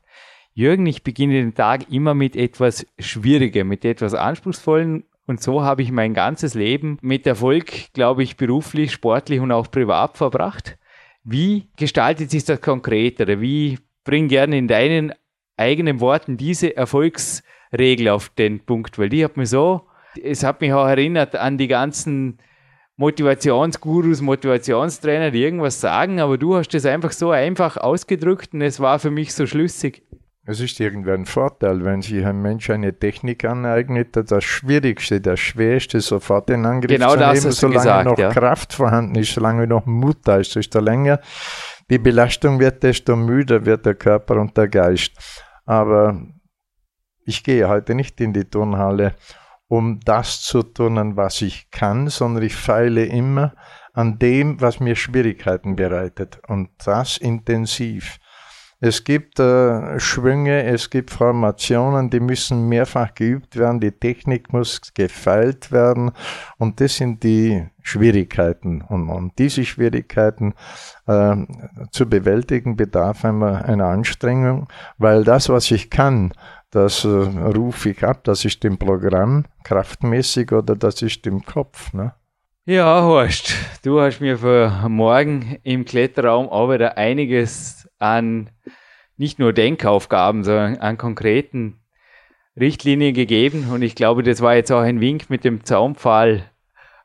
Jürgen, 0.58 0.88
ich 0.88 1.03
beginne 1.03 1.34
den 1.34 1.53
Tag 1.53 1.91
immer 1.91 2.16
mit 2.16 2.36
etwas 2.36 2.84
Schwierigem, 2.97 3.68
mit 3.68 3.86
etwas 3.86 4.16
Anspruchsvollen. 4.16 5.03
Und 5.28 5.39
so 5.39 5.62
habe 5.62 5.84
ich 5.84 5.91
mein 5.91 6.16
ganzes 6.16 6.55
Leben 6.55 6.97
mit 7.03 7.28
Erfolg, 7.28 7.93
glaube 7.93 8.24
ich, 8.24 8.38
beruflich, 8.38 8.91
sportlich 8.91 9.39
und 9.39 9.51
auch 9.51 9.70
privat 9.70 10.18
verbracht. 10.18 10.80
Wie 11.24 11.68
gestaltet 11.78 12.32
sich 12.32 12.43
das 12.43 12.60
konkret 12.60 13.22
oder 13.22 13.39
wie 13.39 13.78
bring 14.03 14.30
gerne 14.30 14.58
in 14.58 14.68
deinen 14.68 15.14
eigenen 15.58 15.99
Worten 15.99 16.38
diese 16.38 16.76
Erfolgsregel 16.76 18.10
auf 18.10 18.30
den 18.30 18.66
Punkt? 18.66 18.97
Weil 18.97 19.10
die 19.10 19.24
hat 19.24 19.38
mir 19.38 19.45
so, 19.45 19.84
es 20.20 20.43
hat 20.43 20.62
mich 20.62 20.74
auch 20.74 20.88
erinnert 20.88 21.36
an 21.36 21.60
die 21.60 21.68
ganzen 21.68 22.39
Motivationsgurus, 22.95 24.22
Motivationstrainer, 24.22 25.30
die 25.30 25.43
irgendwas 25.43 25.80
sagen, 25.80 26.20
aber 26.20 26.39
du 26.39 26.55
hast 26.55 26.74
es 26.74 26.88
einfach 26.88 27.12
so 27.12 27.30
einfach 27.30 27.78
ausgedrückt 27.78 28.55
und 28.55 28.64
es 28.64 28.80
war 28.80 28.97
für 28.97 29.12
mich 29.12 29.36
so 29.36 29.45
schlüssig. 29.45 30.01
Es 30.49 30.61
ist 30.61 30.79
irgendwie 30.79 31.11
ein 31.11 31.25
Vorteil, 31.25 31.83
wenn 31.83 32.01
sich 32.01 32.25
ein 32.25 32.41
Mensch 32.41 32.69
eine 32.69 32.97
Technik 32.97 33.43
aneignet, 33.43 34.15
das 34.15 34.45
Schwierigste, 34.45 35.19
das 35.19 35.41
Schwerste 35.41 35.99
sofort 35.99 36.49
in 36.49 36.65
Angriff 36.65 36.89
genau 36.89 37.15
zu 37.15 37.19
nehmen, 37.19 37.51
solange 37.51 37.75
gesagt, 37.75 38.05
noch 38.05 38.17
ja. 38.17 38.29
Kraft 38.29 38.71
vorhanden 38.71 39.15
ist, 39.15 39.33
solange 39.33 39.67
noch 39.67 39.85
Mut 39.85 40.19
da 40.23 40.37
ist. 40.37 40.55
Desto 40.55 40.79
länger 40.79 41.19
die 41.89 41.97
Belastung 41.97 42.61
wird, 42.61 42.81
desto 42.81 43.17
müder 43.17 43.65
wird 43.65 43.85
der 43.85 43.95
Körper 43.95 44.37
und 44.37 44.55
der 44.55 44.69
Geist. 44.69 45.11
Aber 45.65 46.17
ich 47.25 47.43
gehe 47.43 47.67
heute 47.67 47.93
nicht 47.93 48.21
in 48.21 48.31
die 48.31 48.45
Turnhalle, 48.45 49.15
um 49.67 49.99
das 49.99 50.41
zu 50.43 50.63
turnen, 50.63 51.17
was 51.17 51.41
ich 51.41 51.69
kann, 51.71 52.07
sondern 52.07 52.43
ich 52.43 52.55
feile 52.55 53.03
immer 53.03 53.53
an 53.91 54.17
dem, 54.17 54.61
was 54.61 54.79
mir 54.79 54.95
Schwierigkeiten 54.95 55.75
bereitet. 55.75 56.39
Und 56.47 56.69
das 56.85 57.17
intensiv. 57.17 58.17
Es 58.80 59.03
gibt 59.03 59.39
äh, 59.39 59.99
Schwünge, 59.99 60.63
es 60.65 60.91
gibt 60.91 61.09
Formationen, 61.09 62.11
die 62.11 62.19
müssen 62.19 62.69
mehrfach 62.69 63.15
geübt 63.15 63.55
werden, 63.55 63.80
die 63.80 63.91
Technik 63.91 64.53
muss 64.53 64.93
gefeilt 64.93 65.71
werden 65.71 66.11
und 66.59 66.80
das 66.80 66.97
sind 66.97 67.23
die 67.23 67.65
Schwierigkeiten. 67.82 68.84
Und, 68.84 69.09
und 69.09 69.39
diese 69.39 69.65
Schwierigkeiten 69.65 70.53
äh, 71.07 71.36
zu 71.89 72.07
bewältigen 72.07 72.78
bedarf 72.78 73.25
einmal 73.25 73.63
einer 73.63 73.88
Anstrengung, 73.88 74.67
weil 74.99 75.23
das, 75.23 75.49
was 75.49 75.71
ich 75.71 75.89
kann, 75.89 76.34
das 76.69 77.03
äh, 77.03 77.07
rufe 77.07 77.89
ich 77.89 78.03
ab, 78.03 78.25
das 78.25 78.45
ist 78.45 78.63
im 78.63 78.78
Programm 78.78 79.45
kraftmäßig 79.63 80.51
oder 80.51 80.75
das 80.75 81.01
ist 81.01 81.25
im 81.25 81.43
Kopf. 81.43 81.93
Ne? 81.93 82.13
Ja, 82.65 83.01
Horst, 83.01 83.55
du 83.84 84.01
hast 84.01 84.19
mir 84.19 84.38
für 84.38 84.69
morgen 84.88 85.57
im 85.63 85.84
Kletterraum 85.86 86.47
auch 86.49 86.69
wieder 86.69 86.97
einiges 86.97 87.86
an 87.99 88.49
nicht 89.17 89.39
nur 89.39 89.53
Denkaufgaben, 89.53 90.43
sondern 90.43 90.77
an 90.77 90.97
konkreten 90.97 91.79
Richtlinien 92.59 93.13
gegeben. 93.13 93.69
Und 93.71 93.81
ich 93.81 93.95
glaube, 93.95 94.23
das 94.23 94.41
war 94.41 94.55
jetzt 94.55 94.71
auch 94.71 94.81
ein 94.81 95.01
Wink 95.01 95.29
mit 95.29 95.43
dem 95.43 95.63
Zaunpfahl 95.63 96.49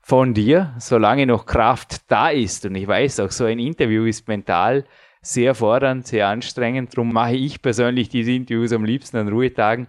von 0.01 0.35
dir, 0.35 0.75
solange 0.79 1.27
noch 1.27 1.47
Kraft 1.47 2.11
da 2.11 2.29
ist. 2.29 2.67
Und 2.67 2.75
ich 2.75 2.87
weiß 2.87 3.21
auch, 3.21 3.31
so 3.31 3.45
ein 3.45 3.59
Interview 3.59 4.05
ist 4.05 4.29
mental 4.29 4.85
sehr 5.23 5.55
fordernd, 5.55 6.07
sehr 6.07 6.29
anstrengend. 6.29 6.97
Darum 6.97 7.13
mache 7.13 7.37
ich 7.37 7.63
persönlich 7.63 8.09
diese 8.09 8.33
Interviews 8.33 8.73
am 8.73 8.85
liebsten 8.85 9.19
an 9.19 9.29
Ruhetagen. 9.29 9.87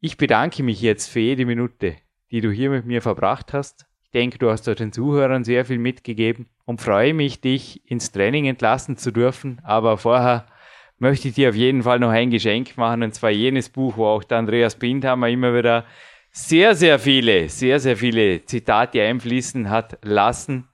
Ich 0.00 0.16
bedanke 0.16 0.64
mich 0.64 0.82
jetzt 0.82 1.08
für 1.08 1.20
jede 1.20 1.46
Minute, 1.46 1.94
die 2.32 2.40
du 2.40 2.50
hier 2.50 2.70
mit 2.70 2.84
mir 2.84 3.00
verbracht 3.00 3.52
hast. 3.52 3.86
Denke, 4.14 4.38
du 4.38 4.50
hast 4.50 4.66
den 4.66 4.92
Zuhörern 4.92 5.44
sehr 5.44 5.64
viel 5.64 5.78
mitgegeben 5.78 6.46
und 6.64 6.80
freue 6.80 7.14
mich, 7.14 7.40
dich 7.40 7.88
ins 7.90 8.12
Training 8.12 8.44
entlassen 8.46 8.96
zu 8.96 9.10
dürfen. 9.10 9.60
Aber 9.64 9.96
vorher 9.96 10.46
möchte 10.98 11.28
ich 11.28 11.34
dir 11.34 11.48
auf 11.48 11.54
jeden 11.54 11.82
Fall 11.82 11.98
noch 11.98 12.10
ein 12.10 12.30
Geschenk 12.30 12.76
machen, 12.76 13.02
und 13.02 13.14
zwar 13.14 13.30
jenes 13.30 13.68
Buch, 13.68 13.96
wo 13.96 14.06
auch 14.06 14.22
der 14.22 14.38
Andreas 14.38 14.76
Bindhammer 14.76 15.28
immer 15.28 15.54
wieder 15.54 15.84
sehr, 16.30 16.74
sehr 16.74 16.98
viele, 16.98 17.48
sehr, 17.48 17.80
sehr 17.80 17.96
viele 17.96 18.44
Zitate 18.44 19.02
einfließen 19.02 19.68
hat 19.68 19.98
lassen. 20.02 20.68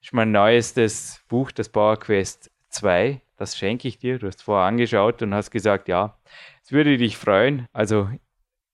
Das 0.00 0.08
ist 0.08 0.12
mein 0.14 0.32
neuestes 0.32 1.22
Buch, 1.28 1.50
das 1.52 1.68
Power 1.68 1.98
Quest 1.98 2.50
2. 2.70 3.20
Das 3.36 3.56
schenke 3.56 3.88
ich 3.88 3.98
dir. 3.98 4.18
Du 4.18 4.26
hast 4.26 4.42
vorher 4.42 4.66
angeschaut 4.66 5.22
und 5.22 5.34
hast 5.34 5.50
gesagt, 5.50 5.88
ja, 5.88 6.18
es 6.64 6.72
würde 6.72 6.98
dich 6.98 7.16
freuen. 7.16 7.66
Also 7.72 8.10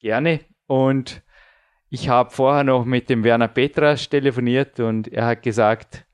gerne. 0.00 0.40
Und 0.66 1.22
ich 1.94 2.08
habe 2.08 2.30
vorher 2.30 2.64
noch 2.64 2.84
mit 2.84 3.08
dem 3.08 3.22
Werner 3.22 3.46
Petras 3.46 4.08
telefoniert 4.08 4.80
und 4.80 5.06
er 5.12 5.26
hat 5.26 5.44
gesagt, 5.44 6.04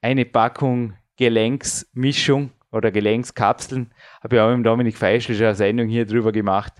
eine 0.00 0.24
Packung 0.24 0.94
Gelenksmischung 1.18 2.52
oder 2.72 2.90
Gelenkskapseln, 2.90 3.92
habe 4.22 4.36
ich 4.36 4.40
auch 4.40 4.50
im 4.50 4.64
Dominik 4.64 4.96
Feischl 4.96 5.54
Sendung 5.54 5.88
hier 5.88 6.06
drüber 6.06 6.32
gemacht, 6.32 6.72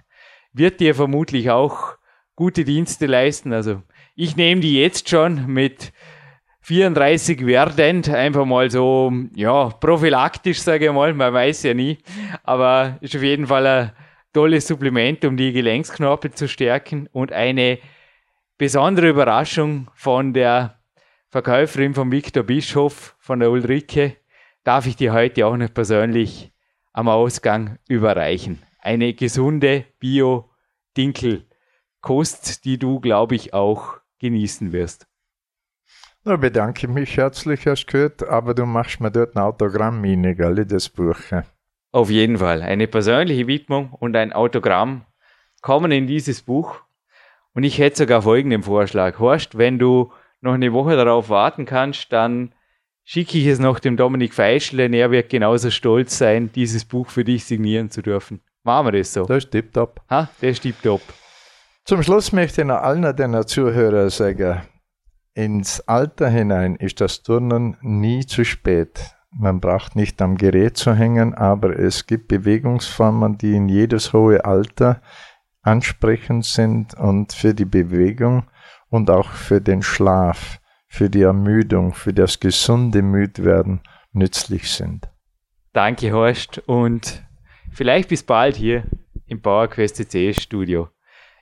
wird 0.55 0.81
dir 0.81 0.95
vermutlich 0.95 1.51
auch 1.51 1.99
gute 2.35 2.65
Dienste 2.65 3.05
leisten. 3.05 3.53
Also 3.53 3.83
ich 4.15 4.37
nehme 4.37 4.63
die 4.63 4.81
jetzt 4.81 5.11
schon 5.11 5.47
mit 5.47 5.93
34 6.63 7.45
werdend, 7.45 8.09
einfach 8.09 8.47
mal 8.47 8.71
so, 8.71 9.13
ja, 9.35 9.69
prophylaktisch, 9.69 10.63
sage 10.63 10.87
ich 10.87 10.93
mal, 10.93 11.13
man 11.13 11.35
weiß 11.35 11.63
ja 11.65 11.75
nie, 11.75 11.99
aber 12.43 12.97
ist 13.03 13.15
auf 13.15 13.23
jeden 13.23 13.49
Fall 13.49 13.67
ein 13.67 13.93
tolles 14.33 14.67
Supplement, 14.67 15.27
um 15.27 15.37
die 15.37 15.53
Gelenksknorpel 15.53 16.31
zu 16.31 16.49
stärken 16.49 17.07
und 17.13 17.33
eine 17.33 17.79
besondere 18.59 19.09
Überraschung 19.09 19.89
von 19.95 20.33
der 20.33 20.79
Verkäuferin 21.29 21.95
von 21.95 22.11
Viktor 22.11 22.43
Bischof, 22.43 23.15
von 23.19 23.39
der 23.41 23.51
Ulrike, 23.51 24.17
darf 24.65 24.87
ich 24.87 24.97
dir 24.97 25.13
heute 25.13 25.47
auch 25.47 25.57
noch 25.57 25.73
persönlich 25.73 26.53
am 26.93 27.09
Ausgang 27.09 27.79
überreichen. 27.89 28.63
Eine 28.81 29.15
gesunde 29.15 29.85
Bio-Dinkel-Kost, 29.99 32.65
die 32.65 32.79
du, 32.79 33.01
glaube 33.01 33.35
ich, 33.35 33.53
auch 33.53 33.99
genießen 34.19 34.73
wirst. 34.73 35.07
Da 36.25 36.37
bedanke 36.37 36.87
ich 36.87 36.93
mich 36.93 37.17
herzlich, 37.17 37.67
Herr 37.67 37.77
Skürt, 37.77 38.27
aber 38.27 38.55
du 38.55 38.67
machst 38.67 39.01
mir 39.01 39.11
dort 39.11 39.37
ein 39.37 39.43
Autogramm 39.43 40.03
in, 40.05 40.35
gell, 40.35 40.65
das 40.65 40.89
Buch. 40.89 41.19
Auf 41.93 42.11
jeden 42.11 42.39
Fall. 42.39 42.63
Eine 42.63 42.89
persönliche 42.89 43.47
Widmung 43.47 43.93
und 43.93 44.17
ein 44.17 44.33
Autogramm 44.33 45.05
kommen 45.61 45.93
in 45.93 46.07
dieses 46.07 46.41
Buch. 46.43 46.86
Und 47.57 47.65
ich 47.65 47.79
hätte 47.79 47.97
sogar 47.97 48.21
folgenden 48.21 48.63
Vorschlag. 48.63 49.19
Horst, 49.19 49.57
wenn 49.57 49.79
du 49.79 50.13
noch 50.43 50.53
eine 50.53 50.75
Woche 50.75 50.95
darauf 50.95 51.31
warten 51.31 51.65
kannst, 51.65 52.13
dann 52.13 52.53
schicke 53.03 53.39
ich 53.39 53.47
es 53.47 53.59
noch 53.59 53.79
dem 53.79 53.97
Dominik 53.97 54.35
Feischl, 54.35 54.77
denn 54.77 54.93
er 54.93 55.11
wird 55.11 55.31
genauso 55.31 55.71
stolz 55.71 56.19
sein, 56.19 56.53
dieses 56.55 56.85
Buch 56.85 57.09
für 57.09 57.25
dich 57.25 57.47
signieren 57.47 57.91
zu 57.91 58.03
dürfen. 58.03 58.43
Machen 58.63 58.89
wir 58.89 58.93
das 58.93 59.15
so. 59.15 59.25
Das 59.25 59.45
ist 59.45 59.53
tipptopp. 59.53 60.03
Ha, 60.11 60.29
das 60.39 60.51
ist 60.51 60.63
tipptopp. 60.65 61.01
Zum 61.87 62.03
Schluss 62.03 62.31
möchte 62.31 62.61
ich 62.61 62.67
noch 62.67 62.83
allen 62.83 63.17
deiner 63.17 63.47
Zuhörer 63.47 64.11
sagen, 64.11 64.61
ins 65.33 65.81
Alter 65.89 66.29
hinein 66.29 66.77
ist 66.77 67.01
das 67.01 67.23
Turnen 67.23 67.79
nie 67.81 68.27
zu 68.27 68.45
spät. 68.45 69.17
Man 69.31 69.61
braucht 69.61 69.97
nicht 69.97 70.21
am 70.21 70.37
Gerät 70.37 70.77
zu 70.77 70.93
hängen, 70.95 71.33
aber 71.33 71.79
es 71.79 72.07
gibt 72.07 72.29
Bewegungsformen, 72.29 73.39
die 73.39 73.57
in 73.57 73.71
jedes 73.71 74.13
hohe 74.13 74.45
Alter 74.45 75.01
ansprechend 75.67 76.45
sind 76.45 76.95
und 76.95 77.33
für 77.33 77.55
die 77.55 77.65
Bewegung 77.65 78.45
und 78.89 79.11
auch 79.11 79.31
für 79.31 79.61
den 79.61 79.83
Schlaf 79.83 80.61
für 80.89 81.11
die 81.11 81.23
Ermüdung, 81.23 81.93
für 81.93 82.15
das 82.15 82.41
gesunde 82.41 83.03
Müdwerden 83.03 83.81
nützlich 84.13 84.71
sind. 84.71 85.09
Danke, 85.73 86.13
Horst, 86.13 86.63
und 86.67 87.23
vielleicht 87.71 88.09
bis 88.09 88.23
bald 88.23 88.57
hier 88.57 88.85
im 89.27 89.43
PowerQuest 89.43 89.97
CC 89.97 90.33
Studio. 90.33 90.89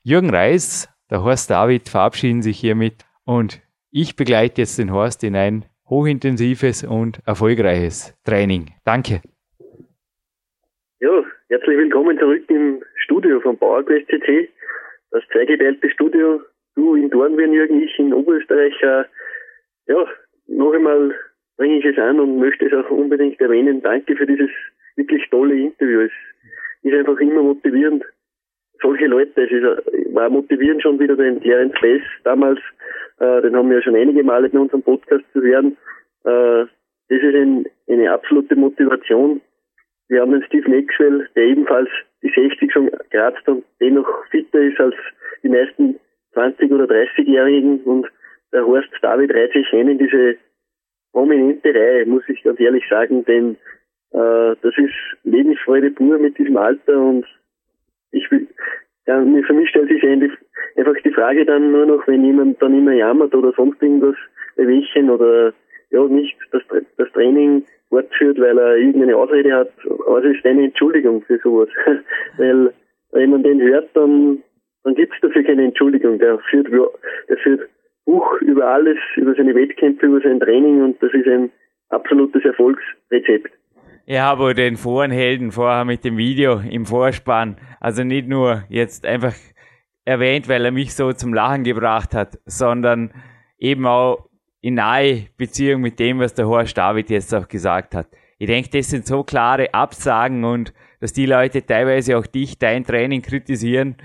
Jürgen 0.02 0.30
Reis, 0.30 0.88
der 1.08 1.22
Horst 1.22 1.50
David 1.50 1.88
verabschieden 1.88 2.42
sich 2.42 2.58
hiermit 2.58 3.04
und 3.24 3.60
ich 3.90 4.16
begleite 4.16 4.62
jetzt 4.62 4.78
den 4.78 4.90
Horst 4.90 5.22
in 5.22 5.36
ein 5.36 5.66
hochintensives 5.88 6.82
und 6.82 7.20
erfolgreiches 7.26 8.18
Training. 8.24 8.72
Danke. 8.84 9.22
Ja, 10.98 11.22
herzlich 11.48 11.76
willkommen 11.76 12.18
zurück 12.18 12.42
im 12.48 12.82
Studio 13.04 13.40
von 13.40 13.56
PowerQuest 13.58 14.08
CC. 14.08 14.48
Das 15.10 15.22
zweigeteilte 15.32 15.90
Studio, 15.90 16.40
du 16.74 16.94
in 16.96 17.10
Dornbirn, 17.10 17.52
Jürgen, 17.52 17.82
ich 17.82 17.98
in 17.98 18.12
Oberösterreich. 18.12 18.74
Äh, 18.82 19.04
ja, 19.86 20.06
noch 20.48 20.72
einmal 20.72 21.14
bringe 21.56 21.78
ich 21.78 21.84
es 21.84 21.98
an 21.98 22.18
und 22.18 22.38
möchte 22.38 22.66
es 22.66 22.72
auch 22.72 22.90
unbedingt 22.90 23.40
erwähnen. 23.40 23.82
Danke 23.82 24.16
für 24.16 24.26
dieses 24.26 24.50
wirklich 24.96 25.28
tolle 25.30 25.54
Interview. 25.54 26.00
Es 26.00 26.12
ist 26.82 26.94
einfach 26.94 27.18
immer 27.20 27.42
motivierend. 27.42 28.04
Solche 28.82 29.06
Leute, 29.06 29.42
es 29.42 29.50
ist, 29.50 30.14
war 30.14 30.28
motivierend 30.30 30.82
schon 30.82 30.98
wieder 30.98 31.16
den 31.16 31.40
Clarence 31.40 31.74
Bass 31.80 32.02
damals, 32.24 32.60
äh, 33.20 33.42
den 33.42 33.54
haben 33.54 33.68
wir 33.68 33.76
ja 33.76 33.82
schon 33.82 33.96
einige 33.96 34.24
Male 34.24 34.48
in 34.48 34.58
unserem 34.58 34.82
Podcast 34.82 35.24
zu 35.32 35.40
hören. 35.40 35.76
Äh, 36.24 36.66
das 37.08 37.22
ist 37.22 37.34
ein, 37.34 37.66
eine 37.88 38.10
absolute 38.10 38.56
Motivation. 38.56 39.40
Wir 40.08 40.20
haben 40.20 40.32
den 40.32 40.44
Steve 40.44 40.68
Maxwell, 40.68 41.28
der 41.34 41.44
ebenfalls 41.44 41.88
die 42.22 42.32
60 42.34 42.72
schon 42.72 42.90
kratzt 43.10 43.46
und 43.48 43.64
dennoch 43.80 44.08
fitter 44.30 44.60
ist 44.60 44.80
als 44.80 44.94
die 45.42 45.48
meisten 45.48 45.98
20- 46.34 46.72
oder 46.72 46.84
30-Jährigen 46.84 47.80
und 47.84 48.06
der 48.52 48.66
Horst 48.66 48.88
David 49.02 49.34
reiht 49.34 49.52
sich 49.52 49.72
ein 49.72 49.88
in 49.88 49.98
diese 49.98 50.36
prominente 51.12 51.74
Reihe, 51.74 52.06
muss 52.06 52.28
ich 52.28 52.42
ganz 52.42 52.60
ehrlich 52.60 52.84
sagen, 52.88 53.24
denn 53.24 53.56
äh, 54.12 54.56
das 54.62 54.76
ist 54.76 54.94
Lebensfreude 55.24 55.90
pur 55.90 56.18
mit 56.18 56.36
diesem 56.38 56.56
Alter 56.56 56.98
und 56.98 57.26
ich 58.10 58.30
will, 58.30 58.46
ja, 59.06 59.20
für 59.46 59.52
mich 59.52 59.68
stellt 59.68 59.88
sich 59.88 60.02
einfach 60.04 61.02
die 61.04 61.12
Frage 61.12 61.44
dann 61.44 61.72
nur 61.72 61.86
noch, 61.86 62.06
wenn 62.06 62.24
jemand 62.24 62.60
dann 62.62 62.78
immer 62.78 62.92
jammert 62.92 63.34
oder 63.34 63.52
sonst 63.52 63.82
irgendwas 63.82 64.16
bei 64.56 64.66
welchen 64.66 65.10
oder 65.10 65.52
ja 65.90 66.04
nicht 66.04 66.36
das, 66.52 66.62
das 66.96 67.12
Training 67.12 67.64
fortführt, 67.88 68.38
weil 68.38 68.58
er 68.58 68.76
irgendeine 68.76 69.16
Ausrede 69.16 69.54
hat, 69.54 69.70
also 70.06 70.28
ist 70.28 70.44
eine 70.44 70.64
Entschuldigung 70.64 71.22
für 71.22 71.38
sowas. 71.38 71.68
weil 72.36 72.72
wenn 73.12 73.30
man 73.30 73.42
den 73.42 73.60
hört, 73.60 73.88
dann 73.94 74.42
dann 74.84 74.94
gibt 74.94 75.14
es 75.14 75.20
dafür 75.20 75.42
keine 75.42 75.64
Entschuldigung. 75.64 76.18
Der 76.18 76.38
führt, 76.50 76.68
der 77.28 77.36
führt 77.38 77.68
Buch 78.04 78.40
über 78.42 78.66
alles, 78.66 78.98
über 79.16 79.34
seine 79.34 79.54
Wettkämpfe, 79.54 80.06
über 80.06 80.20
sein 80.20 80.38
Training 80.38 80.82
und 80.82 81.02
das 81.02 81.12
ist 81.14 81.26
ein 81.26 81.50
absolutes 81.88 82.44
Erfolgsrezept. 82.44 83.50
Ja, 84.06 84.30
aber 84.30 84.52
den 84.52 84.76
Forenhelden 84.76 85.50
vorher 85.50 85.86
mit 85.86 86.04
dem 86.04 86.18
Video 86.18 86.60
im 86.70 86.84
Vorspann, 86.84 87.56
also 87.80 88.04
nicht 88.04 88.28
nur 88.28 88.64
jetzt 88.68 89.06
einfach 89.06 89.34
erwähnt, 90.04 90.46
weil 90.46 90.66
er 90.66 90.70
mich 90.70 90.94
so 90.94 91.12
zum 91.14 91.32
Lachen 91.32 91.64
gebracht 91.64 92.12
hat, 92.12 92.38
sondern 92.44 93.12
eben 93.58 93.86
auch 93.86 94.28
in 94.64 94.74
nahe 94.74 95.26
Beziehung 95.36 95.82
mit 95.82 95.98
dem, 95.98 96.18
was 96.18 96.34
der 96.34 96.46
Horst 96.46 96.76
David 96.78 97.10
jetzt 97.10 97.34
auch 97.34 97.48
gesagt 97.48 97.94
hat. 97.94 98.08
Ich 98.38 98.46
denke, 98.46 98.70
das 98.70 98.88
sind 98.88 99.06
so 99.06 99.22
klare 99.22 99.72
Absagen 99.74 100.44
und 100.44 100.72
dass 101.00 101.12
die 101.12 101.26
Leute 101.26 101.64
teilweise 101.64 102.16
auch 102.16 102.26
dich, 102.26 102.58
dein 102.58 102.84
Training 102.84 103.20
kritisieren, 103.20 103.96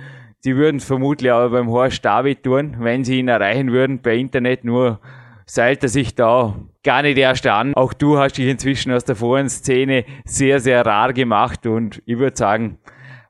Sie 0.42 0.56
würden 0.56 0.78
es 0.78 0.86
vermutlich 0.86 1.32
auch 1.34 1.50
beim 1.50 1.68
Horst 1.70 2.06
David 2.06 2.44
tun, 2.44 2.78
wenn 2.80 3.04
sie 3.04 3.20
ihn 3.20 3.28
erreichen 3.28 3.74
würden 3.74 4.02
per 4.02 4.14
Internet, 4.14 4.64
nur 4.64 5.02
seilt 5.46 5.84
er 5.84 5.90
sich 5.90 6.16
da 6.16 6.56
gar 6.82 7.02
nicht 7.02 7.18
erst 7.18 7.46
an. 7.46 7.74
Auch 7.74 7.92
du 7.92 8.18
hast 8.18 8.38
dich 8.38 8.48
inzwischen 8.48 8.94
aus 8.94 9.04
der 9.04 9.18
Forenszene 9.18 10.06
sehr, 10.24 10.62
sehr 10.62 10.86
rar 10.86 11.12
gemacht 11.12 11.68
und 11.68 12.02
ich 12.06 12.18
würde 12.20 12.38
sagen, 12.38 12.78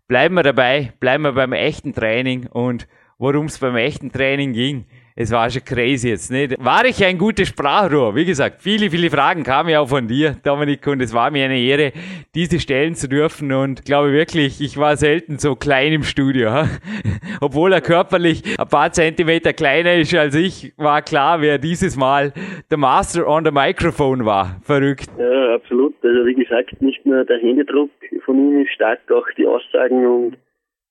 bleiben 0.07 0.35
wir 0.35 0.43
dabei, 0.43 0.93
bleiben 0.99 1.23
wir 1.23 1.31
beim 1.31 1.53
echten 1.53 1.95
Training 1.95 2.45
und 2.45 2.87
worum 3.17 3.47
es 3.47 3.57
beim 3.57 3.75
echten 3.75 4.11
Training 4.11 4.53
ging, 4.53 4.85
es 5.21 5.33
war 5.33 5.49
schon 5.49 5.65
crazy 5.65 6.07
jetzt, 6.07 6.31
nicht? 6.31 6.55
War 6.63 6.85
ich 6.85 7.03
ein 7.03 7.17
gutes 7.17 7.49
Sprachrohr? 7.49 8.15
Wie 8.15 8.23
gesagt, 8.23 8.61
viele, 8.61 8.89
viele 8.89 9.09
Fragen 9.09 9.43
kamen 9.43 9.67
ja 9.67 9.81
auch 9.81 9.89
von 9.89 10.07
dir, 10.07 10.37
Dominik, 10.45 10.87
und 10.87 11.01
es 11.01 11.13
war 11.13 11.29
mir 11.29 11.43
eine 11.43 11.59
Ehre, 11.59 11.91
diese 12.33 12.57
stellen 12.57 12.95
zu 12.95 13.09
dürfen 13.09 13.51
und 13.51 13.79
ich 13.79 13.85
glaube 13.85 14.13
wirklich, 14.13 14.61
ich 14.61 14.77
war 14.77 14.95
selten 14.95 15.37
so 15.37 15.57
klein 15.57 15.91
im 15.91 16.03
Studio. 16.03 16.63
Obwohl 17.41 17.73
er 17.73 17.81
körperlich 17.81 18.43
ein 18.57 18.67
paar 18.69 18.93
Zentimeter 18.93 19.51
kleiner 19.51 19.95
ist 19.95 20.15
als 20.15 20.35
ich, 20.35 20.71
war 20.77 21.01
klar, 21.01 21.41
wer 21.41 21.57
dieses 21.57 21.97
Mal 21.97 22.31
der 22.71 22.77
Master 22.77 23.27
on 23.27 23.43
the 23.43 23.51
Microphone 23.51 24.25
war. 24.25 24.61
Verrückt. 24.63 25.09
Ja, 25.17 25.55
absolut. 25.55 25.95
Also 26.01 26.25
wie 26.25 26.35
gesagt, 26.35 26.81
nicht 26.81 27.05
nur 27.05 27.25
der 27.25 27.39
Händedruck 27.39 27.91
von 28.23 28.37
ihm 28.37 28.61
ist 28.61 28.71
stark, 28.71 28.99
auch 29.11 29.27
die 29.37 29.45
Aussagen 29.45 30.07
und 30.07 30.37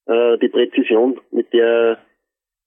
äh, 0.05 0.37
die 0.37 0.49
Präzision, 0.49 1.19
mit 1.31 1.51
der 1.55 1.97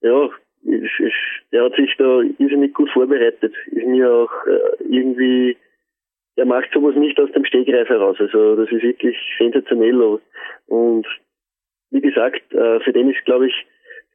ja, 0.02 0.30
ist, 0.64 1.00
ist, 1.00 1.52
der 1.52 1.66
hat 1.66 1.76
sich 1.76 1.94
da 1.98 2.22
irrsinnig 2.38 2.74
gut 2.74 2.90
vorbereitet. 2.92 3.54
Ist 3.68 3.88
mir 3.88 4.12
auch 4.12 4.32
äh, 4.46 4.84
irgendwie, 4.90 5.58
er 6.36 6.46
macht 6.46 6.70
sowas 6.74 6.96
nicht 6.96 7.20
aus 7.20 7.32
dem 7.32 7.46
Stegreif 7.46 7.90
heraus. 7.90 8.18
Also 8.20 8.56
das 8.56 8.72
ist 8.72 8.84
wirklich 8.84 9.18
sensationell. 9.38 10.20
Und 10.68 11.08
wie 11.92 12.02
gesagt, 12.02 12.54
äh, 12.54 12.80
für 12.80 12.94
den 12.94 13.12
ist, 13.12 13.24
glaube 13.26 13.48
ich, 13.48 13.66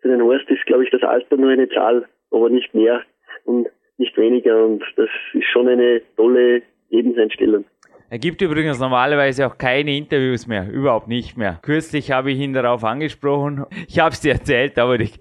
für 0.01 0.09
den 0.09 0.23
Horst 0.23 0.49
ist, 0.51 0.65
glaube 0.67 0.85
ich, 0.85 0.91
das 0.91 1.03
Alter 1.03 1.37
nur 1.37 1.51
eine 1.51 1.69
Zahl, 1.69 2.07
aber 2.31 2.49
nicht 2.51 2.75
mehr 2.75 3.03
und 3.45 3.69
nicht 3.99 4.17
weniger. 4.17 4.65
Und 4.65 4.85
das 4.97 5.11
ist 5.33 5.47
schon 5.47 5.69
eine 5.69 6.03
tolle 6.17 6.63
Lebenseinstellung. 6.91 7.65
Er 8.09 8.21
gibt 8.21 8.41
übrigens 8.41 8.79
normalerweise 8.79 9.49
auch 9.49 9.59
keine 9.59 9.97
Interviews 9.97 10.47
mehr, 10.47 10.71
überhaupt 10.71 11.09
nicht 11.09 11.37
mehr. 11.37 11.59
Kürzlich 11.63 12.13
habe 12.13 12.31
ich 12.31 12.39
ihn 12.39 12.53
darauf 12.53 12.85
angesprochen. 12.85 13.67
Ich 13.89 13.99
habe 13.99 14.13
es 14.13 14.21
dir 14.21 14.35
erzählt, 14.35 14.79
aber 14.79 14.97
nicht. 14.97 15.19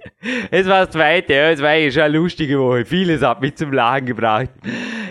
Es 0.51 0.67
war 0.67 0.85
das 0.85 0.91
zweite, 0.91 1.33
es 1.33 1.61
war 1.63 1.69
eigentlich 1.69 1.95
schon 1.95 2.03
eine 2.03 2.17
lustige 2.17 2.59
Woche. 2.59 2.85
Vieles 2.85 3.23
hat 3.23 3.41
mich 3.41 3.55
zum 3.55 3.73
Lachen 3.73 4.05
gebracht. 4.05 4.49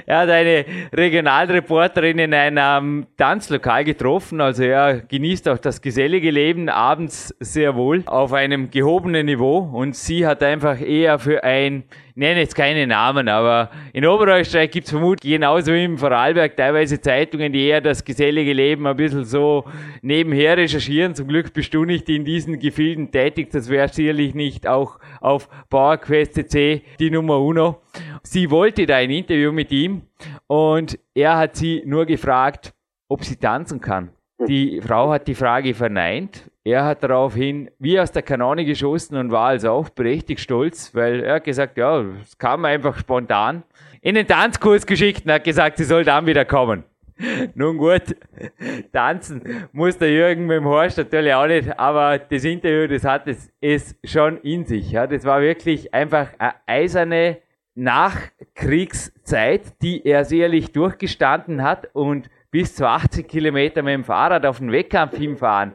Er 0.06 0.18
hat 0.18 0.28
eine 0.28 0.64
Regionalreporterin 0.92 2.18
in 2.20 2.34
einem 2.34 3.06
Tanzlokal 3.16 3.84
getroffen, 3.84 4.40
also 4.40 4.62
er 4.62 5.00
genießt 5.00 5.48
auch 5.48 5.58
das 5.58 5.80
gesellige 5.80 6.30
Leben 6.30 6.68
abends 6.68 7.34
sehr 7.40 7.74
wohl 7.74 8.02
auf 8.06 8.34
einem 8.34 8.70
gehobenen 8.70 9.26
Niveau 9.26 9.58
und 9.58 9.96
sie 9.96 10.26
hat 10.26 10.42
einfach 10.42 10.80
eher 10.80 11.18
für 11.18 11.42
ein 11.42 11.84
nenne 12.14 12.40
jetzt 12.40 12.54
keine 12.54 12.86
Namen, 12.86 13.28
aber 13.28 13.70
in 13.92 14.06
Oberösterreich 14.06 14.70
gibt 14.70 14.86
es 14.86 14.92
vermutlich 14.92 15.32
genauso 15.32 15.72
wie 15.72 15.84
im 15.84 15.98
Vorarlberg 15.98 16.56
teilweise 16.56 17.00
Zeitungen, 17.00 17.52
die 17.52 17.66
eher 17.66 17.80
das 17.80 18.04
gesellige 18.04 18.52
Leben 18.52 18.86
ein 18.86 18.96
bisschen 18.96 19.24
so 19.24 19.64
nebenher 20.02 20.56
recherchieren. 20.56 21.14
Zum 21.14 21.28
Glück 21.28 21.52
bist 21.52 21.74
du 21.74 21.84
nicht 21.84 22.08
in 22.08 22.24
diesen 22.24 22.58
Gefilden 22.58 23.10
tätig, 23.10 23.50
das 23.50 23.68
wäre 23.68 23.88
sicherlich 23.88 24.34
nicht 24.34 24.66
auch 24.66 24.98
auf 25.20 25.48
PowerQuest 25.68 26.54
die 26.54 27.10
Nummer 27.10 27.40
uno. 27.40 27.80
Sie 28.22 28.50
wollte 28.50 28.86
da 28.86 28.96
ein 28.96 29.10
Interview 29.10 29.52
mit 29.52 29.72
ihm 29.72 30.02
und 30.46 30.98
er 31.14 31.36
hat 31.36 31.56
sie 31.56 31.82
nur 31.84 32.06
gefragt, 32.06 32.72
ob 33.08 33.24
sie 33.24 33.36
tanzen 33.36 33.80
kann. 33.80 34.13
Die 34.48 34.80
Frau 34.80 35.10
hat 35.10 35.28
die 35.28 35.34
Frage 35.34 35.74
verneint. 35.74 36.50
Er 36.64 36.84
hat 36.84 37.02
daraufhin 37.02 37.70
wie 37.78 38.00
aus 38.00 38.10
der 38.10 38.22
Kanone 38.22 38.64
geschossen 38.64 39.16
und 39.16 39.30
war 39.30 39.48
also 39.48 39.70
auch 39.70 39.90
berechtigt 39.90 40.40
stolz, 40.40 40.94
weil 40.94 41.20
er 41.20 41.36
hat 41.36 41.44
gesagt, 41.44 41.76
ja, 41.76 42.00
es 42.20 42.36
kam 42.38 42.64
einfach 42.64 42.98
spontan. 42.98 43.62
In 44.00 44.16
den 44.16 44.26
Tanzkurs 44.26 44.86
geschickt 44.86 45.24
und 45.24 45.32
hat 45.32 45.44
gesagt, 45.44 45.78
sie 45.78 45.84
soll 45.84 46.04
dann 46.04 46.26
wieder 46.26 46.44
kommen. 46.44 46.84
Nun 47.54 47.78
gut, 47.78 48.16
tanzen 48.92 49.68
muss 49.72 49.98
der 49.98 50.10
Jürgen 50.10 50.46
mit 50.46 50.56
dem 50.56 50.64
Horst 50.64 50.98
natürlich 50.98 51.32
auch 51.32 51.46
nicht, 51.46 51.78
aber 51.78 52.18
das 52.18 52.42
Interview, 52.44 52.88
das 52.88 53.04
hat 53.04 53.28
es, 53.28 53.52
es 53.60 53.94
schon 54.04 54.38
in 54.38 54.64
sich. 54.64 54.90
Ja. 54.90 55.06
Das 55.06 55.24
war 55.24 55.40
wirklich 55.40 55.94
einfach 55.94 56.30
eine 56.38 56.54
eiserne 56.66 57.38
Nachkriegszeit, 57.76 59.80
die 59.82 60.04
er 60.04 60.24
sicherlich 60.24 60.72
durchgestanden 60.72 61.62
hat 61.62 61.88
und 61.92 62.28
bis 62.54 62.76
zu 62.76 62.86
80 62.86 63.26
Kilometer 63.26 63.82
mit 63.82 63.94
dem 63.94 64.04
Fahrrad 64.04 64.46
auf 64.46 64.58
den 64.58 64.70
Wettkampf 64.70 65.16
hinfahren, 65.16 65.72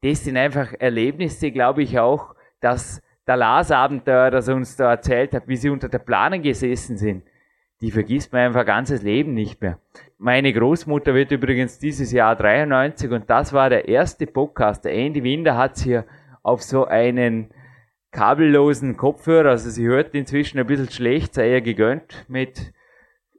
das 0.00 0.24
sind 0.24 0.38
einfach 0.38 0.72
Erlebnisse, 0.78 1.50
glaube 1.50 1.82
ich 1.82 1.98
auch, 1.98 2.34
dass 2.58 3.02
der 3.26 3.36
Lars-Abenteuer, 3.36 4.30
das 4.30 4.48
uns 4.48 4.74
da 4.76 4.92
erzählt 4.92 5.34
hat, 5.34 5.46
wie 5.46 5.56
sie 5.56 5.68
unter 5.68 5.90
der 5.90 5.98
Plane 5.98 6.40
gesessen 6.40 6.96
sind, 6.96 7.22
die 7.82 7.90
vergisst 7.90 8.32
man 8.32 8.46
einfach 8.46 8.64
ganzes 8.64 9.02
Leben 9.02 9.34
nicht 9.34 9.60
mehr. 9.60 9.78
Meine 10.16 10.54
Großmutter 10.54 11.12
wird 11.12 11.32
übrigens 11.32 11.78
dieses 11.78 12.12
Jahr 12.12 12.34
93 12.34 13.10
und 13.10 13.28
das 13.28 13.52
war 13.52 13.68
der 13.68 13.86
erste 13.88 14.26
Podcast. 14.26 14.86
Der 14.86 14.94
Andy 14.94 15.22
Winder 15.22 15.58
hat 15.58 15.76
es 15.76 15.82
hier 15.82 16.06
auf 16.42 16.62
so 16.62 16.86
einen 16.86 17.50
kabellosen 18.10 18.96
Kopfhörer, 18.96 19.50
also 19.50 19.68
sie 19.68 19.84
hört 19.84 20.14
inzwischen 20.14 20.58
ein 20.58 20.66
bisschen 20.66 20.88
schlecht, 20.88 21.34
sei 21.34 21.50
ihr 21.50 21.60
gegönnt 21.60 22.24
mit 22.26 22.72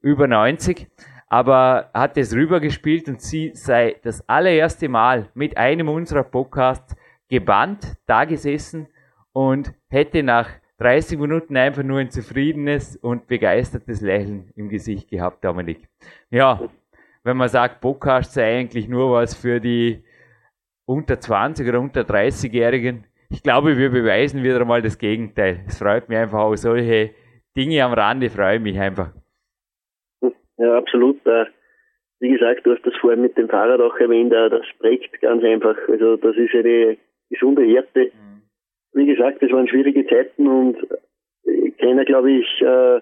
über 0.04 0.28
90 0.28 0.92
aber 1.34 1.90
hat 1.96 2.16
es 2.20 2.36
rübergespielt 2.36 3.10
und 3.10 3.20
sie 3.20 3.54
sei 3.56 3.96
das 4.04 4.30
allererste 4.30 4.88
Mal 4.88 5.32
mit 5.34 5.58
einem 5.58 5.90
unserer 5.90 6.22
Podcasts 6.22 6.96
gebannt 7.28 7.98
da 8.06 8.26
gesessen 8.26 8.86
und 9.32 9.74
hätte 9.90 10.22
nach 10.22 10.48
30 10.78 11.18
Minuten 11.18 11.58
einfach 11.58 11.82
nur 11.82 11.98
ein 11.98 12.12
zufriedenes 12.12 12.98
und 12.98 13.26
begeistertes 13.26 14.02
Lächeln 14.02 14.52
im 14.56 14.70
Gesicht 14.70 15.10
gehabt, 15.10 15.44
Dominik. 15.44 15.90
Ja, 16.30 16.70
wenn 17.24 17.38
man 17.38 17.50
sagt, 17.50 17.82
Podcast 17.82 18.34
sei 18.34 18.60
eigentlich 18.60 18.88
nur 18.88 19.14
was 19.14 19.34
für 19.34 19.60
die 19.60 20.04
unter 20.86 21.20
20 21.20 21.68
oder 21.68 21.80
unter 21.80 22.02
30-Jährigen. 22.02 23.06
Ich 23.30 23.42
glaube, 23.42 23.76
wir 23.80 23.90
beweisen 23.90 24.44
wieder 24.44 24.64
mal 24.66 24.84
das 24.84 25.00
Gegenteil. 25.00 25.64
Es 25.66 25.80
freut 25.80 26.10
mich 26.10 26.18
einfach 26.20 26.42
auch 26.42 26.56
solche 26.56 27.16
Dinge 27.58 27.84
am 27.84 27.94
Rande, 27.94 28.30
freue 28.30 28.60
mich 28.60 28.80
einfach. 28.80 29.14
Ja, 30.58 30.78
absolut. 30.78 31.26
Äh, 31.26 31.46
wie 32.20 32.30
gesagt, 32.30 32.66
du 32.66 32.74
hast 32.74 32.86
das 32.86 32.96
vorhin 33.02 33.22
mit 33.22 33.38
dem 33.38 33.50
Fahrrad 33.50 33.82
auch 33.82 33.98
erwähnt, 33.98 34.34
äh, 34.34 34.50
das 34.50 34.66
prägt 34.80 35.20
ganz 35.22 35.44
einfach. 35.44 35.78
Also 35.88 36.18
das 36.18 36.36
ist 36.38 36.54
eine 36.54 36.98
gesunde 37.30 37.64
Härte. 37.64 38.06
Mhm. 38.06 38.42
Wie 38.94 39.06
gesagt, 39.06 39.42
das 39.42 39.52
waren 39.52 39.68
schwierige 39.68 40.06
Zeiten 40.08 40.48
und 40.48 40.78
keiner, 41.80 42.06
glaube 42.06 42.32
ich, 42.32 42.62
äh, 42.62 43.02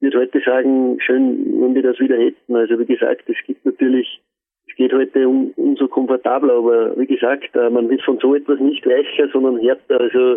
wird 0.00 0.14
heute 0.14 0.40
sagen, 0.44 0.98
schön, 1.00 1.60
wenn 1.60 1.74
wir 1.74 1.82
das 1.82 1.98
wieder 2.00 2.16
hätten. 2.16 2.56
Also 2.56 2.78
wie 2.78 2.86
gesagt, 2.86 3.28
es 3.28 3.36
gibt 3.46 3.64
natürlich, 3.64 4.20
es 4.68 4.74
geht 4.76 4.92
heute 4.92 5.28
um, 5.28 5.52
umso 5.56 5.88
komfortabler, 5.88 6.54
aber 6.54 6.98
wie 6.98 7.06
gesagt, 7.06 7.54
man 7.54 7.88
wird 7.88 8.02
von 8.02 8.18
so 8.18 8.34
etwas 8.34 8.58
nicht 8.60 8.84
weicher, 8.86 9.28
sondern 9.32 9.58
härter. 9.58 10.00
Also 10.00 10.36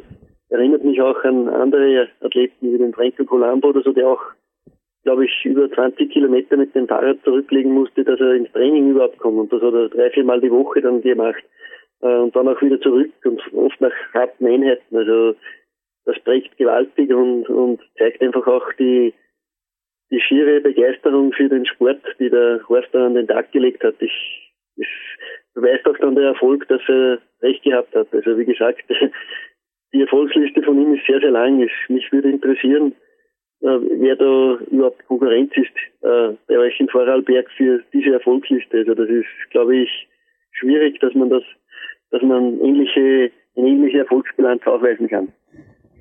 erinnert 0.49 0.83
mich 0.83 1.01
auch 1.01 1.21
an 1.23 1.49
andere 1.49 2.07
Athleten 2.21 2.73
wie 2.73 2.77
den 2.77 2.93
Franco 2.93 3.25
Colombo 3.25 3.69
oder 3.69 3.81
so, 3.81 3.91
der 3.91 4.07
auch 4.07 4.21
glaube 5.09 5.25
ich, 5.25 5.43
über 5.43 5.67
20 5.71 6.11
Kilometer 6.11 6.55
mit 6.55 6.75
dem 6.75 6.87
Fahrrad 6.87 7.17
zurücklegen 7.23 7.73
musste, 7.73 8.03
dass 8.03 8.19
er 8.19 8.35
ins 8.35 8.51
Training 8.51 8.91
überhaupt 8.91 9.17
kommt. 9.17 9.39
Und 9.39 9.51
das 9.51 9.59
hat 9.59 9.73
er 9.73 9.89
drei, 9.89 10.11
vier 10.11 10.23
Mal 10.23 10.39
die 10.39 10.51
Woche 10.51 10.81
dann 10.81 11.01
gemacht. 11.01 11.43
Äh, 12.01 12.15
und 12.15 12.35
dann 12.35 12.47
auch 12.47 12.61
wieder 12.61 12.79
zurück 12.79 13.11
und 13.25 13.41
oft 13.53 13.81
nach 13.81 13.91
harten 14.13 14.45
Einheiten. 14.45 14.95
Also 14.95 15.35
das 16.05 16.19
prägt 16.19 16.55
gewaltig 16.59 17.11
und, 17.11 17.49
und 17.49 17.81
zeigt 17.97 18.21
einfach 18.21 18.45
auch 18.45 18.71
die, 18.73 19.15
die 20.11 20.21
schiere 20.21 20.61
Begeisterung 20.61 21.33
für 21.33 21.49
den 21.49 21.65
Sport, 21.65 22.01
die 22.19 22.29
der 22.29 22.61
Horst 22.69 22.95
an 22.95 23.15
den 23.15 23.27
Tag 23.27 23.51
gelegt 23.51 23.83
hat. 23.83 23.95
Ich, 24.01 24.53
es 24.77 24.87
beweist 25.55 25.87
auch 25.87 25.97
dann 25.97 26.13
der 26.13 26.25
Erfolg, 26.25 26.67
dass 26.67 26.81
er 26.87 27.17
recht 27.41 27.63
gehabt 27.63 27.95
hat. 27.95 28.13
Also 28.13 28.37
wie 28.37 28.45
gesagt, 28.45 28.83
die 29.91 30.01
Erfolgsliste 30.01 30.61
von 30.61 30.79
ihm 30.79 30.93
ist 30.93 31.07
sehr, 31.07 31.19
sehr 31.19 31.31
lang. 31.31 31.57
mich 31.87 32.11
würde 32.11 32.29
interessieren, 32.29 32.93
wer 33.61 34.15
da 34.15 34.59
überhaupt 34.71 35.05
Konkurrenz 35.07 35.51
ist 35.55 35.75
äh, 36.01 36.35
bei 36.47 36.57
euch 36.57 36.79
in 36.79 36.87
Vorarlberg 36.89 37.49
für 37.57 37.83
diese 37.93 38.13
Erfolgsliste. 38.13 38.77
Also 38.77 38.93
das 38.93 39.09
ist, 39.09 39.27
glaube 39.51 39.75
ich, 39.77 40.07
schwierig, 40.51 40.99
dass 40.99 41.13
man 41.13 41.29
das, 41.29 41.43
dass 42.11 42.21
man 42.21 42.59
ähnliche, 42.61 43.31
eine 43.55 43.67
ähnliche 43.67 43.99
Erfolgsbilanz 43.99 44.65
aufweisen 44.65 45.09
kann. 45.09 45.29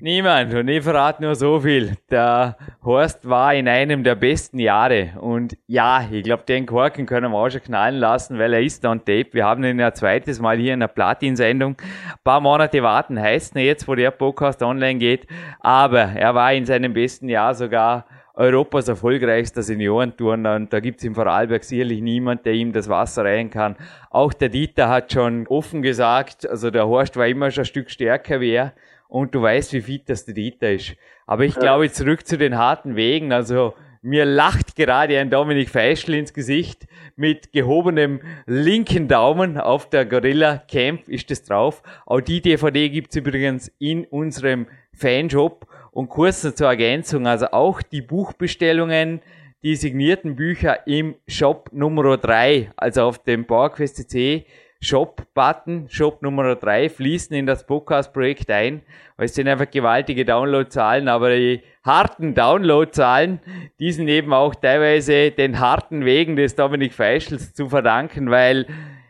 Niemand 0.00 0.54
und 0.54 0.68
ich 0.68 0.84
verrate 0.84 1.22
nur 1.22 1.34
so 1.34 1.58
viel. 1.58 1.96
Der 2.08 2.56
Horst 2.84 3.28
war 3.28 3.52
in 3.52 3.66
einem 3.66 4.04
der 4.04 4.14
besten 4.14 4.60
Jahre 4.60 5.10
und 5.20 5.56
ja, 5.66 6.06
ich 6.08 6.22
glaube, 6.22 6.44
den 6.44 6.66
Korken 6.66 7.04
können 7.04 7.32
wir 7.32 7.38
auch 7.38 7.50
schon 7.50 7.62
knallen 7.62 7.96
lassen, 7.96 8.38
weil 8.38 8.52
er 8.52 8.62
ist 8.62 8.84
on 8.84 9.00
tape. 9.00 9.30
Wir 9.32 9.44
haben 9.44 9.64
ihn 9.64 9.80
ja 9.80 9.92
zweites 9.92 10.40
Mal 10.40 10.56
hier 10.56 10.74
in 10.74 10.80
der 10.80 10.88
Platin-Sendung. 10.88 11.76
Ein 11.80 12.18
paar 12.22 12.40
Monate 12.40 12.80
warten 12.80 13.20
heißt 13.20 13.56
nicht 13.56 13.64
jetzt, 13.64 13.88
wo 13.88 13.96
der 13.96 14.12
Podcast 14.12 14.62
online 14.62 15.00
geht, 15.00 15.26
aber 15.58 16.02
er 16.02 16.32
war 16.32 16.52
in 16.52 16.64
seinem 16.64 16.92
besten 16.92 17.28
Jahr 17.28 17.54
sogar 17.54 18.06
Europas 18.34 18.86
erfolgreichster 18.86 19.64
Seniorenturner 19.64 20.54
und 20.54 20.72
da 20.72 20.78
gibt 20.78 21.00
es 21.00 21.04
im 21.04 21.16
Vorarlberg 21.16 21.64
sicherlich 21.64 22.00
niemand, 22.00 22.46
der 22.46 22.52
ihm 22.52 22.72
das 22.72 22.88
Wasser 22.88 23.24
reihen 23.24 23.50
kann. 23.50 23.74
Auch 24.10 24.32
der 24.32 24.48
Dieter 24.48 24.88
hat 24.88 25.12
schon 25.12 25.48
offen 25.48 25.82
gesagt, 25.82 26.48
also 26.48 26.70
der 26.70 26.86
Horst 26.86 27.16
war 27.16 27.26
immer 27.26 27.50
schon 27.50 27.62
ein 27.62 27.66
Stück 27.66 27.90
stärker 27.90 28.40
wie 28.40 28.52
er 28.52 28.74
und 29.08 29.34
du 29.34 29.42
weißt, 29.42 29.72
wie 29.72 29.80
fit 29.80 30.08
das 30.08 30.24
der 30.24 30.34
Dieter 30.34 30.72
ist. 30.72 30.94
Aber 31.26 31.44
ich 31.44 31.54
glaube, 31.54 31.90
zurück 31.90 32.26
zu 32.26 32.38
den 32.38 32.56
harten 32.56 32.94
Wegen, 32.94 33.32
also 33.32 33.74
mir 34.00 34.24
lacht 34.24 34.76
gerade 34.76 35.18
ein 35.18 35.28
Dominik 35.28 35.70
Feischl 35.70 36.14
ins 36.14 36.32
Gesicht 36.32 36.86
mit 37.16 37.52
gehobenem 37.52 38.20
linken 38.46 39.08
Daumen 39.08 39.58
auf 39.58 39.90
der 39.90 40.06
Gorilla 40.06 40.58
Camp 40.58 41.08
ist 41.08 41.30
es 41.32 41.42
drauf. 41.42 41.82
Auch 42.06 42.20
die 42.20 42.40
DVD 42.40 42.88
gibt's 42.90 43.16
übrigens 43.16 43.72
in 43.78 44.04
unserem 44.04 44.68
Fanshop. 44.92 45.66
Und 45.90 46.10
kurz 46.10 46.42
zur 46.54 46.68
Ergänzung, 46.68 47.26
also 47.26 47.46
auch 47.48 47.82
die 47.82 48.02
Buchbestellungen, 48.02 49.20
die 49.64 49.74
signierten 49.74 50.36
Bücher 50.36 50.86
im 50.86 51.16
Shop 51.26 51.70
Nummer 51.72 52.16
3, 52.16 52.70
also 52.76 53.02
auf 53.02 53.22
dem 53.24 53.46
PowerQuest.cc 53.46 54.44
Shop-Button, 54.80 55.88
Shop 55.88 56.22
Nummer 56.22 56.54
3, 56.54 56.88
fließen 56.88 57.36
in 57.36 57.46
das 57.46 57.66
Podcast-Projekt 57.66 58.50
ein. 58.50 58.82
Es 59.16 59.34
sind 59.34 59.48
einfach 59.48 59.68
gewaltige 59.70 60.24
Downloadzahlen, 60.24 61.08
aber 61.08 61.34
die 61.34 61.62
harten 61.84 62.34
Downloadzahlen, 62.34 63.40
die 63.80 63.90
sind 63.90 64.08
eben 64.08 64.32
auch 64.32 64.54
teilweise 64.54 65.32
den 65.32 65.58
harten 65.58 66.04
Wegen 66.04 66.36
des 66.36 66.54
Dominik 66.54 66.92
Feischls 66.92 67.52
zu 67.54 67.68
verdanken, 67.68 68.30
weil 68.30 68.66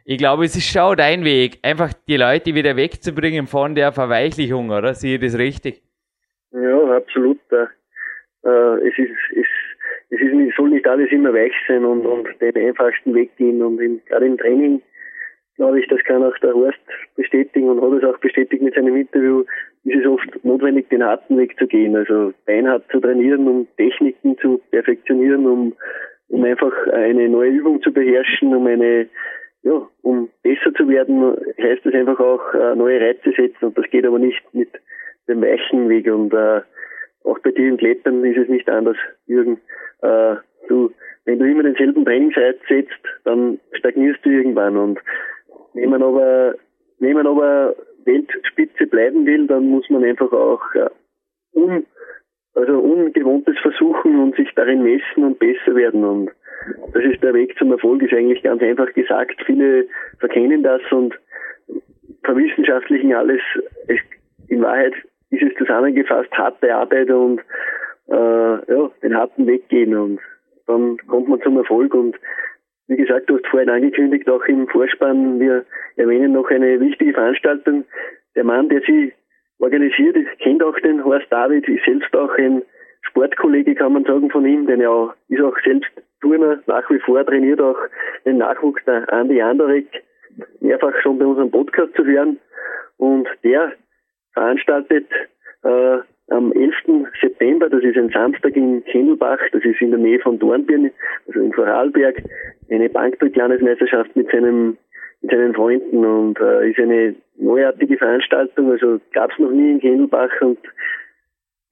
ich 0.06 0.16
glaube, 0.16 0.46
es 0.46 0.56
ist 0.56 0.72
schon 0.72 0.96
dein 0.96 1.24
Weg, 1.24 1.58
einfach 1.62 1.92
die 2.08 2.16
Leute 2.16 2.54
wieder 2.54 2.76
wegzubringen 2.76 3.46
von 3.46 3.74
der 3.74 3.92
Verweichlichung, 3.92 4.70
oder? 4.70 4.94
Sehe 4.94 5.16
ich 5.16 5.20
das 5.20 5.36
richtig? 5.36 5.82
Ja, 6.52 6.96
absolut. 6.96 7.38
Äh, 7.52 8.88
es 8.88 8.98
ist, 8.98 9.10
es, 9.36 9.46
es 10.08 10.20
ist 10.20 10.56
soll 10.56 10.70
nicht 10.70 10.86
alles 10.86 11.10
immer 11.12 11.32
weich 11.32 11.52
sein 11.66 11.84
und, 11.84 12.04
und 12.04 12.28
den 12.40 12.56
einfachsten 12.56 13.14
Weg 13.14 13.36
gehen 13.36 13.62
und 13.62 13.80
in, 13.80 14.00
gerade 14.06 14.26
im 14.26 14.36
Training 14.36 14.82
glaube 15.58 15.80
ich, 15.80 15.86
das 15.88 16.02
kann 16.04 16.24
auch 16.24 16.36
der 16.38 16.54
Horst 16.54 16.78
bestätigen 17.16 17.68
und 17.68 17.82
hat 17.82 18.02
es 18.02 18.08
auch 18.08 18.18
bestätigt 18.18 18.62
mit 18.62 18.74
seinem 18.74 18.96
Interview, 18.96 19.44
ist 19.84 20.00
es 20.00 20.06
oft 20.06 20.44
notwendig, 20.44 20.88
den 20.88 21.04
harten 21.04 21.36
Weg 21.36 21.58
zu 21.58 21.66
gehen, 21.66 21.94
also 21.94 22.32
beinhart 22.46 22.84
zu 22.90 23.00
trainieren, 23.00 23.46
um 23.46 23.66
Techniken 23.76 24.38
zu 24.38 24.60
perfektionieren, 24.70 25.46
um 25.46 25.74
um 26.30 26.44
einfach 26.44 26.72
eine 26.92 27.28
neue 27.28 27.50
Übung 27.50 27.80
zu 27.82 27.90
beherrschen, 27.92 28.54
um 28.54 28.66
eine 28.66 29.08
ja, 29.62 29.88
um 30.02 30.28
besser 30.42 30.72
zu 30.74 30.88
werden, 30.88 31.36
heißt 31.60 31.84
es 31.84 31.94
einfach 31.94 32.20
auch 32.20 32.54
äh, 32.54 32.76
neue 32.76 33.00
Reize 33.00 33.32
setzen. 33.36 33.66
Und 33.66 33.78
das 33.78 33.90
geht 33.90 34.06
aber 34.06 34.18
nicht 34.18 34.42
mit 34.52 34.68
dem 35.26 35.42
weichen 35.42 35.88
Weg. 35.88 36.06
Und 36.06 36.32
äh, 36.32 36.60
auch 37.24 37.38
bei 37.40 37.50
dir 37.50 37.68
im 37.68 37.76
Klettern 37.76 38.24
ist 38.24 38.38
es 38.38 38.48
nicht 38.48 38.68
anders, 38.68 38.96
Jürgen. 39.26 39.58
Äh, 40.02 40.36
du, 40.68 40.92
wenn 41.24 41.38
du 41.40 41.44
immer 41.44 41.64
denselben 41.64 42.04
Trainingsreiz 42.04 42.56
setzt, 42.68 43.02
dann 43.24 43.58
stagnierst 43.72 44.24
du 44.24 44.30
irgendwann. 44.30 44.76
Und 44.76 45.00
wenn 45.80 45.90
man 45.90 46.02
aber, 46.02 46.54
wenn 46.98 47.14
man 47.14 47.26
aber 47.26 47.74
Weltspitze 48.04 48.86
bleiben 48.86 49.26
will, 49.26 49.46
dann 49.46 49.68
muss 49.68 49.88
man 49.90 50.04
einfach 50.04 50.32
auch 50.32 50.62
äh, 50.74 50.88
un, 51.52 51.86
also 52.54 52.78
Ungewohntes 52.78 53.56
versuchen 53.60 54.20
und 54.20 54.36
sich 54.36 54.50
darin 54.54 54.82
messen 54.82 55.24
und 55.24 55.38
besser 55.38 55.74
werden 55.74 56.04
und 56.04 56.30
das 56.92 57.04
ist 57.04 57.22
der 57.22 57.34
Weg 57.34 57.56
zum 57.56 57.70
Erfolg, 57.72 58.02
ist 58.02 58.12
eigentlich 58.12 58.42
ganz 58.42 58.62
einfach 58.62 58.92
gesagt. 58.92 59.40
Viele 59.46 59.86
verkennen 60.18 60.62
das 60.62 60.82
und 60.90 61.14
verwissenschaftlichen 62.24 63.14
alles. 63.14 63.40
In 64.48 64.62
Wahrheit 64.62 64.94
ist 65.30 65.42
es 65.42 65.54
zusammengefasst 65.56 66.32
harte 66.32 66.74
Arbeit 66.74 67.10
und 67.10 67.40
äh, 68.08 68.14
ja, 68.14 68.90
den 69.02 69.16
harten 69.16 69.46
Weg 69.46 69.68
gehen 69.68 69.96
und 69.96 70.20
dann 70.66 70.98
kommt 71.06 71.28
man 71.28 71.40
zum 71.42 71.56
Erfolg 71.58 71.94
und 71.94 72.16
wie 72.88 72.96
gesagt, 72.96 73.28
du 73.28 73.36
hast 73.36 73.46
vorhin 73.46 73.70
angekündigt, 73.70 74.28
auch 74.28 74.44
im 74.46 74.66
Vorspann, 74.68 75.38
wir 75.38 75.64
erwähnen 75.96 76.32
noch 76.32 76.50
eine 76.50 76.80
wichtige 76.80 77.12
Veranstaltung. 77.12 77.84
Der 78.34 78.44
Mann, 78.44 78.68
der 78.68 78.80
sie 78.86 79.12
organisiert, 79.58 80.16
kennt 80.40 80.62
auch 80.62 80.78
den 80.80 81.04
Horst 81.04 81.26
David, 81.30 81.68
ist 81.68 81.84
selbst 81.84 82.14
auch 82.16 82.34
ein 82.38 82.62
Sportkollege, 83.02 83.74
kann 83.74 83.92
man 83.92 84.04
sagen, 84.04 84.30
von 84.30 84.46
ihm, 84.46 84.66
denn 84.66 84.80
er 84.80 85.14
ist 85.28 85.40
auch 85.40 85.56
selbst 85.64 85.90
Turner, 86.20 86.60
nach 86.66 86.88
wie 86.90 86.98
vor 86.98 87.24
trainiert 87.24 87.60
auch 87.60 87.78
den 88.24 88.38
Nachwuchs 88.38 88.84
der 88.84 89.10
Andi 89.12 89.40
Anderek, 89.40 89.86
mehrfach 90.60 90.94
schon 91.02 91.18
bei 91.18 91.26
unserem 91.26 91.50
Podcast 91.50 91.94
zu 91.94 92.04
hören. 92.04 92.38
Und 92.96 93.28
der 93.44 93.72
veranstaltet 94.32 95.06
äh, 95.62 95.98
am 96.30 96.52
11. 96.52 96.74
September, 97.20 97.68
das 97.68 97.82
ist 97.82 97.96
ein 97.96 98.10
Samstag 98.10 98.54
in 98.56 98.84
Kendelbach, 98.84 99.38
das 99.52 99.64
ist 99.64 99.80
in 99.80 99.90
der 99.90 99.98
Nähe 99.98 100.20
von 100.20 100.38
Dornbirn, 100.38 100.90
also 101.26 101.40
in 101.40 101.52
Vorarlberg, 101.52 102.22
eine 102.70 102.88
Bankdrücklandesmeisterschaft 102.88 104.14
mit 104.16 104.30
seinem 104.30 104.76
mit 105.20 105.32
seinen 105.32 105.52
Freunden 105.52 106.04
und 106.04 106.38
äh, 106.38 106.70
ist 106.70 106.78
eine 106.78 107.16
neuartige 107.38 107.96
Veranstaltung, 107.96 108.70
also 108.70 109.00
gab 109.12 109.32
es 109.32 109.38
noch 109.38 109.50
nie 109.50 109.72
in 109.72 109.80
Kendelbach 109.80 110.30
und 110.40 110.58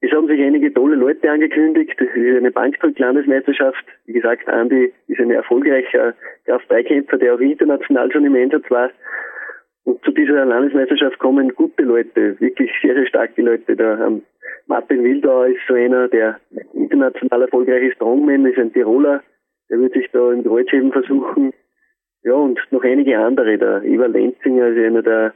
es 0.01 0.11
haben 0.11 0.27
sich 0.27 0.39
einige 0.41 0.71
tolle 0.71 0.95
Leute 0.95 1.29
angekündigt. 1.29 1.95
Das 1.97 2.09
ist 2.09 2.37
eine 2.37 2.51
Bankdrück-Landesmeisterschaft. 2.51 3.83
Wie 4.05 4.13
gesagt, 4.13 4.47
Andi 4.47 4.93
ist 5.07 5.19
ein 5.19 5.31
erfolgreicher 5.31 6.13
Kraft-Beikämpfer, 6.45 7.17
der 7.17 7.33
auch 7.33 7.39
international 7.39 8.11
schon 8.11 8.25
im 8.25 8.35
Einsatz 8.35 8.69
war. 8.69 8.91
Und 9.85 10.03
zu 10.03 10.11
dieser 10.11 10.45
Landesmeisterschaft 10.45 11.17
kommen 11.17 11.55
gute 11.55 11.81
Leute, 11.81 12.39
wirklich 12.39 12.71
sehr, 12.81 12.93
sehr 12.93 13.07
starke 13.07 13.41
Leute. 13.41 13.75
Da 13.75 13.97
Martin 14.67 15.03
Wildauer 15.03 15.47
ist 15.47 15.61
so 15.67 15.73
einer, 15.73 16.07
der 16.07 16.39
international 16.73 17.43
erfolgreiche 17.43 17.93
Strongman 17.93 18.45
ist, 18.45 18.57
ein 18.57 18.73
Tiroler, 18.73 19.23
der 19.69 19.79
wird 19.79 19.93
sich 19.93 20.09
da 20.11 20.31
im 20.31 20.43
Kreuzheben 20.43 20.91
versuchen. 20.91 21.53
Ja, 22.23 22.33
und 22.33 22.59
noch 22.71 22.83
einige 22.83 23.17
andere. 23.19 23.57
Der 23.57 23.83
Eva 23.83 24.05
Lenzinger 24.07 24.67
ist 24.67 24.77
einer 24.77 25.01
der 25.01 25.33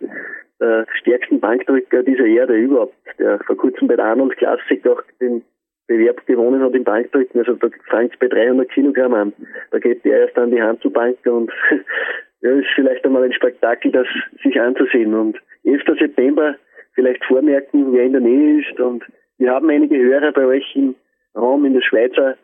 der 0.61 0.85
stärksten 0.99 1.39
Bankdrücker 1.39 2.03
dieser 2.03 2.25
Erde 2.25 2.55
überhaupt, 2.55 2.93
der 3.17 3.39
vor 3.39 3.57
kurzem 3.57 3.87
bei 3.87 3.95
der 3.95 4.05
Arnold 4.05 4.37
Classic 4.37 4.85
auch 4.87 5.01
den 5.19 5.41
Bewerb 5.87 6.25
gewonnen 6.27 6.61
hat 6.61 6.73
im 6.73 6.83
Bankdrücken. 6.83 7.39
Also 7.39 7.53
da 7.55 7.67
fängt 7.89 8.13
es 8.13 8.19
bei 8.19 8.27
300 8.27 8.69
Kilogramm 8.69 9.13
an. 9.13 9.33
Da 9.71 9.79
geht 9.79 10.05
der 10.05 10.21
erst 10.21 10.37
an 10.37 10.51
die 10.51 10.61
Handelbank 10.61 11.17
und 11.25 11.51
ja, 12.41 12.51
ist 12.51 12.67
vielleicht 12.75 13.03
einmal 13.03 13.23
ein 13.23 13.33
Spektakel, 13.33 13.91
das 13.91 14.07
sich 14.43 14.61
anzusehen. 14.61 15.13
Und 15.15 15.37
11. 15.65 15.81
September 15.99 16.55
vielleicht 16.93 17.23
vormerken, 17.25 17.93
wer 17.93 18.03
in 18.03 18.13
der 18.13 18.21
Nähe 18.21 18.61
ist. 18.61 18.79
Und 18.79 19.03
wir 19.37 19.51
haben 19.51 19.69
einige 19.69 19.97
Hörer 19.97 20.31
bei 20.31 20.45
euch 20.45 20.75
im 20.75 20.95
Raum 21.35 21.65
in 21.65 21.73
der 21.73 21.81
Schweizer 21.81 22.35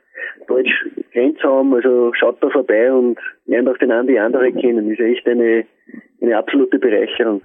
Deutsch-Grenzraum. 0.47 1.73
Also 1.73 2.13
schaut 2.13 2.41
da 2.41 2.49
vorbei 2.49 2.91
und 2.91 3.19
lernt 3.45 3.69
auch 3.69 3.77
den 3.77 3.91
einen 3.91 4.07
die 4.07 4.19
andere 4.19 4.51
kennen. 4.51 4.91
Ist 4.91 4.99
echt 4.99 5.27
eine, 5.27 5.65
eine 6.21 6.37
absolute 6.37 6.79
Bereicherung. 6.79 7.41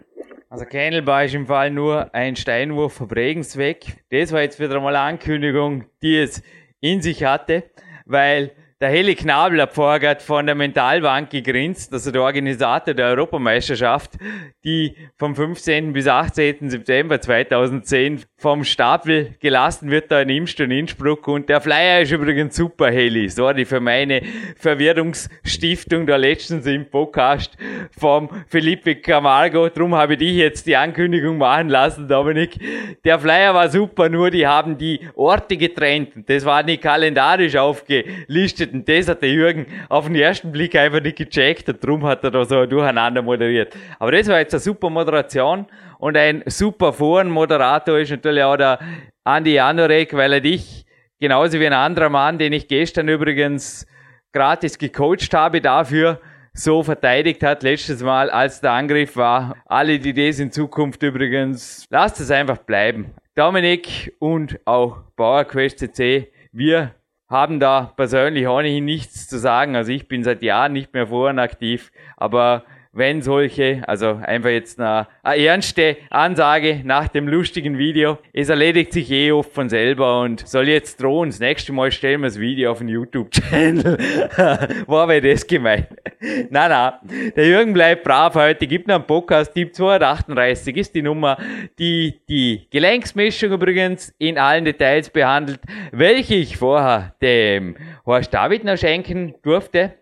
Also 0.49 0.67
Kennelbar 0.67 1.25
ist 1.25 1.35
im 1.35 1.47
Fall 1.47 1.71
nur 1.71 2.15
ein 2.15 2.37
Steinwurf 2.37 2.95
vom 2.95 3.09
Regensweg. 3.09 4.05
Das 4.11 4.33
war 4.33 4.43
jetzt 4.43 4.61
wieder 4.61 4.81
mal 4.81 4.95
eine 4.95 5.15
Ankündigung, 5.15 5.85
die 6.03 6.19
es 6.19 6.43
in 6.81 7.01
sich 7.01 7.25
hatte, 7.25 7.65
weil 8.05 8.51
der 8.83 8.91
Heli 8.91 9.15
Knabel 9.15 9.63
hat 9.63 9.73
vorher 9.73 10.19
von 10.19 10.45
der 10.45 10.57
Mentalbank 10.57 11.31
gegrinst, 11.31 11.93
also 11.93 12.11
der 12.11 12.21
Organisator 12.21 12.93
der 12.95 13.07
Europameisterschaft, 13.07 14.19
die 14.65 14.97
vom 15.17 15.37
15. 15.37 15.93
bis 15.93 16.09
18. 16.09 16.69
September 16.69 17.21
2010 17.21 18.25
vom 18.43 18.65
Stapel 18.65 19.35
gelassen 19.39 19.89
wird 19.89 20.11
da 20.11 20.21
in 20.21 20.29
Imst 20.29 20.61
und 20.61 20.73
Innsbruck. 20.73 21.29
Und 21.29 21.49
der 21.49 21.61
Flyer 21.61 22.01
ist 22.01 22.11
übrigens 22.11 22.57
super, 22.57 22.91
Heli. 22.91 23.29
Sorry 23.29 23.65
für 23.65 23.79
meine 23.79 24.21
Verwirrungsstiftung 24.57 26.09
da 26.09 26.17
letztens 26.17 26.67
im 26.67 26.91
Podcast 26.91 27.57
vom 27.97 28.29
Felipe 28.49 28.97
Camargo. 28.97 29.69
Drum 29.69 29.95
habe 29.95 30.15
ich 30.15 30.19
dich 30.19 30.35
jetzt 30.35 30.67
die 30.67 30.77
Ankündigung 30.77 31.39
machen 31.39 31.69
lassen, 31.69 32.09
Dominik. 32.09 32.59
Der 33.05 33.21
Flyer 33.21 33.55
war 33.55 33.69
super, 33.69 34.09
nur 34.09 34.33
die 34.33 34.45
haben 34.45 34.77
die 34.77 34.99
Orte 35.15 35.57
getrennt. 35.57 36.11
Das 36.27 36.45
war 36.45 36.65
nicht 36.65 36.83
kalendarisch 36.83 37.55
aufgelistet 37.55 38.73
und 38.73 38.89
das 38.89 39.07
hat 39.07 39.23
der 39.23 39.31
Jürgen 39.31 39.67
auf 39.89 40.07
den 40.07 40.17
ersten 40.17 40.51
Blick 40.51 40.75
einfach 40.75 41.01
nicht 41.01 41.17
gecheckt 41.17 41.69
und 41.69 41.83
darum 41.85 42.05
hat 42.05 42.25
er 42.25 42.33
da 42.33 42.45
so 42.45 42.67
durcheinander 42.67 43.23
moderiert. 43.23 43.73
Aber 44.01 44.11
das 44.11 44.27
war 44.27 44.41
jetzt 44.41 44.53
eine 44.53 44.61
super 44.61 44.91
Moderation 44.91 45.67
und 46.03 46.17
ein 46.17 46.43
super 46.47 46.93
Forenmoderator 46.93 48.01
ist 48.01 48.11
natürlich 48.11 48.43
auch 48.43 48.57
der 48.57 48.81
Andi 49.23 49.55
Janorek, 49.55 50.13
weil 50.15 50.33
er 50.33 50.41
dich 50.41 50.85
genauso 51.21 51.61
wie 51.61 51.67
ein 51.69 51.73
anderer 51.73 52.09
Mann, 52.09 52.39
den 52.39 52.53
ich 52.53 52.67
gestern 52.67 53.07
übrigens 53.09 53.87
gratis 54.33 54.79
gecoacht 54.79 55.33
habe 55.33 55.61
dafür, 55.61 56.21
so 56.55 56.83
verteidigt 56.83 57.45
hat 57.45 57.63
letztes 57.63 58.03
Mal, 58.03 58.31
als 58.31 58.61
der 58.61 58.73
Angriff 58.73 59.15
war. 59.15 59.55
Alle 59.65 60.01
die 60.01 60.13
das 60.13 60.41
in 60.41 60.51
Zukunft 60.51 61.05
übrigens, 61.05 61.87
lasst 61.89 62.19
es 62.19 62.33
einfach 62.33 62.59
bleiben. 62.59 63.15
Dominik 63.37 64.13
und 64.19 64.59
auch 64.65 65.05
PowerQuest 65.15 65.79
CC, 65.79 66.33
wir 66.51 66.97
haben 67.29 67.61
da 67.61 67.93
persönlich 67.97 68.49
ohnehin 68.49 68.85
nichts 68.85 69.29
zu 69.29 69.39
sagen. 69.39 69.77
Also 69.77 69.93
ich 69.93 70.09
bin 70.09 70.25
seit 70.25 70.43
Jahren 70.43 70.73
nicht 70.73 70.95
mehr 70.95 71.07
vorhin 71.07 71.39
aktiv, 71.39 71.93
aber 72.17 72.65
wenn 72.95 73.23
solche, 73.23 73.83
also 73.87 74.21
einfach 74.23 74.51
jetzt 74.51 74.79
eine, 74.79 75.07
eine 75.23 75.43
ernste 75.43 75.97
Ansage 76.11 76.83
nach 76.85 77.09
dem 77.09 77.27
lustigen 77.27 77.79
Video, 77.79 78.19
es 78.35 78.51
erledigt 78.51 78.93
sich 78.93 79.11
eh 79.11 79.33
oft 79.33 79.53
von 79.53 79.71
selber 79.71 80.21
und 80.21 80.47
soll 80.47 80.69
jetzt 80.69 81.03
drohen, 81.03 81.31
das 81.31 81.41
nächste 81.41 81.73
Mal 81.73 81.91
stellen 81.91 82.21
wir 82.21 82.29
das 82.29 82.39
Video 82.39 82.71
auf 82.71 82.79
den 82.79 82.89
YouTube-Channel. 82.89 83.97
War 84.87 85.07
bei 85.07 85.21
das 85.21 85.47
gemeint. 85.47 85.87
na, 86.51 86.69
na, 86.69 87.01
der 87.35 87.47
Jürgen 87.47 87.73
bleibt 87.73 88.05
brav 88.05 88.35
heute, 88.35 88.67
gibt 88.67 88.89
noch 88.89 88.97
einen 88.97 89.07
Podcast, 89.07 89.55
Typ 89.55 89.75
238 89.75 90.77
ist 90.77 90.95
die 90.95 91.03
Nummer, 91.03 91.39
die 91.79 92.21
die 92.29 92.67
Gelenksmischung 92.71 93.53
übrigens 93.53 94.15
in 94.19 94.37
allen 94.37 94.67
Details 94.67 95.09
behandelt, 95.09 95.61
welche 95.93 96.35
ich 96.35 96.59
vorher 96.59 97.15
dem 97.23 97.77
Horst 98.05 98.35
David 98.35 98.65
noch 98.65 98.77
schenken 98.77 99.35
durfte. 99.43 99.95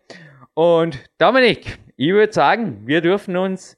Und 0.54 0.98
Dominik, 1.18 1.78
ich 2.00 2.14
würde 2.14 2.32
sagen, 2.32 2.78
wir 2.86 3.02
dürfen 3.02 3.36
uns 3.36 3.76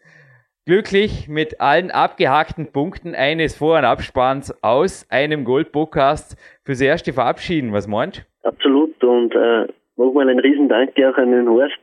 glücklich 0.64 1.26
mit 1.28 1.60
allen 1.60 1.90
abgehackten 1.90 2.70
Punkten 2.70 3.16
eines 3.16 3.56
Vor- 3.56 3.78
und 3.78 3.84
Abspanns 3.84 4.54
aus 4.62 5.04
einem 5.10 5.42
Gold-Podcast 5.44 6.36
fürs 6.64 6.80
Erste 6.80 7.12
verabschieden. 7.12 7.72
Was 7.72 7.88
meinst 7.88 8.18
du? 8.18 8.48
Absolut 8.48 9.02
und 9.02 9.34
äh, 9.34 9.66
nochmal 9.96 10.28
ein 10.28 10.38
Riesendank 10.38 10.92
auch 10.98 11.18
an 11.18 11.32
den 11.32 11.48
Horst 11.48 11.80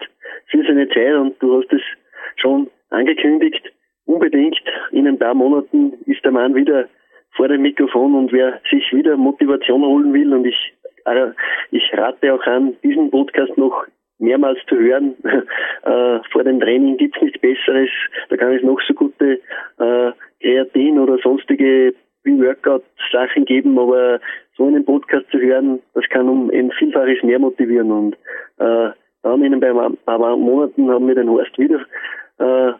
für 0.47 0.63
seine 0.63 0.87
Zeit 0.87 1.13
und 1.15 1.35
du 1.41 1.57
hast 1.59 1.73
es 1.73 1.81
schon 2.37 2.69
angekündigt. 2.89 3.61
Unbedingt 4.05 4.63
in 4.93 5.09
ein 5.09 5.19
paar 5.19 5.33
Monaten 5.33 5.91
ist 6.05 6.23
der 6.23 6.31
Mann 6.31 6.55
wieder 6.55 6.87
vor 7.35 7.49
dem 7.49 7.63
Mikrofon 7.63 8.15
und 8.15 8.31
wer 8.31 8.61
sich 8.71 8.93
wieder 8.93 9.17
Motivation 9.17 9.81
holen 9.81 10.13
will 10.13 10.33
und 10.33 10.45
ich, 10.45 10.73
äh, 11.03 11.31
ich 11.71 11.83
rate 11.97 12.33
auch 12.33 12.45
an, 12.45 12.77
diesen 12.81 13.11
Podcast 13.11 13.57
noch 13.57 13.83
mehrmals 14.19 14.59
zu 14.67 14.77
hören. 14.77 15.15
äh, 15.83 16.19
vor 16.31 16.43
dem 16.43 16.59
Training 16.59 16.97
gibt's 16.97 17.21
nichts 17.21 17.39
Besseres. 17.39 17.89
Da 18.29 18.37
kann 18.37 18.53
es 18.53 18.63
noch 18.63 18.79
so 18.87 18.93
gute 18.93 19.39
äh, 19.79 20.11
Kreatin 20.41 20.99
oder 20.99 21.17
sonstige 21.19 21.93
Pre-Workout-Sachen 22.23 23.45
geben, 23.45 23.79
aber 23.79 24.19
so 24.57 24.67
einen 24.67 24.85
Podcast 24.85 25.25
zu 25.31 25.39
hören, 25.39 25.79
das 25.93 26.03
kann 26.09 26.27
um 26.27 26.49
ein 26.51 26.71
Vielfaches 26.71 27.23
mehr 27.23 27.39
motivieren. 27.39 27.91
Und 27.91 28.15
äh, 28.57 28.89
dann 29.23 29.43
in 29.43 29.53
ein 29.53 29.97
paar 30.05 30.37
Monaten 30.37 30.89
haben 30.89 31.07
wir 31.07 31.15
den 31.15 31.29
Horst 31.29 31.57
wieder 31.57 31.81
äh, 32.39 32.73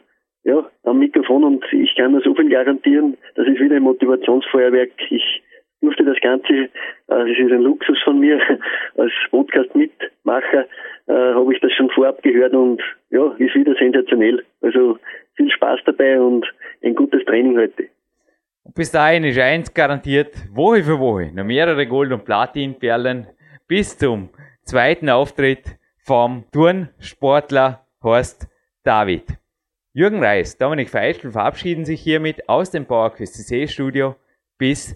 ja, 0.44 0.70
am 0.84 1.00
Mikrofon 1.00 1.44
und 1.44 1.66
ich 1.72 1.96
kann 1.96 2.14
nur 2.14 2.22
so 2.22 2.34
viel 2.34 2.50
garantieren, 2.50 3.18
das 3.36 3.48
ist 3.48 3.60
wieder 3.60 3.76
ein 3.76 3.84
Motivationsfeuerwerk. 3.84 4.92
Ich 5.10 5.44
durfte 5.82 6.04
das 6.04 6.20
Ganze, 6.22 6.54
äh, 6.54 6.70
das 7.08 7.28
ist 7.28 7.52
ein 7.52 7.62
Luxus 7.62 7.98
von 8.04 8.20
mir, 8.20 8.40
als 8.98 9.12
Podcast-Mitmacher, 9.32 10.66
gehört 12.22 12.54
und 12.54 12.82
ja, 13.10 13.32
ist 13.38 13.56
wieder 13.56 13.76
sensationell. 13.76 14.44
Also 14.62 14.98
viel 15.36 15.50
Spaß 15.52 15.80
dabei 15.86 16.20
und 16.20 16.46
ein 16.84 16.96
gutes 16.96 17.24
Training 17.26 17.58
heute. 17.58 17.88
Bis 18.76 18.92
dahin 18.92 19.24
ist 19.24 19.40
eins 19.40 19.74
garantiert, 19.74 20.36
Woche 20.54 20.84
für 20.84 21.00
Woche, 21.00 21.32
noch 21.34 21.44
mehrere 21.44 21.88
Gold- 21.88 22.12
und 22.12 22.26
Platinperlen 22.26 23.28
bis 23.68 23.98
zum 23.98 24.30
zweiten 24.64 25.10
Auftritt 25.10 25.64
vom 26.06 26.46
Turnsportler 26.52 27.86
Horst 28.04 28.48
David. 28.84 29.24
Jürgen 29.94 30.24
Reis, 30.24 30.58
Dominik 30.58 30.90
Feischl 30.90 31.32
verabschieden 31.32 31.86
sich 31.86 32.02
hiermit 32.02 32.48
aus 32.48 32.70
dem 32.70 32.86
PowerQuest 32.86 33.36
CC 33.36 33.68
Studio. 33.68 34.16
Bis 34.58 34.96